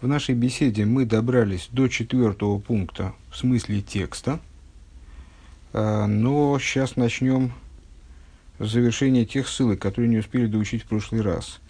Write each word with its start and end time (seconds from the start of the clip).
В 0.00 0.06
нашей 0.06 0.34
беседе 0.34 0.86
мы 0.86 1.04
добрались 1.04 1.68
до 1.72 1.86
четвертого 1.86 2.58
пункта 2.58 3.12
в 3.30 3.36
смысле 3.36 3.82
текста, 3.82 4.40
а, 5.74 6.06
но 6.06 6.58
сейчас 6.58 6.96
начнем 6.96 7.52
с 8.58 8.70
завершения 8.70 9.26
тех 9.26 9.46
ссылок, 9.46 9.78
которые 9.78 10.08
не 10.08 10.16
успели 10.16 10.46
доучить 10.46 10.84
в 10.84 10.86
прошлый 10.86 11.20
раз, 11.20 11.60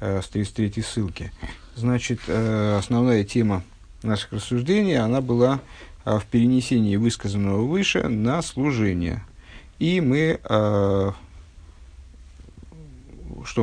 а, 0.00 0.20
с 0.20 0.28
33 0.28 0.82
ссылки. 0.82 1.32
Значит, 1.76 2.20
а, 2.28 2.76
основная 2.78 3.24
тема 3.24 3.64
наших 4.02 4.34
рассуждений, 4.34 4.98
она 4.98 5.22
была 5.22 5.62
в 6.04 6.24
перенесении 6.30 6.96
высказанного 6.96 7.62
выше 7.62 8.06
на 8.06 8.42
служение. 8.42 9.24
И 9.78 10.02
мы, 10.02 10.40
что 10.42 11.14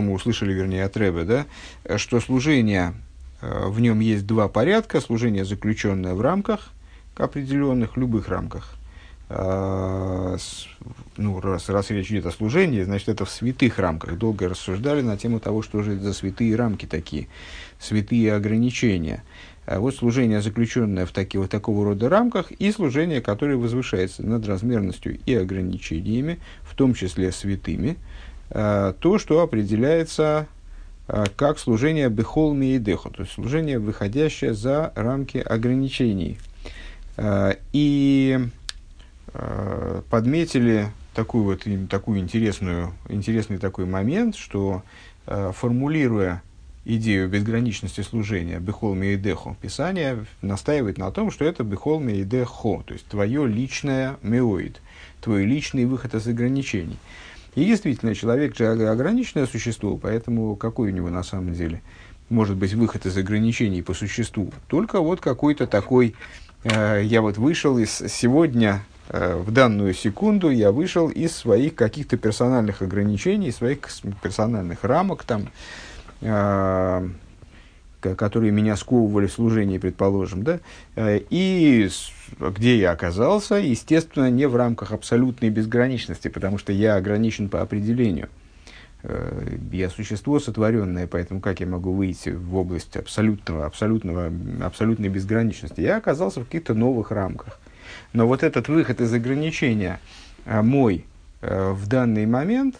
мы 0.01 0.13
услышали, 0.13 0.51
вернее, 0.51 0.83
от 0.83 0.97
Рэбе, 0.97 1.23
да, 1.23 1.97
что 1.97 2.19
служение 2.19 2.95
в 3.41 3.79
нем 3.79 3.99
есть 3.99 4.25
два 4.25 4.47
порядка. 4.47 5.01
Служение, 5.01 5.45
заключенное 5.45 6.13
в 6.13 6.21
рамках 6.21 6.71
определенных, 7.15 7.97
любых 7.97 8.27
рамках. 8.27 8.75
А, 9.27 10.37
ну, 11.17 11.39
раз, 11.39 11.69
раз 11.69 11.89
речь 11.89 12.11
идет 12.11 12.27
о 12.27 12.31
служении, 12.31 12.83
значит, 12.83 13.09
это 13.09 13.25
в 13.25 13.29
святых 13.29 13.79
рамках. 13.79 14.17
Долго 14.17 14.47
рассуждали 14.47 15.01
на 15.01 15.17
тему 15.17 15.39
того, 15.39 15.61
что 15.63 15.81
же 15.81 15.93
это 15.93 16.03
за 16.03 16.13
святые 16.13 16.55
рамки 16.55 16.85
такие, 16.85 17.27
святые 17.79 18.33
ограничения. 18.33 19.23
А 19.65 19.79
вот 19.79 19.95
служение, 19.95 20.41
заключенное 20.41 21.07
в 21.07 21.11
таки, 21.11 21.39
вот 21.39 21.49
такого 21.49 21.85
рода 21.85 22.07
рамках, 22.07 22.51
и 22.51 22.71
служение, 22.71 23.19
которое 23.19 23.57
возвышается 23.57 24.21
над 24.23 24.47
размерностью 24.47 25.17
и 25.25 25.33
ограничениями, 25.33 26.37
в 26.61 26.75
том 26.75 26.93
числе 26.93 27.31
святыми, 27.31 27.97
то, 28.49 29.17
что 29.17 29.41
определяется 29.41 30.47
как 31.07 31.59
служение 31.59 32.09
бехол 32.09 32.53
миедеху, 32.53 33.09
то 33.11 33.21
есть 33.21 33.33
служение, 33.33 33.79
выходящее 33.79 34.53
за 34.53 34.91
рамки 34.95 35.37
ограничений. 35.37 36.39
А, 37.17 37.55
и 37.73 38.39
а, 39.33 40.01
подметили 40.09 40.87
такую 41.13 41.43
вот, 41.43 41.65
такую 41.89 42.19
интересную, 42.19 42.93
интересный 43.07 43.57
такой 43.57 43.85
момент, 43.85 44.35
что 44.35 44.83
формулируя 45.25 46.43
идею 46.85 47.27
безграничности 47.27 48.01
служения 48.01 48.59
бехол 48.59 48.93
миедеху, 48.93 49.57
Писание 49.59 50.25
настаивает 50.41 50.97
на 50.97 51.11
том, 51.11 51.31
что 51.31 51.43
это 51.43 51.63
бехол 51.63 51.99
миедехо, 51.99 52.83
то 52.85 52.93
есть 52.93 53.07
твое 53.07 53.47
личное 53.47 54.17
меоид, 54.21 54.79
твой 55.21 55.45
личный 55.45 55.85
выход 55.85 56.13
из 56.13 56.27
ограничений. 56.27 56.97
И 57.55 57.63
действительно, 57.63 58.13
человек 58.13 58.55
же 58.55 58.67
ограниченное 58.67 59.47
существо, 59.47 59.97
поэтому 59.97 60.55
какой 60.57 60.91
у 60.91 60.93
него 60.93 61.09
на 61.09 61.23
самом 61.23 61.53
деле 61.53 61.81
может 62.29 62.57
быть 62.57 62.73
выход 62.73 63.05
из 63.05 63.17
ограничений 63.17 63.81
по 63.81 63.93
существу? 63.93 64.51
Только 64.67 64.99
вот 64.99 65.21
какой-то 65.21 65.65
такой, 65.65 66.15
э, 66.63 67.01
я 67.03 67.21
вот 67.21 67.37
вышел 67.37 67.77
из 67.77 67.91
сегодня, 67.91 68.83
э, 69.07 69.37
в 69.37 69.51
данную 69.51 69.93
секунду, 69.93 70.49
я 70.49 70.73
вышел 70.73 71.07
из 71.07 71.33
своих 71.33 71.75
каких-то 71.75 72.17
персональных 72.17 72.81
ограничений, 72.81 73.51
своих 73.51 73.79
персональных 74.21 74.83
рамок 74.83 75.23
там, 75.23 75.47
э, 76.19 77.09
которые 78.13 78.51
меня 78.51 78.75
сковывали 78.75 79.25
в 79.25 79.31
служении, 79.31 79.79
предположим, 79.79 80.43
да, 80.43 80.59
э, 80.95 81.21
и 81.29 81.89
где 82.39 82.77
я 82.77 82.91
оказался, 82.91 83.55
естественно, 83.55 84.29
не 84.29 84.47
в 84.47 84.55
рамках 84.55 84.91
абсолютной 84.91 85.49
безграничности, 85.49 86.27
потому 86.27 86.57
что 86.57 86.71
я 86.71 86.95
ограничен 86.95 87.49
по 87.49 87.61
определению. 87.61 88.29
Э, 89.01 89.57
я 89.71 89.89
существо 89.89 90.39
сотворенное, 90.39 91.07
поэтому 91.07 91.39
как 91.39 91.61
я 91.61 91.65
могу 91.65 91.93
выйти 91.93 92.29
в 92.29 92.55
область 92.55 92.95
абсолютного, 92.97 93.65
абсолютного, 93.65 94.31
абсолютной 94.61 95.09
безграничности? 95.09 95.81
Я 95.81 95.97
оказался 95.97 96.41
в 96.41 96.45
каких-то 96.45 96.73
новых 96.73 97.09
рамках. 97.11 97.59
Но 98.13 98.27
вот 98.27 98.43
этот 98.43 98.67
выход 98.67 99.01
из 99.01 99.13
ограничения 99.13 99.99
э, 100.45 100.61
мой 100.61 101.05
в 101.41 101.85
данный 101.87 102.25
момент, 102.25 102.77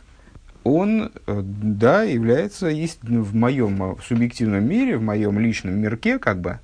он, 0.66 1.12
да, 1.28 2.02
является 2.04 2.68
в 2.68 3.36
моем 3.36 3.98
субъективном 4.06 4.68
мире, 4.68 4.98
в 4.98 5.04
моем 5.04 5.40
личном 5.40 5.76
мирке, 5.76 6.18
как 6.18 6.42
бы, 6.42 6.60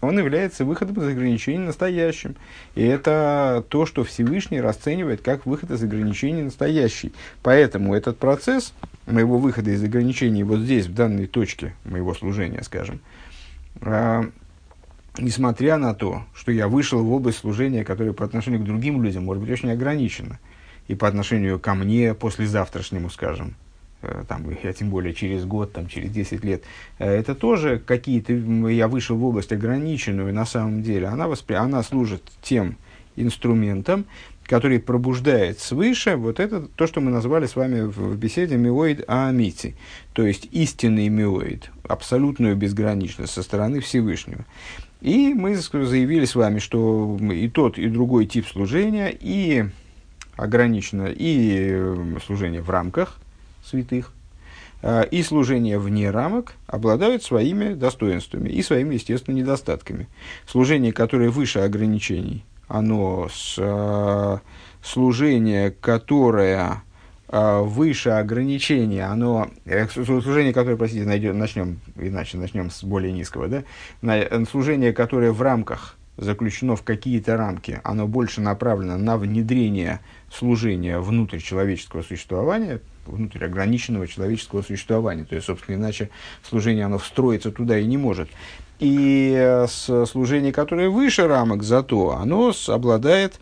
он 0.00 0.18
является 0.18 0.64
выходом 0.64 0.96
из 0.96 1.06
ограничений 1.06 1.58
настоящим. 1.58 2.34
И 2.74 2.82
это 2.82 3.62
то, 3.68 3.84
что 3.86 4.04
Всевышний 4.04 4.60
расценивает 4.60 5.20
как 5.20 5.44
выход 5.44 5.70
из 5.70 5.82
ограничений 5.82 6.42
настоящий. 6.42 7.12
Поэтому 7.42 7.94
этот 7.94 8.18
процесс 8.18 8.72
моего 9.06 9.38
выхода 9.38 9.70
из 9.70 9.84
ограничений 9.84 10.42
вот 10.44 10.60
здесь, 10.60 10.86
в 10.86 10.94
данной 10.94 11.26
точке 11.26 11.74
моего 11.84 12.14
служения, 12.14 12.62
скажем, 12.62 13.00
э, 13.82 14.22
несмотря 15.18 15.76
на 15.76 15.94
то, 15.94 16.24
что 16.34 16.52
я 16.52 16.68
вышел 16.68 17.04
в 17.04 17.12
область 17.12 17.38
служения, 17.38 17.84
которое 17.84 18.14
по 18.14 18.24
отношению 18.24 18.62
к 18.62 18.64
другим 18.64 19.02
людям 19.02 19.26
может 19.26 19.42
быть 19.42 19.52
очень 19.52 19.70
ограничено, 19.70 20.38
и 20.88 20.94
по 20.94 21.08
отношению 21.08 21.58
ко 21.58 21.74
мне 21.74 22.14
послезавтрашнему, 22.14 23.10
скажем, 23.10 23.54
Э, 24.02 24.24
там, 24.26 24.44
я 24.62 24.72
тем 24.72 24.90
более 24.90 25.14
через 25.14 25.44
год, 25.44 25.72
там, 25.72 25.86
через 25.86 26.10
10 26.10 26.44
лет, 26.44 26.64
э, 26.98 27.08
это 27.08 27.34
тоже 27.34 27.78
какие-то, 27.78 28.32
я 28.32 28.88
вышел 28.88 29.16
в 29.16 29.24
область 29.24 29.52
ограниченную 29.52 30.34
на 30.34 30.44
самом 30.44 30.82
деле, 30.82 31.06
она, 31.06 31.28
воспри... 31.28 31.54
она 31.54 31.82
служит 31.82 32.22
тем 32.42 32.76
инструментом, 33.14 34.04
который 34.44 34.80
пробуждает 34.80 35.60
свыше 35.60 36.16
вот 36.16 36.40
это, 36.40 36.62
то, 36.62 36.86
что 36.88 37.00
мы 37.00 37.12
назвали 37.12 37.46
с 37.46 37.54
вами 37.54 37.82
в 37.82 38.16
беседе 38.16 38.56
миоид 38.56 39.04
аамити, 39.06 39.76
то 40.14 40.26
есть 40.26 40.48
истинный 40.50 41.08
миоид, 41.08 41.70
абсолютную 41.84 42.56
безграничность 42.56 43.32
со 43.32 43.42
стороны 43.42 43.80
Всевышнего. 43.80 44.44
И 45.00 45.32
мы 45.34 45.54
заявили 45.54 46.24
с 46.24 46.34
вами, 46.34 46.58
что 46.58 47.18
и 47.32 47.48
тот, 47.48 47.78
и 47.78 47.88
другой 47.88 48.26
тип 48.26 48.48
служения, 48.48 49.16
и 49.20 49.66
ограничено, 50.36 51.06
и 51.06 51.68
э, 51.70 52.18
служение 52.24 52.62
в 52.62 52.70
рамках, 52.70 53.18
святых, 53.64 54.12
а, 54.82 55.02
и 55.02 55.22
служение 55.22 55.78
вне 55.78 56.10
рамок 56.10 56.54
обладают 56.66 57.22
своими 57.22 57.74
достоинствами 57.74 58.48
и 58.48 58.62
своими, 58.62 58.94
естественно, 58.94 59.36
недостатками. 59.36 60.08
Служение, 60.46 60.92
которое 60.92 61.30
выше 61.30 61.60
ограничений, 61.60 62.44
оно 62.66 63.28
с, 63.32 63.56
а, 63.58 64.40
служение, 64.82 65.70
которое 65.70 66.82
а, 67.28 67.62
выше 67.62 68.10
ограничения, 68.10 69.04
оно, 69.04 69.48
э, 69.66 69.86
служение, 69.88 70.52
которое, 70.52 70.76
простите, 70.76 71.04
найдем, 71.04 71.38
начнем, 71.38 71.78
иначе 71.96 72.36
начнем 72.36 72.70
с 72.70 72.82
более 72.82 73.12
низкого, 73.12 73.48
да, 73.48 73.64
служение, 74.50 74.92
которое 74.92 75.30
в 75.30 75.40
рамках 75.42 75.96
заключено 76.16 76.76
в 76.76 76.82
какие-то 76.82 77.36
рамки, 77.36 77.80
оно 77.84 78.06
больше 78.06 78.40
направлено 78.40 78.96
на 78.98 79.16
внедрение 79.16 80.00
служения 80.30 80.98
внутрь 80.98 81.38
человеческого 81.38 82.02
существования, 82.02 82.80
внутрь 83.06 83.44
ограниченного 83.44 84.06
человеческого 84.06 84.62
существования. 84.62 85.24
То 85.24 85.34
есть, 85.34 85.46
собственно, 85.46 85.76
иначе 85.76 86.10
служение 86.42 86.84
оно 86.84 86.98
встроиться 86.98 87.50
туда 87.50 87.78
и 87.78 87.84
не 87.84 87.96
может. 87.96 88.28
И 88.78 89.34
э, 89.36 89.66
служение, 90.06 90.52
которое 90.52 90.88
выше 90.88 91.26
рамок, 91.26 91.62
зато 91.62 92.16
оно 92.16 92.52
обладает 92.68 93.40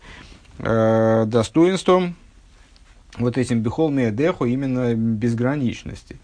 э, 0.59 1.25
достоинством 1.27 2.15
вот 3.17 3.37
этим 3.37 3.61
бихолме 3.61 4.11
деху 4.11 4.45
именно 4.45 4.93
безграничности. 4.93 6.17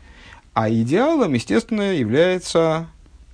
А 0.53 0.71
идеалом, 0.71 1.33
естественно, 1.33 1.93
является 1.93 2.87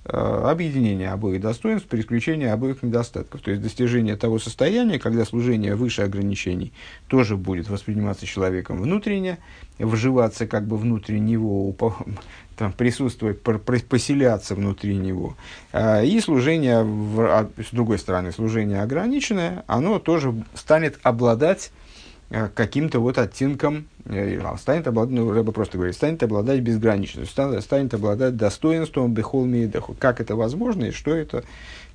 объединение 0.04 1.10
обоих 1.10 1.40
достоинств 1.40 1.88
при 1.88 2.00
исключении 2.00 2.46
обоих 2.46 2.82
недостатков. 2.82 3.40
То 3.40 3.50
есть 3.50 3.62
достижение 3.62 4.16
того 4.16 4.38
состояния, 4.38 4.98
когда 4.98 5.24
служение 5.24 5.76
выше 5.76 6.02
ограничений 6.02 6.72
тоже 7.08 7.36
будет 7.36 7.70
восприниматься 7.70 8.26
человеком 8.26 8.82
внутренне, 8.82 9.38
вживаться 9.78 10.46
как 10.46 10.66
бы 10.66 10.76
внутри 10.76 11.20
него, 11.20 11.74
там, 12.56 12.72
присутствовать, 12.72 13.40
поселяться 13.40 14.54
внутри 14.54 14.96
него. 14.96 15.36
А, 15.72 16.02
и 16.02 16.20
служение, 16.20 16.80
а, 16.80 17.48
с 17.56 17.74
другой 17.74 17.98
стороны, 17.98 18.30
служение 18.30 18.82
ограниченное, 18.82 19.64
оно 19.66 19.98
тоже 19.98 20.34
станет 20.54 20.98
обладать 21.02 21.70
Э, 21.70 21.83
каким-то 22.54 23.00
вот 23.00 23.18
оттенком, 23.18 23.86
э, 24.06 24.40
станет 24.58 24.88
обладать, 24.88 25.14
ну, 25.14 25.30
Рэба 25.30 25.52
просто 25.52 25.76
говорит, 25.76 25.94
станет 25.94 26.22
обладать 26.22 26.60
безграничностью, 26.60 27.60
станет 27.60 27.94
обладать 27.94 28.36
достоинством 28.36 29.12
бехол 29.14 29.44
миедеху. 29.44 29.94
Как 29.98 30.20
это 30.20 30.34
возможно 30.34 30.86
и 30.86 30.90
что 30.90 31.14
это, 31.14 31.44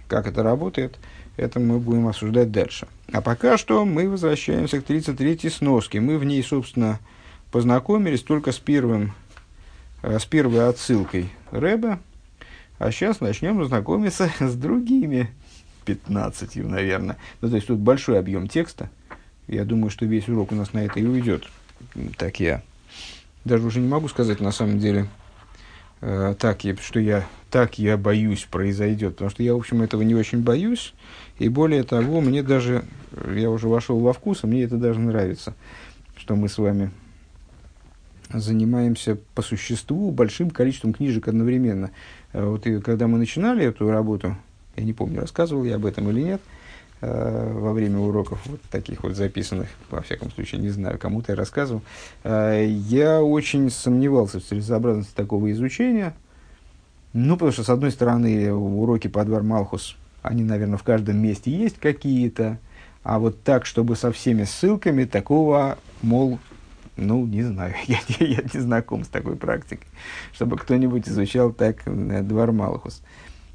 как 0.08 0.28
это 0.28 0.42
работает, 0.44 0.98
это 1.36 1.60
мы 1.60 1.80
будем 1.80 2.08
обсуждать 2.08 2.52
дальше. 2.52 2.88
А 3.12 3.22
пока 3.22 3.58
что 3.58 3.86
мы 3.86 4.10
возвращаемся 4.10 4.82
к 4.82 4.86
33-й 4.90 5.50
сноске. 5.50 6.00
Мы 6.00 6.18
в 6.18 6.24
ней, 6.24 6.44
собственно, 6.44 7.00
познакомились 7.52 8.22
только 8.22 8.52
с, 8.52 8.60
первым, 8.60 9.14
э, 10.04 10.20
с 10.20 10.26
первой 10.26 10.70
отсылкой 10.70 11.30
Рэба, 11.52 12.00
а 12.78 12.92
сейчас 12.92 13.20
начнем 13.20 13.64
знакомиться 13.66 14.32
с 14.40 14.56
другими 14.56 15.32
15, 15.84 16.56
наверное. 16.58 17.18
Ну, 17.42 17.50
то 17.50 17.56
есть 17.56 17.68
тут 17.68 17.80
большой 17.80 18.20
объем 18.20 18.48
текста– 18.48 18.90
я 19.50 19.66
думаю, 19.66 19.90
что 19.90 20.06
весь 20.06 20.30
урок 20.30 20.52
у 20.52 20.56
нас 20.56 20.74
на 20.74 20.86
это 20.86 21.00
и 21.00 21.06
уйдет. 21.06 21.48
Так 22.18 22.40
я 22.40 22.62
даже 23.46 23.66
уже 23.66 23.80
не 23.80 23.88
могу 23.88 24.08
сказать 24.08 24.40
на 24.40 24.52
самом 24.52 24.80
деле, 24.80 25.08
э, 26.02 26.36
так, 26.38 26.64
я, 26.64 26.76
что 26.78 27.00
я, 27.00 27.26
так 27.50 27.80
я 27.80 27.98
боюсь 27.98 28.48
произойдет. 28.50 29.14
Потому 29.14 29.32
что 29.32 29.44
я, 29.44 29.54
в 29.54 29.58
общем, 29.58 29.82
этого 29.82 30.04
не 30.04 30.14
очень 30.14 30.42
боюсь. 30.42 30.94
И 31.40 31.50
более 31.50 31.84
того, 31.84 32.22
мне 32.22 32.44
даже, 32.44 32.86
я 33.36 33.50
уже 33.50 33.68
вошел 33.68 34.00
во 34.00 34.14
вкус, 34.14 34.44
и 34.44 34.48
мне 34.48 34.64
это 34.64 34.78
даже 34.78 35.00
нравится, 35.00 35.56
что 36.16 36.36
мы 36.36 36.48
с 36.48 36.58
вами 36.58 36.92
занимаемся 38.32 39.18
по 39.34 39.42
существу 39.42 40.12
большим 40.12 40.52
количеством 40.52 40.94
книжек 40.94 41.28
одновременно. 41.28 41.90
Э, 42.34 42.46
вот 42.46 42.68
и 42.68 42.80
когда 42.82 43.08
мы 43.08 43.18
начинали 43.18 43.66
эту 43.66 43.90
работу, 43.90 44.38
я 44.76 44.84
не 44.84 44.94
помню, 44.94 45.22
рассказывал 45.22 45.64
я 45.64 45.78
об 45.78 45.88
этом 45.88 46.08
или 46.12 46.22
нет, 46.22 46.42
э, 46.46 46.59
во 47.02 47.74
время 47.74 48.00
уроков, 48.00 48.42
вот 48.46 48.62
таких 48.70 49.04
вот 49.04 49.16
записанных, 49.16 49.70
во 49.90 50.02
всяком 50.02 50.32
случае, 50.32 50.62
не 50.62 50.70
знаю, 50.70 50.98
кому-то 51.00 51.32
я 51.32 51.36
рассказывал, 51.38 51.82
э, 52.24 52.66
я 52.68 53.22
очень 53.22 53.70
сомневался 53.70 54.40
в 54.40 54.44
целесообразности 54.44 55.16
такого 55.16 55.52
изучения. 55.52 56.14
Ну, 57.14 57.36
потому 57.36 57.52
что, 57.52 57.64
с 57.64 57.70
одной 57.70 57.92
стороны, 57.92 58.54
уроки 58.54 59.08
по 59.08 59.24
Двор 59.24 59.44
Малхус, 59.44 59.98
они, 60.22 60.44
наверное, 60.44 60.78
в 60.78 60.84
каждом 60.84 61.18
месте 61.18 61.52
есть 61.52 61.80
какие-то, 61.80 62.60
а 63.04 63.18
вот 63.18 63.42
так, 63.44 63.66
чтобы 63.66 63.96
со 63.96 64.12
всеми 64.12 64.44
ссылками, 64.44 65.06
такого, 65.06 65.78
мол, 66.02 66.38
ну, 66.98 67.26
не 67.26 67.44
знаю, 67.44 67.74
я, 67.88 68.00
я, 68.20 68.28
я 68.28 68.42
не 68.54 68.60
знаком 68.60 69.04
с 69.04 69.08
такой 69.08 69.36
практикой, 69.38 69.88
чтобы 70.34 70.58
кто-нибудь 70.58 71.08
изучал 71.08 71.52
так 71.52 71.82
э, 71.86 72.22
Двор 72.22 72.52
Малхус. 72.52 73.02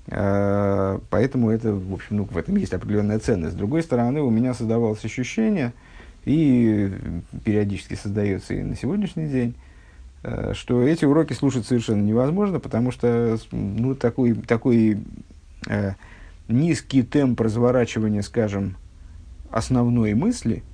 Поэтому 0.07 1.51
это, 1.51 1.73
в 1.73 1.95
общем, 1.95 2.17
ну, 2.17 2.25
в 2.25 2.37
этом 2.37 2.57
есть 2.57 2.75
определенная 2.75 3.19
ценность. 3.19 3.55
С 3.55 3.57
другой 3.57 3.83
стороны, 3.83 4.21
у 4.21 4.31
меня 4.31 4.53
создавалось 4.53 5.05
ощущение, 5.05 5.73
и 6.25 6.93
периодически 7.45 7.95
создается 7.95 8.55
и 8.55 8.63
на 8.63 8.77
сегодняшний 8.77 9.29
день, 9.29 9.55
э, 10.23 10.53
что 10.55 10.83
эти 10.83 11.05
уроки 11.05 11.33
слушать 11.33 11.67
совершенно 11.67 12.03
невозможно, 12.03 12.61
потому 12.61 12.91
что 12.91 13.39
ну, 13.51 13.95
такой, 13.95 14.35
такой 14.35 14.99
э, 15.69 15.93
низкий 16.49 17.03
темп 17.03 17.41
разворачивания, 17.41 18.23
скажем, 18.23 18.77
основной 19.51 20.15
мысли– 20.15 20.63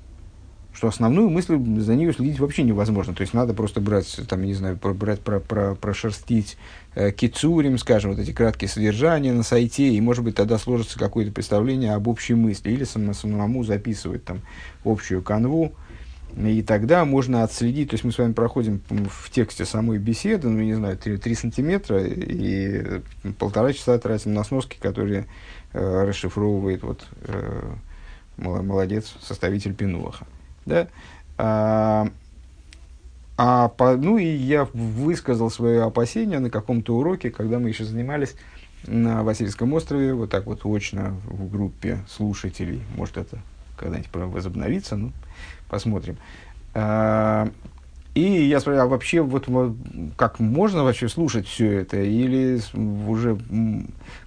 что 0.73 0.89
основную 0.89 1.29
мысль 1.29 1.59
за 1.81 1.95
нее 1.95 2.13
следить 2.13 2.39
вообще 2.39 2.63
невозможно. 2.63 3.15
То 3.15 3.23
есть 3.23 3.35
надо 3.35 3.55
просто 3.55 3.81
брать, 3.81 4.21
там, 4.29 4.43
не 4.43 4.55
знаю, 4.55 4.79
брать, 4.81 5.21
про, 5.21 5.41
про, 5.41 5.75
прошерстить 5.75 6.57
э, 6.95 7.11
кицурим, 7.11 7.77
скажем, 7.79 8.13
вот 8.13 8.21
эти 8.21 8.33
краткие 8.33 8.69
содержания 8.69 9.33
на 9.33 9.43
сайте, 9.43 9.89
и, 9.89 10.01
может 10.01 10.25
быть, 10.25 10.37
тогда 10.37 10.59
сложится 10.59 10.99
какое-то 10.99 11.33
представление 11.33 11.95
об 11.95 12.09
общей 12.09 12.35
мысли, 12.35 12.71
или 12.71 12.85
сам, 12.85 13.13
самому 13.15 13.65
записывать 13.65 14.25
там 14.25 14.41
общую 14.85 15.23
канву, 15.23 15.73
и 16.37 16.63
тогда 16.63 17.05
можно 17.05 17.43
отследить, 17.43 17.91
то 17.91 17.95
есть 17.95 18.05
мы 18.05 18.13
с 18.13 18.19
вами 18.19 18.33
проходим 18.33 18.81
в 18.89 19.31
тексте 19.31 19.65
самой 19.65 19.99
беседы, 19.99 20.49
ну, 20.49 20.61
не 20.61 20.75
знаю, 20.75 20.97
3, 20.97 21.17
3 21.17 21.35
сантиметра, 21.35 22.05
и 22.05 23.01
полтора 23.39 23.73
часа 23.73 23.99
тратим 23.99 24.35
на 24.35 24.45
сноски, 24.45 24.79
которые 24.81 25.27
э, 25.73 26.05
расшифровывает 26.05 26.83
вот, 26.85 27.05
э, 27.23 27.73
молодец, 28.37 29.13
составитель 29.21 29.75
Пинуаха. 29.75 30.27
Да? 30.67 30.89
А, 31.39 32.09
а 33.37 33.69
по, 33.69 33.97
ну 33.97 34.19
и 34.19 34.27
я 34.27 34.69
высказал 34.73 35.51
свое 35.51 35.83
опасение 35.83 36.39
на 36.41 36.51
каком-то 36.51 36.97
уроке, 36.97 37.31
когда 37.31 37.59
мы 37.59 37.69
еще 37.69 37.85
занимались 37.85 38.35
на 38.87 39.23
Васильском 39.23 39.73
острове, 39.73 40.15
вот 40.15 40.31
так 40.31 40.47
вот 40.47 40.61
очно 40.65 41.17
в 41.25 41.51
группе 41.51 42.01
слушателей. 42.09 42.83
Может, 42.97 43.19
это 43.19 43.39
когда-нибудь 43.77 44.11
возобновится, 44.13 44.97
ну, 44.97 45.13
посмотрим. 45.69 46.19
А, 46.75 47.51
и 48.15 48.23
я 48.23 48.61
спросил, 48.61 48.83
а 48.83 48.87
вообще 48.87 49.23
вот, 49.23 49.47
как 50.17 50.41
можно 50.41 50.85
вообще 50.85 51.09
слушать 51.09 51.47
все 51.47 51.81
это, 51.81 51.99
или 52.01 52.61
уже 52.77 53.39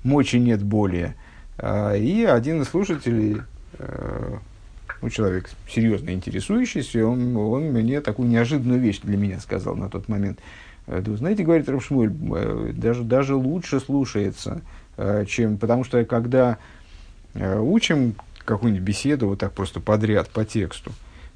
мочи 0.03 0.38
нет 0.38 0.63
более? 0.63 1.15
А, 1.57 1.94
и 1.94 2.24
один 2.24 2.62
из 2.62 2.69
слушателей, 2.69 3.41
э, 3.77 4.38
ну, 5.03 5.09
человек 5.09 5.50
серьезно 5.69 6.11
интересующийся, 6.11 7.05
он, 7.05 7.35
он 7.35 7.63
мне 7.63 8.00
такую 8.00 8.29
неожиданную 8.29 8.79
вещь 8.79 9.01
для 9.03 9.17
меня 9.17 9.41
сказал 9.41 9.75
на 9.75 9.89
тот 9.89 10.07
момент. 10.07 10.39
Э, 10.88 11.01
вы 11.05 11.17
знаете, 11.17 11.44
говорит 11.44 11.67
Равшмуль, 11.67 12.09
э, 12.35 12.71
даже, 12.73 13.03
даже 13.03 13.35
лучше 13.35 13.81
слушается, 13.81 14.61
э, 14.95 15.25
чем... 15.27 15.57
Потому 15.57 15.83
что 15.83 16.03
когда 16.05 16.57
учим 17.35 18.15
какую-нибудь 18.45 18.85
беседу 18.85 19.27
вот 19.27 19.39
так 19.39 19.53
просто 19.53 19.79
подряд 19.79 20.29
по 20.29 20.45
тексту, 20.45 20.91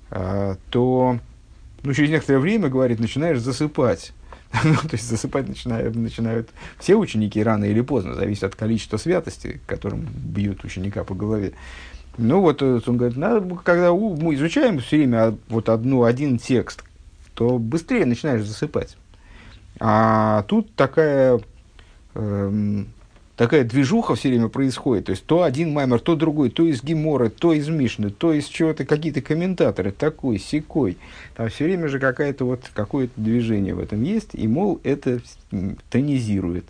то 0.10 1.20
ну, 1.82 1.94
через 1.94 2.12
некоторое 2.12 2.38
время, 2.38 2.70
говорит, 2.70 3.00
начинаешь 3.00 3.40
засыпать. 3.40 4.14
ну, 4.64 4.76
то 4.76 4.90
есть 4.92 5.10
засыпать 5.10 5.48
начинают, 5.48 5.96
начинают 5.96 6.50
все 6.78 6.96
ученики 6.96 7.42
рано 7.42 7.66
или 7.66 7.82
поздно, 7.82 8.14
зависит 8.14 8.44
от 8.44 8.56
количества 8.56 8.98
святости, 8.98 9.60
которым 9.66 10.08
бьют 10.14 10.64
ученика 10.64 11.04
по 11.04 11.16
голове. 11.16 11.54
Ну 12.18 12.42
вот 12.42 12.62
э, 12.62 12.80
он 12.86 12.98
говорит, 12.98 13.18
надо, 13.18 13.56
когда 13.64 13.94
мы 13.94 14.34
изучаем 14.36 14.80
все 14.80 14.98
время 14.98 15.36
вот 15.50 15.70
одну, 15.70 16.04
один 16.04 16.40
текст, 16.40 16.84
то 17.36 17.60
быстрее 17.60 18.06
начинаешь 18.06 18.44
засыпать. 18.44 18.98
А 19.80 20.44
тут 20.48 20.74
такая, 20.74 21.40
эм, 22.16 22.88
такая 23.36 23.64
движуха 23.64 24.16
все 24.16 24.30
время 24.30 24.48
происходит. 24.48 25.06
То 25.06 25.12
есть 25.12 25.26
то 25.26 25.44
один 25.44 25.72
маймер, 25.72 26.00
то 26.00 26.16
другой, 26.16 26.50
то 26.50 26.64
из 26.64 26.84
Гимора, 26.84 27.30
то 27.30 27.54
из 27.54 27.68
Мишны, 27.68 28.10
то 28.10 28.34
из 28.34 28.46
чего-то, 28.46 28.86
какие-то 28.86 29.22
комментаторы, 29.22 29.92
такой, 29.92 30.40
секой. 30.40 30.98
Там 31.36 31.50
все 31.50 31.66
время 31.66 31.88
же 31.88 32.00
какое-то 32.00 32.46
вот, 32.46 32.72
какое-то 32.74 33.14
движение 33.16 33.76
в 33.76 33.80
этом 33.80 34.02
есть, 34.02 34.30
и, 34.34 34.48
мол, 34.48 34.80
это 34.84 35.22
тонизирует. 35.92 36.66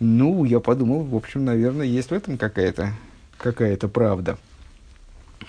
Ну, 0.00 0.44
я 0.44 0.60
подумал, 0.60 1.02
в 1.02 1.16
общем, 1.16 1.46
наверное, 1.46 1.86
есть 1.86 2.10
в 2.10 2.12
этом 2.12 2.36
какая-то 2.36 2.92
какая-то 3.38 3.88
правда. 3.88 4.36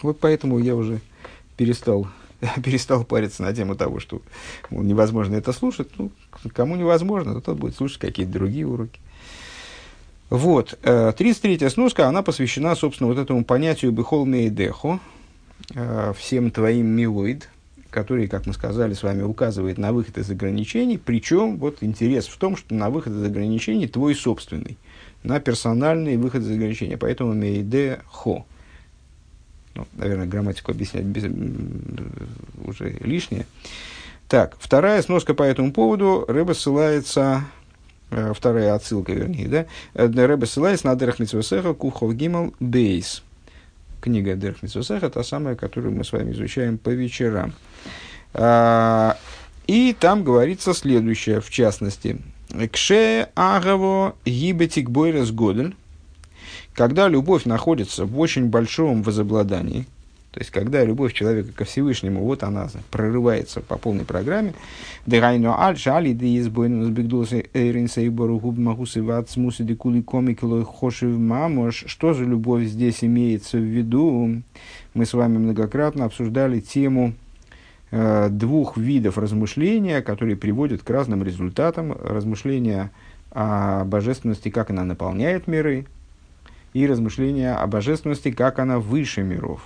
Вот 0.02 0.20
поэтому 0.20 0.60
я 0.60 0.76
уже 0.76 1.00
перестал, 1.56 2.08
перестал 2.64 3.04
париться 3.04 3.44
на 3.44 3.54
тему 3.54 3.76
того, 3.76 4.00
что 4.00 4.22
мол, 4.70 4.84
невозможно 4.84 5.36
это 5.36 5.54
слушать. 5.54 5.90
Ну, 5.98 6.12
кому 6.54 6.76
невозможно, 6.76 7.34
то 7.34 7.42
тот 7.42 7.58
будет 7.58 7.76
слушать 7.76 8.00
какие-то 8.00 8.32
другие 8.32 8.68
уроки. 8.68 9.00
Вот, 10.30 10.78
33-я 10.84 11.68
э, 11.68 11.70
сноска, 11.70 12.08
она 12.08 12.22
посвящена, 12.22 12.76
собственно, 12.76 13.08
вот 13.08 13.18
этому 13.18 13.46
понятию 13.46 13.94
«бехол 13.94 14.26
мейдехо», 14.26 15.00
э, 15.74 16.14
«всем 16.18 16.52
твоим 16.52 16.88
милоид», 16.88 17.48
который, 17.90 18.28
как 18.28 18.46
мы 18.46 18.52
сказали 18.52 18.94
с 18.94 19.04
вами, 19.04 19.24
указывает 19.24 19.78
на 19.78 19.94
выход 19.94 20.18
из 20.18 20.30
ограничений, 20.30 20.98
причем 20.98 21.56
вот 21.56 21.78
интерес 21.82 22.28
в 22.28 22.38
том, 22.38 22.58
что 22.58 22.76
на 22.76 22.90
выход 22.90 23.14
из 23.14 23.24
ограничений 23.24 23.88
твой 23.88 24.16
собственный, 24.16 24.78
на 25.24 25.40
персональный 25.40 26.18
выход 26.18 26.42
из 26.42 26.52
ограничения, 26.52 26.98
поэтому 26.98 27.34
мейде 27.34 28.02
хо. 28.08 28.46
Ну, 29.77 29.86
наверное, 29.93 30.25
грамматику 30.25 30.72
объяснять 30.72 31.03
без, 31.03 31.24
уже 32.65 32.89
лишнее. 33.01 33.46
Так, 34.27 34.57
вторая 34.60 35.03
сноска 35.03 35.36
по 35.36 35.43
этому 35.43 35.72
поводу. 35.72 36.25
Рэба 36.27 36.53
ссылается, 36.53 37.43
э, 38.10 38.34
вторая 38.36 38.74
отсылка, 38.74 39.13
вернее, 39.13 39.48
да? 39.48 39.65
Э, 39.93 40.07
Рэба 40.07 40.46
ссылается 40.46 40.88
на 40.88 40.96
Дерх 40.96 41.19
Митсвесеха 41.19 41.75
Кухов 41.75 42.15
Гимал 42.15 42.55
Бейс. 42.60 43.22
Книга 44.01 44.36
Дерх 44.36 44.63
Митсвесеха, 44.63 45.12
та 45.12 45.24
самая, 45.24 45.55
которую 45.55 45.96
мы 45.96 46.03
с 46.03 46.12
вами 46.12 46.31
изучаем 46.31 46.79
по 46.79 46.89
вечерам. 46.89 47.53
А, 48.34 49.15
и 49.67 49.96
там 50.00 50.24
говорится 50.24 50.74
следующее, 50.74 51.39
в 51.39 51.51
частности. 51.51 52.17
Кше 52.72 53.27
агаво 53.36 54.15
гибетик 54.25 54.89
бойрес 54.89 55.29
годель 55.29 55.75
когда 56.77 57.07
любовь 57.07 57.46
находится 57.46 58.05
в 58.05 58.19
очень 58.19 58.46
большом 58.46 59.01
возобладании, 59.01 59.88
то 60.31 60.41
есть, 60.41 60.51
когда 60.51 60.84
любовь 60.86 61.13
человека 61.13 61.50
ко 61.51 61.65
Всевышнему, 61.65 62.24
вот 62.24 62.43
она 62.43 62.69
прорывается 62.91 63.62
по 63.62 63.79
полной 63.79 64.05
программе, 64.05 64.53
что 71.72 72.13
же 72.13 72.25
любовь 72.25 72.65
здесь 72.65 73.03
имеется 73.03 73.57
в 73.57 73.63
виду? 73.63 74.43
Мы 74.93 75.05
с 75.07 75.13
вами 75.13 75.39
многократно 75.39 76.05
обсуждали 76.05 76.60
тему 76.60 77.15
э, 77.89 78.27
двух 78.29 78.77
видов 78.77 79.17
размышления, 79.17 80.03
которые 80.03 80.38
приводят 80.38 80.84
к 80.84 80.89
разным 80.91 81.24
результатам. 81.24 81.93
Размышления 81.93 82.91
о 83.31 83.84
божественности, 83.86 84.50
как 84.50 84.69
она 84.69 84.84
наполняет 84.84 85.48
миры, 85.48 85.88
и 86.74 86.86
размышления 86.86 87.53
о 87.53 87.67
божественности, 87.67 88.31
как 88.31 88.59
она 88.59 88.79
выше 88.79 89.24
миров. 89.24 89.62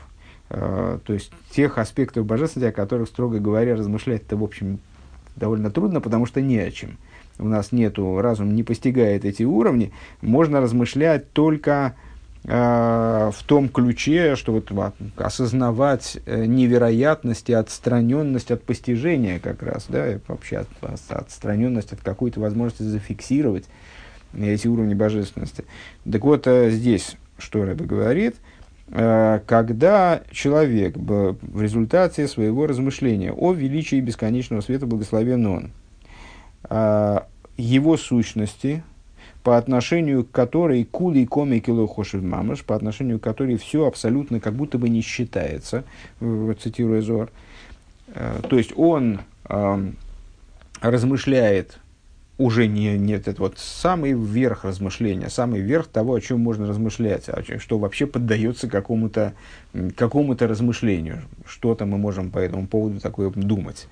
Э, 0.50 1.00
то 1.06 1.14
есть 1.14 1.32
тех 1.52 1.78
аспектов 1.78 2.26
божественности, 2.26 2.70
о 2.70 2.76
которых, 2.76 3.08
строго 3.08 3.40
говоря, 3.40 3.76
размышлять-то, 3.76 4.38
в 4.38 4.44
общем, 4.44 4.80
довольно 5.36 5.72
трудно, 5.72 6.02
потому 6.02 6.26
что 6.26 6.42
не 6.42 6.60
о 6.60 6.72
чем. 6.72 6.98
У 7.40 7.48
нас 7.48 7.72
нету, 7.72 8.20
разум 8.22 8.54
не 8.56 8.64
постигает 8.64 9.26
эти 9.26 9.44
уровни. 9.44 9.92
Можно 10.22 10.62
размышлять 10.62 11.32
только 11.32 11.96
в 12.44 13.36
том 13.46 13.70
ключе, 13.70 14.36
что 14.36 14.52
вот 14.52 14.72
осознавать 15.16 16.18
невероятность 16.26 17.52
и 17.52 17.54
отстраненность 17.54 18.50
от 18.50 18.64
постижения 18.64 19.40
как 19.40 19.62
раз, 19.62 19.86
да, 19.88 20.20
вообще 20.28 20.58
от, 20.58 20.68
отстраненность 21.10 21.94
от 21.94 22.02
какой-то 22.02 22.40
возможности 22.40 22.82
зафиксировать 22.82 23.66
эти 24.38 24.68
уровни 24.68 24.94
божественности. 24.94 25.66
Так 26.10 26.24
вот, 26.24 26.48
здесь, 26.48 27.16
что 27.38 27.64
Рэбе 27.66 27.86
говорит– 27.86 28.36
Э, 28.94 29.40
когда 29.46 30.22
человек 30.32 30.98
в 30.98 31.62
результате 31.62 32.28
своего 32.28 32.68
размышления 32.68 33.32
о 33.32 33.54
величии 33.54 34.02
бесконечного 34.02 34.62
света, 34.62 34.86
благословен 34.86 35.46
он, 35.46 35.72
э, 36.70 37.20
его 37.58 37.96
сущности, 37.96 38.84
по 39.44 39.58
отношению 39.58 40.26
к 40.26 40.32
которой 40.32 40.84
кули 40.84 41.26
коми 41.26 41.60
кило 41.60 41.88
хошев 41.88 42.22
мамаш, 42.22 42.64
по 42.64 42.76
отношению 42.76 43.20
к 43.20 43.24
которой 43.24 43.58
все 43.58 43.88
абсолютно 43.88 44.40
как 44.40 44.54
будто 44.54 44.78
бы 44.78 44.90
не 44.90 45.02
считается, 45.02 45.86
цитируя 46.62 47.02
Зор. 47.02 47.32
Э, 48.08 48.42
то 48.48 48.58
есть 48.58 48.74
он 48.76 49.22
размышляет 50.82 51.80
уже 52.42 52.66
не, 52.66 52.98
не 52.98 53.14
этот 53.14 53.38
вот 53.40 53.60
самый 53.60 54.14
верх 54.14 54.66
размышления, 54.66 55.30
самый 55.30 55.62
верх 55.62 55.88
того, 55.88 56.16
о 56.16 56.22
чем 56.22 56.40
можно 56.40 56.68
размышлять, 56.68 57.30
о 57.30 57.42
чем, 57.44 57.60
что 57.60 57.78
вообще 57.78 58.08
поддается 58.08 58.68
какому-то 58.68 59.34
какому 59.96 60.36
размышлению, 60.40 61.22
что-то 61.46 61.86
мы 61.86 61.98
можем 61.98 62.32
по 62.32 62.40
этому 62.40 62.68
поводу 62.68 63.00
такое 63.00 63.30
думать, 63.30 63.88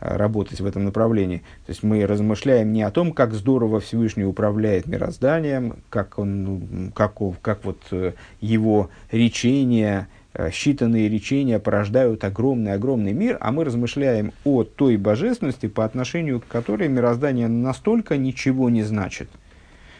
э, 0.00 0.16
работать 0.16 0.60
в 0.60 0.66
этом 0.66 0.84
направлении. 0.84 1.38
То 1.66 1.70
есть 1.70 1.82
мы 1.82 2.06
размышляем 2.06 2.72
не 2.72 2.82
о 2.82 2.90
том, 2.90 3.12
как 3.12 3.34
здорово 3.34 3.80
Всевышний 3.80 4.24
управляет 4.24 4.86
мирозданием, 4.86 5.76
как, 5.90 6.18
он, 6.18 6.92
как, 6.94 7.16
как 7.42 7.64
вот 7.64 7.82
э, 7.90 8.12
его 8.40 8.90
речение, 9.10 10.06
Э, 10.06 10.17
считанные 10.38 11.08
речения 11.08 11.58
порождают 11.58 12.22
огромный-огромный 12.22 13.12
мир, 13.12 13.36
а 13.40 13.50
мы 13.50 13.64
размышляем 13.64 14.32
о 14.44 14.62
той 14.62 14.96
божественности, 14.96 15.66
по 15.66 15.84
отношению 15.84 16.40
к 16.40 16.46
которой 16.46 16.88
мироздание 16.88 17.48
настолько 17.48 18.16
ничего 18.16 18.70
не 18.70 18.84
значит, 18.84 19.28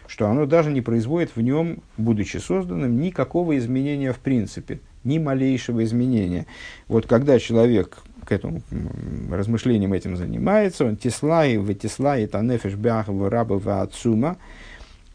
что 0.06 0.28
оно 0.28 0.46
даже 0.46 0.70
не 0.70 0.80
производит 0.80 1.32
в 1.34 1.40
нем, 1.40 1.78
будучи 1.96 2.36
созданным, 2.36 3.00
никакого 3.00 3.58
изменения 3.58 4.12
в 4.12 4.20
принципе, 4.20 4.80
ни 5.02 5.18
малейшего 5.18 5.82
изменения. 5.82 6.46
Вот 6.86 7.06
когда 7.06 7.38
человек 7.40 7.98
к 8.24 8.30
этому 8.30 8.62
размышлениям 9.30 9.92
этим 9.92 10.16
занимается, 10.16 10.84
он 10.84 10.96
тислай, 10.96 11.56
ватислай, 11.56 12.26
танефеш 12.26 12.74
бях, 12.74 13.08
раба, 13.08 13.82
ацума, 13.82 14.36
а, 14.36 14.36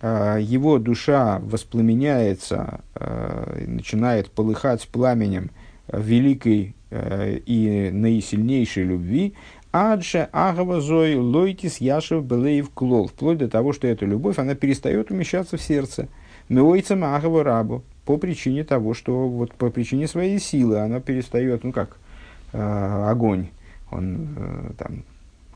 его 0.06 0.80
душа 0.80 1.40
воспламеняется, 1.40 2.82
а, 2.96 3.64
начинает 3.66 4.30
полыхать 4.30 4.88
пламенем 4.90 5.52
великой 5.88 6.76
а, 6.92 7.36
и 7.38 7.90
наисильнейшей 7.92 8.84
любви, 8.84 9.34
Адже 9.76 10.30
агавазой 10.32 11.16
лойтис 11.16 11.78
яшев 11.78 12.24
белеев 12.24 12.70
клол, 12.70 13.08
вплоть 13.08 13.40
до 13.40 13.50
того, 13.50 13.74
что 13.74 13.88
эта 13.88 14.06
любовь, 14.06 14.38
она 14.38 14.54
перестает 14.54 15.10
умещаться 15.10 15.58
в 15.58 15.64
сердце. 15.64 16.10
Меойцем 16.48 17.04
агава 17.04 17.44
рабу, 17.44 17.82
по 18.06 18.18
причине 18.18 18.64
того, 18.64 18.94
что 18.94 19.28
вот 19.28 19.52
по 19.56 19.72
причине 19.72 20.08
своей 20.08 20.40
силы 20.40 20.78
она 20.78 21.00
перестает, 21.00 21.64
ну 21.64 21.72
как, 21.72 21.98
э, 22.52 23.08
огонь, 23.10 23.48
он 23.90 24.36
э, 24.38 24.72
там 24.78 25.04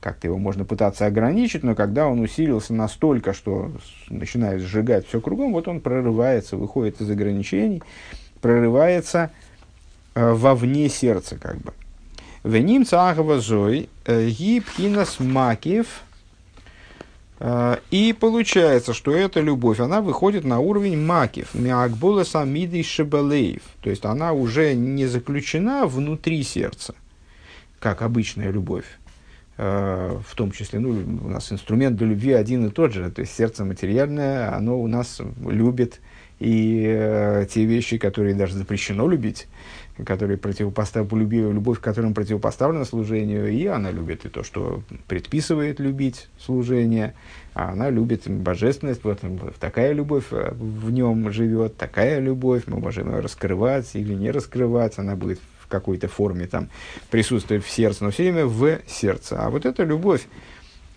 как-то 0.08 0.28
его 0.28 0.38
можно 0.38 0.64
пытаться 0.64 1.06
ограничить, 1.06 1.64
но 1.64 1.76
когда 1.76 2.08
он 2.08 2.22
усилился 2.22 2.74
настолько, 2.74 3.34
что 3.34 3.74
начинает 4.10 4.62
сжигать 4.62 5.06
все 5.06 5.20
кругом, 5.20 5.52
вот 5.52 5.68
он 5.68 5.82
прорывается, 5.82 6.56
выходит 6.56 7.02
из 7.02 7.12
ограничений, 7.12 7.84
прорывается 8.40 9.32
э, 10.16 10.32
вовне 10.32 10.88
сердца 10.88 11.38
как 11.38 11.58
бы. 11.58 11.74
Веним 12.46 12.86
цахава 12.86 13.42
зой 13.42 13.90
э, 14.06 14.30
гибхинас 14.30 15.20
макив. 15.20 16.04
Э, 17.42 17.80
и 17.92 18.16
получается, 18.18 18.94
что 18.94 19.12
эта 19.12 19.42
любовь, 19.42 19.82
она 19.82 20.00
выходит 20.00 20.46
на 20.46 20.60
уровень 20.60 21.06
макив, 21.06 21.54
миакбула 21.54 22.24
самиды 22.24 22.82
шебалеев. 22.82 23.64
То 23.82 23.90
есть 23.90 24.06
она 24.06 24.32
уже 24.32 24.74
не 24.74 25.06
заключена 25.06 25.86
внутри 25.86 26.44
сердца, 26.44 26.96
как 27.82 28.02
обычная 28.02 28.52
любовь 28.52 28.86
в 29.58 30.36
том 30.36 30.52
числе, 30.52 30.80
ну, 30.80 30.90
у 30.90 31.30
нас 31.30 31.52
инструмент 31.52 31.98
для 31.98 32.08
любви 32.08 32.34
один 32.34 32.68
и 32.68 32.70
тот 32.70 32.94
же, 32.94 33.10
то 33.10 33.22
есть 33.22 33.36
сердце 33.36 33.66
материальное, 33.66 34.56
оно 34.56 34.80
у 34.80 34.88
нас 34.88 35.20
любит 35.44 36.00
и 36.40 36.86
э, 36.88 37.48
те 37.50 37.66
вещи, 37.66 37.98
которые 37.98 38.36
даже 38.36 38.56
запрещено 38.56 39.08
любить, 39.08 39.48
которые 40.06 40.38
противопоставлены, 40.38 41.22
любви, 41.22 41.40
любовь 41.40 41.80
к 41.80 41.84
которым 41.84 42.14
противопоставлена 42.14 42.86
служению, 42.86 43.50
и 43.52 43.66
она 43.66 43.92
любит 43.92 44.26
и 44.26 44.30
то, 44.30 44.44
что 44.44 44.84
предписывает 45.08 45.80
любить 45.80 46.30
служение, 46.40 47.16
а 47.56 47.72
она 47.72 47.90
любит 47.90 48.30
божественность, 48.30 49.04
вот 49.04 49.20
такая 49.60 49.94
любовь 49.94 50.26
э, 50.32 50.54
в 50.54 50.92
нем 50.92 51.32
живет, 51.32 51.78
такая 51.78 52.20
любовь, 52.20 52.64
мы 52.68 52.80
можем 52.80 53.12
ее 53.12 53.20
раскрывать 53.20 53.96
или 53.96 54.14
не 54.14 54.30
раскрывать, 54.30 55.00
она 55.00 55.16
будет 55.16 55.40
в 55.68 55.70
какой-то 55.70 56.08
форме 56.08 56.48
там 56.48 56.70
присутствует 57.12 57.64
в 57.64 57.70
сердце, 57.70 58.06
но 58.06 58.12
все 58.12 58.24
время 58.24 58.46
в 58.46 58.80
сердце. 58.88 59.38
А 59.40 59.50
вот 59.50 59.66
эта 59.66 59.84
любовь, 59.84 60.28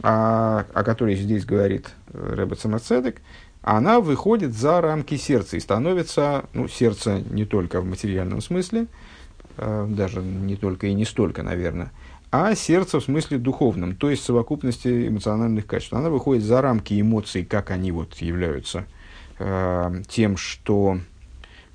о, 0.03 0.65
о 0.73 0.85
которой 0.85 1.17
здесь 1.17 1.45
говорит 1.45 1.91
э, 2.13 2.35
Рэбе 2.37 2.55
Самоцедек, 2.55 3.21
она 3.63 4.01
выходит 4.01 4.55
за 4.55 4.81
рамки 4.81 5.17
сердца 5.17 5.57
и 5.57 5.61
становится, 5.61 6.45
ну, 6.55 6.69
сердце 6.69 7.23
не 7.31 7.45
только 7.45 7.81
в 7.81 7.85
материальном 7.85 8.41
смысле, 8.41 8.87
э, 9.57 9.87
даже 9.91 10.23
не 10.23 10.57
только 10.57 10.87
и 10.87 10.95
не 10.95 11.05
столько, 11.05 11.43
наверное, 11.43 11.91
а 12.31 12.55
сердце 12.55 13.01
в 13.01 13.05
смысле 13.05 13.39
духовном, 13.39 13.97
то 13.97 14.09
есть 14.09 14.25
совокупности 14.25 15.09
эмоциональных 15.09 15.67
качеств. 15.67 15.95
Она 15.95 16.11
выходит 16.11 16.45
за 16.45 16.63
рамки 16.63 16.99
эмоций, 17.01 17.45
как 17.45 17.73
они 17.73 17.91
вот 17.91 18.15
являются 18.19 18.87
э, 19.41 20.03
тем, 20.09 20.37
что 20.37 21.01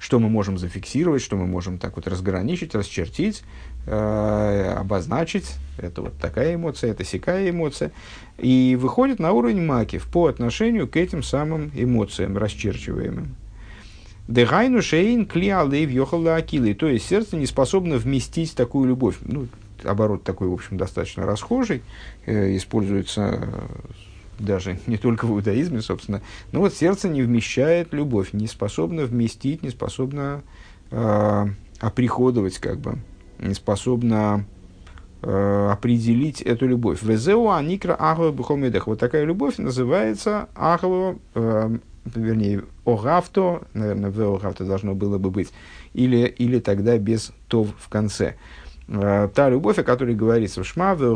что 0.05 0.19
мы 0.19 0.29
можем 0.29 0.59
зафиксировать, 0.59 1.23
что 1.23 1.35
мы 1.35 1.47
можем 1.47 1.79
так 1.79 1.95
вот 1.95 2.07
разграничить, 2.07 2.75
расчертить, 2.75 3.41
э, 3.87 4.75
обозначить. 4.77 5.55
Это 5.79 6.03
вот 6.03 6.13
такая 6.19 6.53
эмоция, 6.53 6.91
это 6.91 7.03
сякая 7.03 7.49
эмоция. 7.49 7.91
И 8.37 8.77
выходит 8.79 9.17
на 9.17 9.31
уровень 9.31 9.65
макив 9.65 10.05
по 10.05 10.27
отношению 10.27 10.87
к 10.87 10.95
этим 10.95 11.23
самым 11.23 11.71
эмоциям, 11.73 12.37
расчерчиваемым. 12.37 13.35
Дегайну 14.27 14.83
шейн 14.83 15.25
клиалейв 15.25 15.89
йохала 15.89 16.35
акилы. 16.35 16.75
То 16.75 16.87
есть 16.87 17.07
сердце 17.07 17.35
не 17.35 17.47
способно 17.47 17.97
вместить 17.97 18.55
такую 18.55 18.87
любовь. 18.87 19.15
Ну, 19.23 19.47
оборот 19.83 20.23
такой, 20.23 20.49
в 20.49 20.53
общем, 20.53 20.77
достаточно 20.77 21.25
расхожий. 21.25 21.81
Э, 22.27 22.55
используется 22.55 23.49
даже 24.39 24.79
не 24.87 24.97
только 24.97 25.25
в 25.25 25.31
иудаизме, 25.31 25.81
собственно, 25.81 26.21
но 26.51 26.59
вот 26.59 26.73
сердце 26.73 27.09
не 27.09 27.21
вмещает 27.21 27.93
любовь, 27.93 28.33
не 28.33 28.47
способно 28.47 29.05
вместить, 29.05 29.63
не 29.63 29.69
способно 29.69 30.43
э, 30.91 31.45
оприходовать, 31.79 32.57
как 32.59 32.79
бы, 32.79 32.99
не 33.39 33.53
способно 33.53 34.45
э, 35.21 35.69
определить 35.71 36.41
эту 36.41 36.67
любовь. 36.67 37.01
Везеу 37.01 37.49
аникра 37.49 37.95
ахва 37.97 38.31
бухомедах. 38.31 38.87
Вот 38.87 38.99
такая 38.99 39.23
любовь 39.23 39.57
называется 39.57 40.49
ахва, 40.55 41.15
э, 41.33 41.77
вернее, 42.05 42.63
огавто, 42.85 43.63
наверное, 43.73 44.11
в 44.11 44.35
огавто 44.35 44.65
должно 44.65 44.93
было 44.93 45.17
бы 45.17 45.31
быть, 45.31 45.51
или, 45.93 46.27
или 46.27 46.59
тогда 46.59 46.97
без 46.97 47.31
тов 47.47 47.69
в 47.77 47.89
конце. 47.89 48.35
Э, 48.87 49.29
та 49.33 49.49
любовь, 49.49 49.79
о 49.79 49.83
которой 49.83 50.15
говорится 50.15 50.63
в 50.63 50.67
Шма, 50.67 50.95
в 50.95 51.15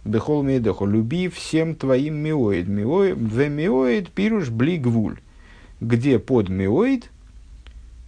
огавто 0.00 0.10
Бехол 0.10 0.42
мейдеху, 0.42 0.86
люби 0.86 1.28
всем 1.28 1.74
твоим 1.74 2.16
миоид. 2.16 2.68
Миоид, 2.68 3.16
в 3.16 3.48
миоид 3.48 4.10
пируш 4.10 4.48
блигвуль. 4.48 5.18
Где 5.80 6.18
под 6.18 6.48
миоид, 6.48 7.10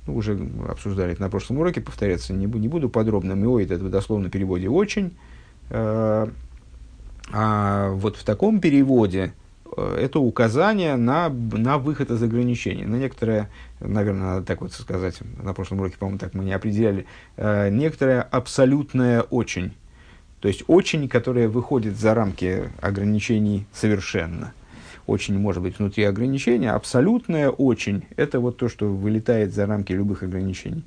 ну, 0.07 0.17
уже 0.17 0.39
обсуждали 0.69 1.13
это 1.13 1.23
на 1.23 1.31
прошлом 1.31 1.59
уроке, 1.59 1.81
повторяться 1.81 2.33
не, 2.33 2.47
не 2.47 2.69
буду 2.69 2.89
подробно. 2.89 3.33
Миоид 3.33 3.71
это 3.71 3.85
в 3.85 3.91
дословном 3.91 4.31
переводе 4.31 4.69
очень. 4.69 5.17
Э, 5.71 6.29
а 7.33 7.91
вот 7.93 8.17
в 8.17 8.25
таком 8.25 8.61
переводе 8.61 9.33
э, 9.77 9.97
это 10.01 10.19
указание 10.19 10.97
на, 10.97 11.29
на 11.29 11.79
выход 11.79 12.11
из 12.11 12.23
ограничений. 12.23 12.85
На 12.85 12.97
некоторое, 12.97 13.49
наверное, 13.81 14.35
надо 14.35 14.47
так 14.47 14.61
вот 14.61 14.73
сказать, 14.73 15.21
на 15.43 15.55
прошлом 15.55 15.81
уроке, 15.81 15.97
по-моему, 15.99 16.19
так 16.19 16.35
мы 16.35 16.45
не 16.45 16.53
определяли, 16.53 17.07
э, 17.37 17.71
некоторое 17.71 18.23
абсолютное 18.23 19.23
очень 19.23 19.73
то 20.43 20.49
есть 20.49 20.65
очень, 20.67 21.09
которая 21.09 21.49
выходит 21.49 21.97
за 21.97 22.15
рамки 22.15 22.65
ограничений 22.81 23.65
совершенно. 23.73 24.53
Очень 25.07 25.39
может 25.39 25.63
быть 25.63 25.79
внутри 25.79 26.03
ограничения. 26.03 26.73
Абсолютная 26.73 27.49
очень– 27.49 28.03
это 28.17 28.41
вот 28.41 28.57
то, 28.57 28.69
что 28.69 28.89
вылетает 28.89 29.55
за 29.55 29.67
рамки 29.67 29.93
любых 29.93 30.25
ограничений. 30.25 30.83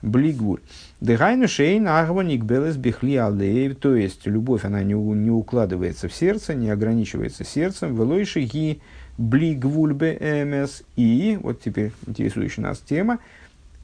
Блигур. 0.00 0.62
Дыхайну 1.02 1.48
шейн 1.48 1.86
агваник 1.86 2.44
белес 2.44 2.76
бихли 2.76 3.16
алдеев. 3.16 3.76
То 3.76 3.94
есть, 3.94 4.26
любовь, 4.26 4.64
она 4.64 4.82
не, 4.82 4.94
не 4.94 5.30
укладывается 5.30 6.08
в 6.08 6.14
сердце, 6.14 6.54
не 6.54 6.70
ограничивается 6.70 7.44
сердцем. 7.44 7.94
Велойши 7.94 8.40
ги 8.40 8.80
бли 9.18 9.54
гвульбе 9.54 10.16
эмес. 10.18 10.82
И, 10.96 11.38
вот 11.42 11.60
теперь 11.60 11.92
интересующая 12.06 12.64
нас 12.64 12.78
тема, 12.78 13.18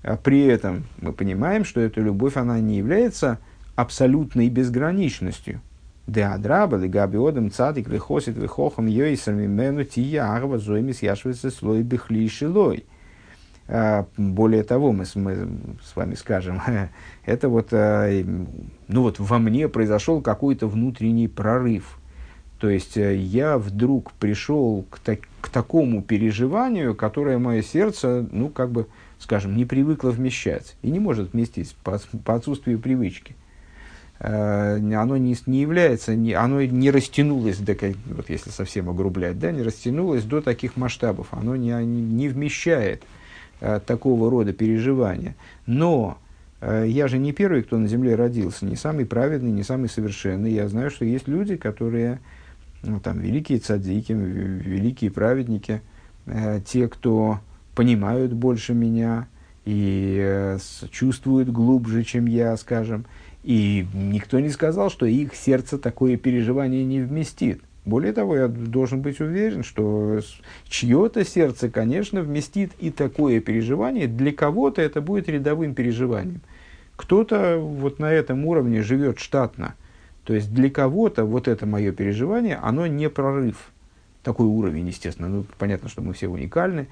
а 0.02 0.16
при 0.16 0.46
этом 0.46 0.84
мы 1.02 1.12
понимаем, 1.12 1.66
что 1.66 1.80
эта 1.80 2.00
любовь, 2.00 2.38
она 2.38 2.58
не 2.58 2.78
является 2.78 3.38
абсолютной 3.76 4.48
безграничностью. 4.48 5.60
Деадраба, 6.06 6.76
легабиодом 6.76 7.50
цадик, 7.50 7.88
выхосит, 7.88 8.36
выхохом, 8.36 8.86
йойсер, 8.86 9.34
мимену, 9.34 9.84
тия, 9.84 10.24
арва, 10.32 10.58
зоймис, 10.58 11.02
яшвица, 11.02 11.50
слой, 11.50 11.82
бихли, 11.82 12.26
шилой. 12.28 12.84
А, 13.68 14.06
более 14.16 14.64
того, 14.64 14.90
мы, 14.90 15.04
мы 15.14 15.48
с 15.84 15.94
вами 15.94 16.14
скажем, 16.14 16.60
это 17.24 17.48
вот, 17.48 17.68
а, 17.72 18.10
ну 18.88 19.02
вот 19.02 19.20
во 19.20 19.38
мне 19.38 19.68
произошел 19.68 20.20
какой-то 20.20 20.66
внутренний 20.66 21.28
прорыв. 21.28 22.00
То 22.60 22.68
есть 22.68 22.98
э, 22.98 23.16
я 23.16 23.56
вдруг 23.56 24.12
пришел 24.12 24.84
к, 24.90 24.98
так, 24.98 25.20
к 25.40 25.48
такому 25.48 26.02
переживанию, 26.02 26.94
которое 26.94 27.38
мое 27.38 27.62
сердце, 27.62 28.26
ну 28.30 28.50
как 28.50 28.70
бы, 28.70 28.86
скажем, 29.18 29.56
не 29.56 29.64
привыкло 29.64 30.10
вмещать 30.10 30.76
и 30.82 30.90
не 30.90 31.00
может 31.00 31.32
вместить 31.32 31.74
по, 31.82 31.98
по 32.24 32.34
отсутствию 32.34 32.78
привычки. 32.78 33.34
Э, 34.20 34.76
оно 34.76 35.16
не, 35.16 35.34
не 35.46 35.62
является, 35.62 36.14
не, 36.14 36.34
оно 36.34 36.62
не 36.62 36.90
растянулось, 36.90 37.56
до, 37.56 37.74
вот 38.06 38.28
если 38.28 38.50
совсем 38.50 38.90
огрублять, 38.90 39.38
да, 39.38 39.50
не 39.50 39.62
растянулось 39.62 40.24
до 40.24 40.42
таких 40.42 40.76
масштабов, 40.76 41.28
оно 41.30 41.56
не, 41.56 41.72
не, 41.84 42.28
вмещает 42.28 43.02
э, 43.60 43.80
такого 43.84 44.30
рода 44.30 44.52
переживания. 44.52 45.36
Но 45.64 46.18
э, 46.60 46.84
я 46.86 47.08
же 47.08 47.16
не 47.16 47.32
первый, 47.32 47.62
кто 47.62 47.78
на 47.78 47.88
земле 47.88 48.14
родился, 48.14 48.66
не 48.66 48.76
самый 48.76 49.06
праведный, 49.06 49.52
не 49.52 49.62
самый 49.62 49.88
совершенный. 49.88 50.52
Я 50.52 50.68
знаю, 50.68 50.90
что 50.90 51.06
есть 51.06 51.26
люди, 51.26 51.56
которые, 51.56 52.20
ну, 52.82 53.00
там, 53.00 53.20
великие 53.20 53.58
цадики, 53.58 54.12
великие 54.12 55.10
праведники, 55.10 55.80
э, 56.26 56.60
те, 56.66 56.88
кто 56.88 57.40
понимают 57.74 58.34
больше 58.34 58.74
меня 58.74 59.28
и 59.64 60.18
э, 60.20 60.58
чувствуют 60.90 61.48
глубже, 61.48 62.04
чем 62.04 62.26
я, 62.26 62.54
скажем. 62.58 63.06
И 63.42 63.86
никто 63.94 64.38
не 64.38 64.50
сказал, 64.50 64.90
что 64.90 65.06
их 65.06 65.34
сердце 65.34 65.78
такое 65.78 66.16
переживание 66.16 66.84
не 66.84 67.00
вместит. 67.00 67.60
Более 67.86 68.12
того, 68.12 68.36
я 68.36 68.48
должен 68.48 69.00
быть 69.00 69.20
уверен, 69.20 69.64
что 69.64 70.20
чье-то 70.68 71.24
сердце, 71.24 71.70
конечно, 71.70 72.20
вместит 72.20 72.72
и 72.78 72.90
такое 72.90 73.40
переживание. 73.40 74.06
Для 74.06 74.32
кого-то 74.32 74.82
это 74.82 75.00
будет 75.00 75.28
рядовым 75.28 75.74
переживанием. 75.74 76.42
Кто-то 76.96 77.58
вот 77.58 77.98
на 77.98 78.12
этом 78.12 78.44
уровне 78.44 78.82
живет 78.82 79.18
штатно. 79.18 79.74
То 80.24 80.34
есть 80.34 80.52
для 80.52 80.68
кого-то 80.68 81.24
вот 81.24 81.48
это 81.48 81.64
мое 81.64 81.92
переживание, 81.92 82.56
оно 82.56 82.86
не 82.86 83.08
прорыв. 83.08 83.70
Такой 84.22 84.46
уровень, 84.46 84.86
естественно. 84.86 85.28
Ну, 85.28 85.46
понятно, 85.58 85.88
что 85.88 86.02
мы 86.02 86.12
все 86.12 86.28
уникальны 86.28 86.88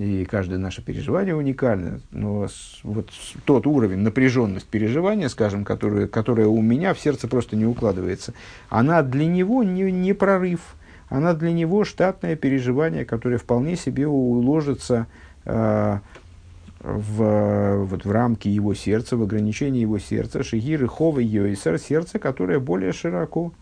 и 0.00 0.24
каждое 0.24 0.58
наше 0.58 0.82
переживание 0.82 1.34
уникально, 1.34 2.00
но 2.10 2.48
вот 2.84 3.10
тот 3.44 3.66
уровень, 3.66 3.98
напряженность 3.98 4.66
переживания, 4.66 5.28
скажем, 5.28 5.64
которая, 5.64 6.06
которая 6.06 6.46
у 6.46 6.62
меня 6.62 6.94
в 6.94 7.00
сердце 7.00 7.28
просто 7.28 7.54
не 7.54 7.66
укладывается, 7.66 8.32
она 8.70 9.02
для 9.02 9.26
него 9.26 9.62
не, 9.62 9.92
не 9.92 10.14
прорыв, 10.14 10.60
она 11.10 11.34
для 11.34 11.52
него 11.52 11.84
штатное 11.84 12.34
переживание, 12.34 13.04
которое 13.04 13.36
вполне 13.36 13.76
себе 13.76 14.06
уложится 14.06 15.06
э, 15.44 15.98
в, 16.80 17.84
вот, 17.84 18.04
в 18.06 18.10
рамки 18.10 18.48
его 18.48 18.72
сердца, 18.72 19.18
в 19.18 19.22
ограничении 19.22 19.82
его 19.82 19.98
сердца, 19.98 20.42
шигиры 20.42 20.88
хова 20.88 21.20
йойсер, 21.20 21.78
сердце, 21.78 22.18
которое 22.18 22.58
более 22.58 22.92
широко. 22.92 23.52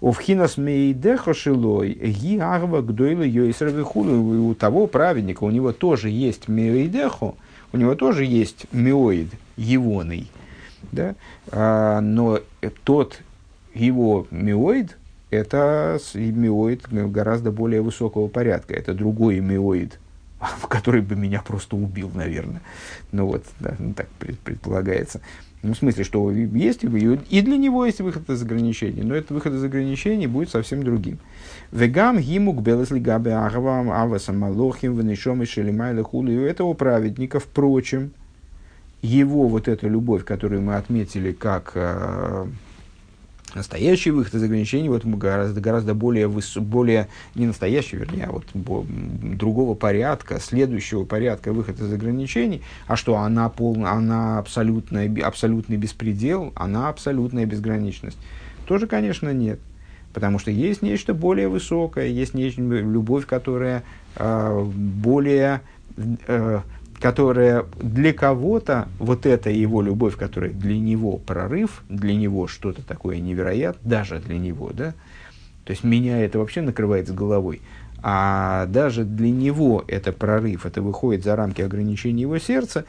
Овхинас 0.00 0.56
мейдеха 0.56 1.34
шилой, 1.34 1.92
ги 1.92 2.38
арва 2.38 2.82
гдойла 2.82 3.24
У 3.24 4.54
того 4.54 4.86
праведника, 4.86 5.44
у 5.44 5.50
него 5.50 5.72
тоже 5.72 6.08
есть 6.08 6.46
мейдехо, 6.48 7.34
у 7.72 7.76
него 7.76 7.94
тоже 7.96 8.24
есть 8.24 8.66
миоид, 8.72 9.28
егоный. 9.56 10.30
Да? 10.92 11.16
А, 11.50 12.00
но 12.00 12.40
тот 12.84 13.20
его 13.74 14.26
миоид, 14.30 14.96
это 15.30 15.98
миоид 16.14 16.88
гораздо 16.90 17.50
более 17.50 17.82
высокого 17.82 18.28
порядка. 18.28 18.74
Это 18.74 18.94
другой 18.94 19.40
миоид, 19.40 19.98
который 20.68 21.02
бы 21.02 21.16
меня 21.16 21.42
просто 21.42 21.76
убил, 21.76 22.10
наверное. 22.14 22.62
Ну 23.10 23.26
вот, 23.26 23.44
да, 23.58 23.74
ну, 23.78 23.94
так 23.94 24.08
предполагается. 24.44 25.20
Ну, 25.62 25.74
в 25.74 25.76
смысле, 25.76 26.04
что 26.04 26.30
есть 26.30 26.84
и 26.84 27.42
для 27.42 27.56
него 27.56 27.84
есть 27.84 28.00
выход 28.00 28.30
из 28.30 28.40
ограничений, 28.42 29.02
но 29.02 29.14
этот 29.14 29.32
выход 29.32 29.54
из 29.54 29.64
ограничений 29.64 30.28
будет 30.28 30.50
совсем 30.50 30.84
другим. 30.84 31.18
Вегам 31.72 32.18
гимук 32.18 32.62
белесли 32.62 33.00
габе 33.00 33.34
агавам 33.34 33.90
авасам 33.90 34.38
малохим 34.38 34.96
венешом 34.96 35.42
и 35.42 35.46
шелимайла 35.46 36.04
хули. 36.04 36.36
У 36.36 36.42
этого 36.42 36.74
праведника, 36.74 37.40
впрочем, 37.40 38.12
его 39.02 39.48
вот 39.48 39.66
эта 39.66 39.88
любовь, 39.88 40.24
которую 40.24 40.62
мы 40.62 40.76
отметили 40.76 41.32
как 41.32 41.72
э, 41.74 42.46
настоящий 43.54 44.10
выход 44.10 44.34
из 44.34 44.42
ограничений 44.42 44.88
вот 44.88 45.04
гораздо, 45.04 45.60
гораздо 45.60 45.94
более, 45.94 46.26
выс, 46.26 46.56
более, 46.56 47.08
не 47.34 47.46
настоящий, 47.46 47.96
вернее, 47.96 48.24
а 48.24 48.32
вот 48.32 48.44
бо, 48.54 48.84
другого 48.88 49.74
порядка, 49.74 50.40
следующего 50.40 51.04
порядка 51.04 51.52
выход 51.52 51.80
из 51.80 51.92
ограничений, 51.92 52.62
а 52.86 52.96
что 52.96 53.16
она, 53.16 53.48
полна, 53.48 53.92
она 53.92 54.38
абсолютная, 54.38 55.10
абсолютный 55.22 55.76
беспредел, 55.76 56.52
она 56.56 56.88
абсолютная 56.88 57.46
безграничность. 57.46 58.18
Тоже, 58.66 58.86
конечно, 58.86 59.32
нет. 59.32 59.58
Потому 60.12 60.38
что 60.38 60.50
есть 60.50 60.82
нечто 60.82 61.14
более 61.14 61.48
высокое, 61.48 62.06
есть 62.06 62.34
нечто, 62.34 62.60
любовь, 62.60 63.26
которая 63.26 63.84
э, 64.16 64.64
более 64.64 65.60
э, 65.96 66.60
которая 67.00 67.64
для 67.80 68.12
кого-то, 68.12 68.88
вот 68.98 69.26
эта 69.26 69.50
его 69.50 69.82
любовь, 69.82 70.16
которая 70.16 70.50
для 70.50 70.78
него 70.78 71.18
прорыв, 71.18 71.82
для 71.88 72.14
него 72.14 72.46
что-то 72.48 72.82
такое 72.82 73.18
невероятное, 73.18 73.88
даже 73.88 74.18
для 74.18 74.38
него, 74.38 74.70
да, 74.72 74.94
то 75.64 75.72
есть 75.72 75.84
меня 75.84 76.24
это 76.24 76.38
вообще 76.38 76.60
накрывает 76.60 77.08
с 77.08 77.12
головой, 77.12 77.60
а 78.02 78.66
даже 78.66 79.04
для 79.04 79.30
него 79.30 79.84
это 79.86 80.12
прорыв, 80.12 80.66
это 80.66 80.82
выходит 80.82 81.24
за 81.24 81.36
рамки 81.36 81.62
ограничений 81.62 82.22
его 82.22 82.38
сердца, 82.38 82.84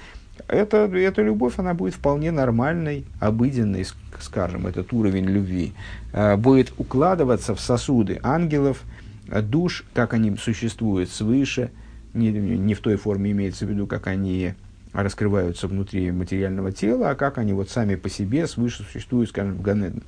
это, 0.48 0.78
эта 0.78 1.22
любовь, 1.22 1.56
она 1.58 1.74
будет 1.74 1.93
вполне 1.93 2.32
нормальной, 2.32 3.06
обыденной, 3.19 3.86
скажем, 4.19 4.65
этот 4.67 4.93
уровень 4.93 5.26
любви, 5.26 5.74
а, 6.13 6.38
будет 6.38 6.74
укладываться 6.78 7.54
в 7.54 7.60
сосуды 7.60 8.19
ангелов, 8.24 8.82
душ, 9.28 9.84
как 9.93 10.15
они 10.15 10.36
существуют 10.38 11.12
свыше– 11.12 11.69
не, 12.13 12.32
не 12.32 12.74
в 12.74 12.80
той 12.80 12.95
форме 12.95 13.32
имеется 13.32 13.65
в 13.65 13.69
виду, 13.69 13.88
как 13.88 14.08
они 14.08 14.54
раскрываются 14.93 15.67
внутри 15.67 16.12
материального 16.12 16.72
тела, 16.72 17.12
а 17.12 17.15
как 17.15 17.38
они 17.38 17.54
вот 17.54 17.69
сами 17.69 17.95
по 17.95 18.10
себе 18.10 18.48
свыше 18.48 18.84
существуют, 18.84 19.30
скажем, 19.30 19.56
в 19.56 19.62
Ганеден. 19.62 20.04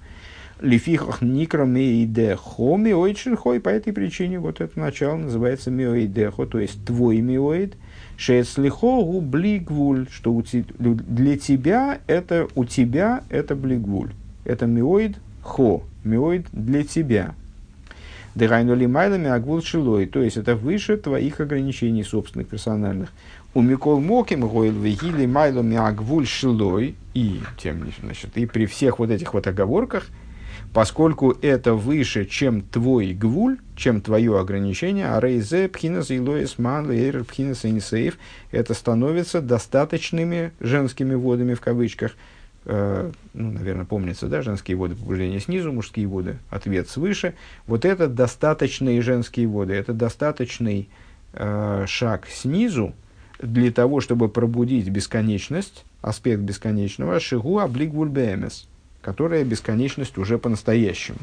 Лифихах 0.59 1.21
никро 1.21 1.65
меидехо 1.65 2.77
миоид 2.77 3.63
по 3.63 3.69
этой 3.69 3.93
причине 3.93 4.39
вот 4.39 4.61
это 4.61 4.79
начало 4.79 5.17
называется 5.17 5.71
миоидехо, 5.71 6.45
то 6.45 6.59
есть 6.59 6.85
твой 6.85 7.19
миоид, 7.21 7.75
шеслихогу 8.15 9.21
блигвуль, 9.21 10.07
что 10.11 10.43
для 10.77 11.37
тебя 11.37 11.99
это, 12.05 12.47
у 12.53 12.65
тебя 12.65 13.23
это 13.29 13.55
блигвуль. 13.55 14.11
Это 14.43 14.67
миоид 14.67 15.17
хо, 15.41 15.83
миоид 16.03 16.45
для 16.51 16.83
тебя. 16.83 17.33
Дегайнули 18.33 18.85
майлами 18.85 19.27
агвул 19.27 19.61
шилой, 19.61 20.05
то 20.05 20.21
есть 20.23 20.37
это 20.37 20.55
выше 20.55 20.95
твоих 20.95 21.41
ограничений 21.41 22.03
собственных, 22.03 22.47
персональных. 22.47 23.09
У 23.53 23.61
Микол 23.61 23.99
Моким 23.99 24.47
гойл 24.47 24.73
вегили 24.73 25.25
майлами 25.25 25.75
агвуль 25.75 26.25
шилой, 26.25 26.95
и, 27.13 27.41
тем, 27.57 27.91
значит, 28.01 28.37
и 28.37 28.45
при 28.45 28.67
всех 28.67 28.99
вот 28.99 29.09
этих 29.09 29.33
вот 29.33 29.47
оговорках, 29.47 30.05
поскольку 30.73 31.35
это 31.41 31.73
выше, 31.73 32.23
чем 32.25 32.61
твой 32.61 33.11
гвуль, 33.11 33.57
чем 33.75 33.99
твое 33.99 34.39
ограничение, 34.39 35.07
а 35.07 35.19
рейзе 35.19 35.67
пхинас 35.67 36.09
и 36.09 36.19
лоис 36.21 36.57
ман 36.57 36.85
пхинас 37.25 37.65
и 37.65 38.13
это 38.51 38.73
становится 38.73 39.41
достаточными 39.41 40.51
женскими 40.61 41.15
водами 41.15 41.53
в 41.53 41.59
кавычках– 41.59 42.13
ну, 42.65 43.11
наверное, 43.33 43.85
помнится, 43.85 44.27
да, 44.27 44.41
женские 44.41 44.77
воды 44.77 44.95
побуждения 44.95 45.39
снизу, 45.39 45.71
мужские 45.71 46.07
воды 46.07 46.37
ответ 46.49 46.89
свыше. 46.89 47.33
Вот 47.65 47.85
это 47.85 48.07
достаточные 48.07 49.01
женские 49.01 49.47
воды, 49.47 49.73
это 49.73 49.93
достаточный 49.93 50.89
э, 51.33 51.85
шаг 51.87 52.27
снизу 52.27 52.93
для 53.39 53.71
того, 53.71 53.99
чтобы 53.99 54.29
пробудить 54.29 54.89
бесконечность, 54.89 55.85
аспект 56.01 56.41
бесконечного, 56.41 57.19
шигу 57.19 57.59
облигвуль 57.59 58.09
бэмес, 58.09 58.67
которая 59.01 59.43
бесконечность 59.43 60.19
уже 60.19 60.37
по-настоящему. 60.37 61.17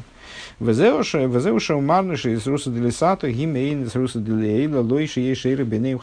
Везеуша 0.59 1.75
умарныши 1.75 2.33
из 2.33 2.45
руса 2.45 2.69
делисата, 2.69 3.31
гимейн 3.31 3.83
из 3.83 3.95
руса 3.95 4.19
делейла, 4.19 4.81
лойши 4.81 5.21
ешейра 5.21 5.63
бенеем 5.63 5.99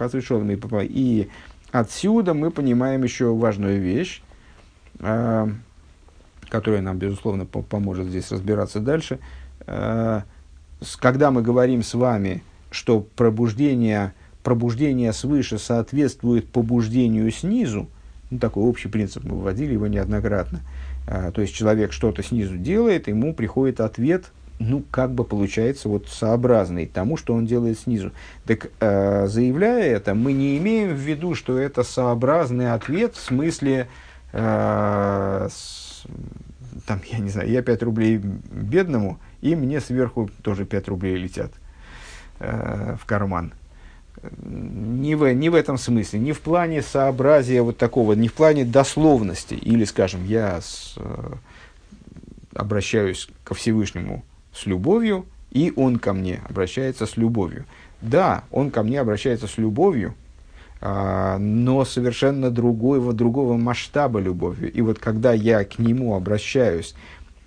И 0.88 1.29
отсюда 1.72 2.33
мы 2.33 2.51
понимаем 2.51 3.03
еще 3.03 3.35
важную 3.35 3.83
вещь, 3.83 4.22
которая 4.99 6.81
нам, 6.81 6.99
безусловно, 6.99 7.45
поможет 7.45 8.07
здесь 8.07 8.31
разбираться 8.31 8.81
дальше. 8.81 9.19
А, 9.67 10.25
когда 11.01 11.31
мы 11.31 11.43
говорим 11.43 11.83
с 11.83 11.95
вами, 11.95 12.43
что 12.71 13.01
пробуждение, 13.01 14.13
пробуждение 14.43 15.13
свыше 15.13 15.59
соответствует 15.59 16.49
побуждению 16.49 17.31
снизу, 17.31 17.89
ну, 18.31 18.39
такой 18.39 18.65
общий 18.65 18.89
принцип, 18.89 19.25
мы 19.25 19.41
вводили 19.41 19.73
его 19.73 19.87
неоднократно. 19.87 20.61
А, 21.07 21.31
то 21.31 21.41
есть 21.41 21.55
человек 21.55 21.93
что-то 21.93 22.23
снизу 22.23 22.57
делает, 22.57 23.09
ему 23.09 23.35
приходит 23.35 23.81
ответ, 23.81 24.27
ну, 24.59 24.83
как 24.91 25.13
бы 25.13 25.25
получается 25.25 25.89
вот 25.89 26.09
сообразный 26.09 26.87
тому, 26.87 27.19
что 27.19 27.35
он 27.35 27.45
делает 27.45 27.79
снизу. 27.79 28.13
Так, 28.47 28.71
заявляя 28.81 29.85
это, 29.85 30.15
мы 30.15 30.33
не 30.33 30.57
имеем 30.57 30.95
в 30.95 30.99
виду, 30.99 31.35
что 31.35 31.59
это 31.59 31.83
сообразный 31.83 32.73
ответ 32.73 33.17
в 33.17 33.21
смысле, 33.21 33.89
там, 36.87 37.01
я 37.11 37.18
не 37.18 37.31
знаю, 37.31 37.51
я 37.51 37.62
5 37.62 37.83
рублей 37.83 38.16
бедному, 38.18 39.18
и 39.40 39.57
мне 39.57 39.81
сверху 39.81 40.31
тоже 40.42 40.64
5 40.64 40.88
рублей 40.88 41.16
летят 41.16 41.53
э, 42.40 42.96
в 43.01 43.07
карман 43.07 43.53
не 44.42 45.14
в, 45.14 45.33
не 45.33 45.49
в 45.49 45.55
этом 45.55 45.79
смысле, 45.79 46.20
не 46.20 46.33
в 46.33 46.40
плане 46.40 46.83
сообразия 46.83 47.62
вот 47.62 47.77
такого, 47.77 48.12
не 48.14 48.29
в 48.29 48.33
плане 48.33 48.64
дословности. 48.64 49.55
Или, 49.55 49.85
скажем, 49.85 50.25
я 50.25 50.61
с, 50.61 50.94
э, 50.96 51.33
обращаюсь 52.55 53.29
ко 53.44 53.55
Всевышнему 53.55 54.25
с 54.53 54.66
любовью, 54.66 55.27
и 55.51 55.72
он 55.77 55.99
ко 55.99 56.12
мне 56.12 56.40
обращается 56.49 57.07
с 57.07 57.16
любовью. 57.16 57.64
Да, 58.01 58.44
он 58.51 58.70
ко 58.70 58.83
мне 58.83 59.01
обращается 59.01 59.46
с 59.46 59.59
любовью, 59.59 60.14
но 60.81 61.85
совершенно 61.85 62.51
другого, 62.51 63.12
другого 63.12 63.57
масштаба 63.57 64.21
любовью. 64.21 64.73
И 64.73 64.81
вот 64.83 64.99
когда 64.99 65.33
я 65.33 65.65
к 65.65 65.79
нему 65.79 66.15
обращаюсь 66.15 66.95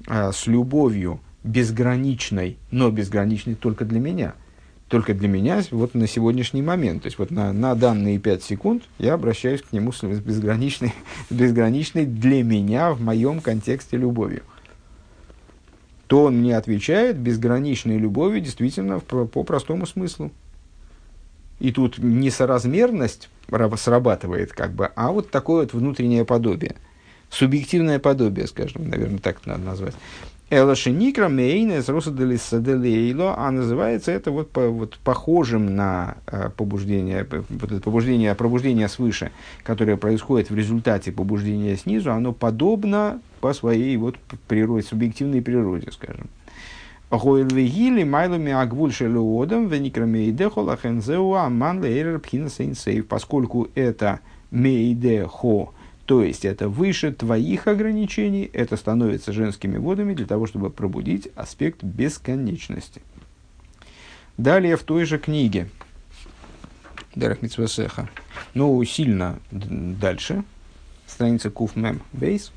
а, 0.07 0.31
с 0.31 0.47
любовью 0.47 1.19
безграничной, 1.43 2.57
но 2.71 2.89
безграничной 2.89 3.55
только 3.55 3.85
для 3.85 3.99
меня– 3.99 4.33
только 4.89 5.13
для 5.13 5.27
меня 5.27 5.61
вот 5.71 5.93
на 5.93 6.07
сегодняшний 6.07 6.63
момент. 6.63 7.03
То 7.03 7.07
есть 7.07 7.19
вот 7.19 7.31
на, 7.31 7.53
на 7.53 7.75
данные 7.75 8.19
5 8.19 8.43
секунд 8.43 8.83
я 8.97 9.13
обращаюсь 9.13 9.61
к 9.61 9.71
нему 9.71 9.91
с 9.91 10.03
безграничной, 10.03 10.93
безграничной 11.29 12.05
для 12.05 12.43
меня 12.43 12.91
в 12.91 13.01
моем 13.01 13.39
контексте 13.39 13.97
любовью. 13.97 14.41
То 16.07 16.23
он 16.23 16.39
мне 16.39 16.57
отвечает 16.57 17.17
безграничной 17.17 17.99
любовью 17.99 18.41
действительно 18.41 18.99
по 18.99 19.43
простому 19.43 19.85
смыслу. 19.85 20.31
И 21.59 21.71
тут 21.71 21.97
несоразмерность 21.97 23.29
срабатывает, 23.77 24.53
как 24.53 24.71
бы, 24.73 24.91
а 24.95 25.11
вот 25.11 25.31
такое 25.31 25.61
вот 25.61 25.73
внутреннее 25.73 26.25
подобие. 26.25 26.75
Субъективное 27.29 27.99
подобие, 27.99 28.47
скажем, 28.47 28.89
наверное, 28.89 29.19
так 29.19 29.45
надо 29.45 29.61
назвать. 29.61 29.95
Элашеникра 30.51 31.27
мейнес 31.29 31.87
русаделисаделейло, 31.89 33.35
а 33.37 33.51
называется 33.51 34.11
это 34.11 34.31
вот, 34.31 34.49
по, 34.49 34.67
вот 34.67 34.97
похожим 35.03 35.75
на 35.75 36.17
э, 36.25 36.49
побуждение, 36.49 37.27
вот 37.49 37.83
побуждение, 37.83 38.33
пробуждение 38.33 38.89
свыше, 38.89 39.31
которое 39.61 39.95
происходит 39.95 40.49
в 40.49 40.55
результате 40.55 41.11
побуждения 41.11 41.75
снизу, 41.75 42.11
оно 42.11 42.33
подобно 42.33 43.21
по 43.41 43.53
своей 43.53 43.95
вот 43.97 44.15
природе, 44.47 44.87
субъективной 44.87 45.43
природе, 45.43 45.91
скажем. 45.91 46.29
Гойлвегили 47.11 48.03
майлами 48.03 48.51
агвуль 48.51 48.93
шелуодам 48.93 49.67
веникрамейдехо 49.67 50.59
лахензеу 50.59 51.33
аман 51.33 51.81
лейрер 51.81 52.19
пхина 52.19 52.49
поскольку 53.07 53.67
это 53.73 54.19
мейдехо, 54.51 55.69
то 56.05 56.23
есть 56.23 56.45
это 56.45 56.69
выше 56.69 57.11
твоих 57.11 57.67
ограничений, 57.67 58.49
это 58.53 58.77
становится 58.77 59.33
женскими 59.33 59.77
водами 59.77 60.13
для 60.13 60.27
того, 60.27 60.45
чтобы 60.45 60.69
пробудить 60.69 61.29
аспект 61.35 61.83
бесконечности. 61.83 63.01
Далее 64.37 64.77
в 64.77 64.83
той 64.83 65.05
же 65.05 65.17
книге 65.17 65.67
Дерах 67.15 67.41
Митсвасеха, 67.41 68.07
но 68.53 68.83
сильно 68.85 69.39
дальше, 69.51 70.43
страница 71.07 71.49
Куф 71.49 71.75
Мем 71.75 72.01
Бейс. 72.13 72.51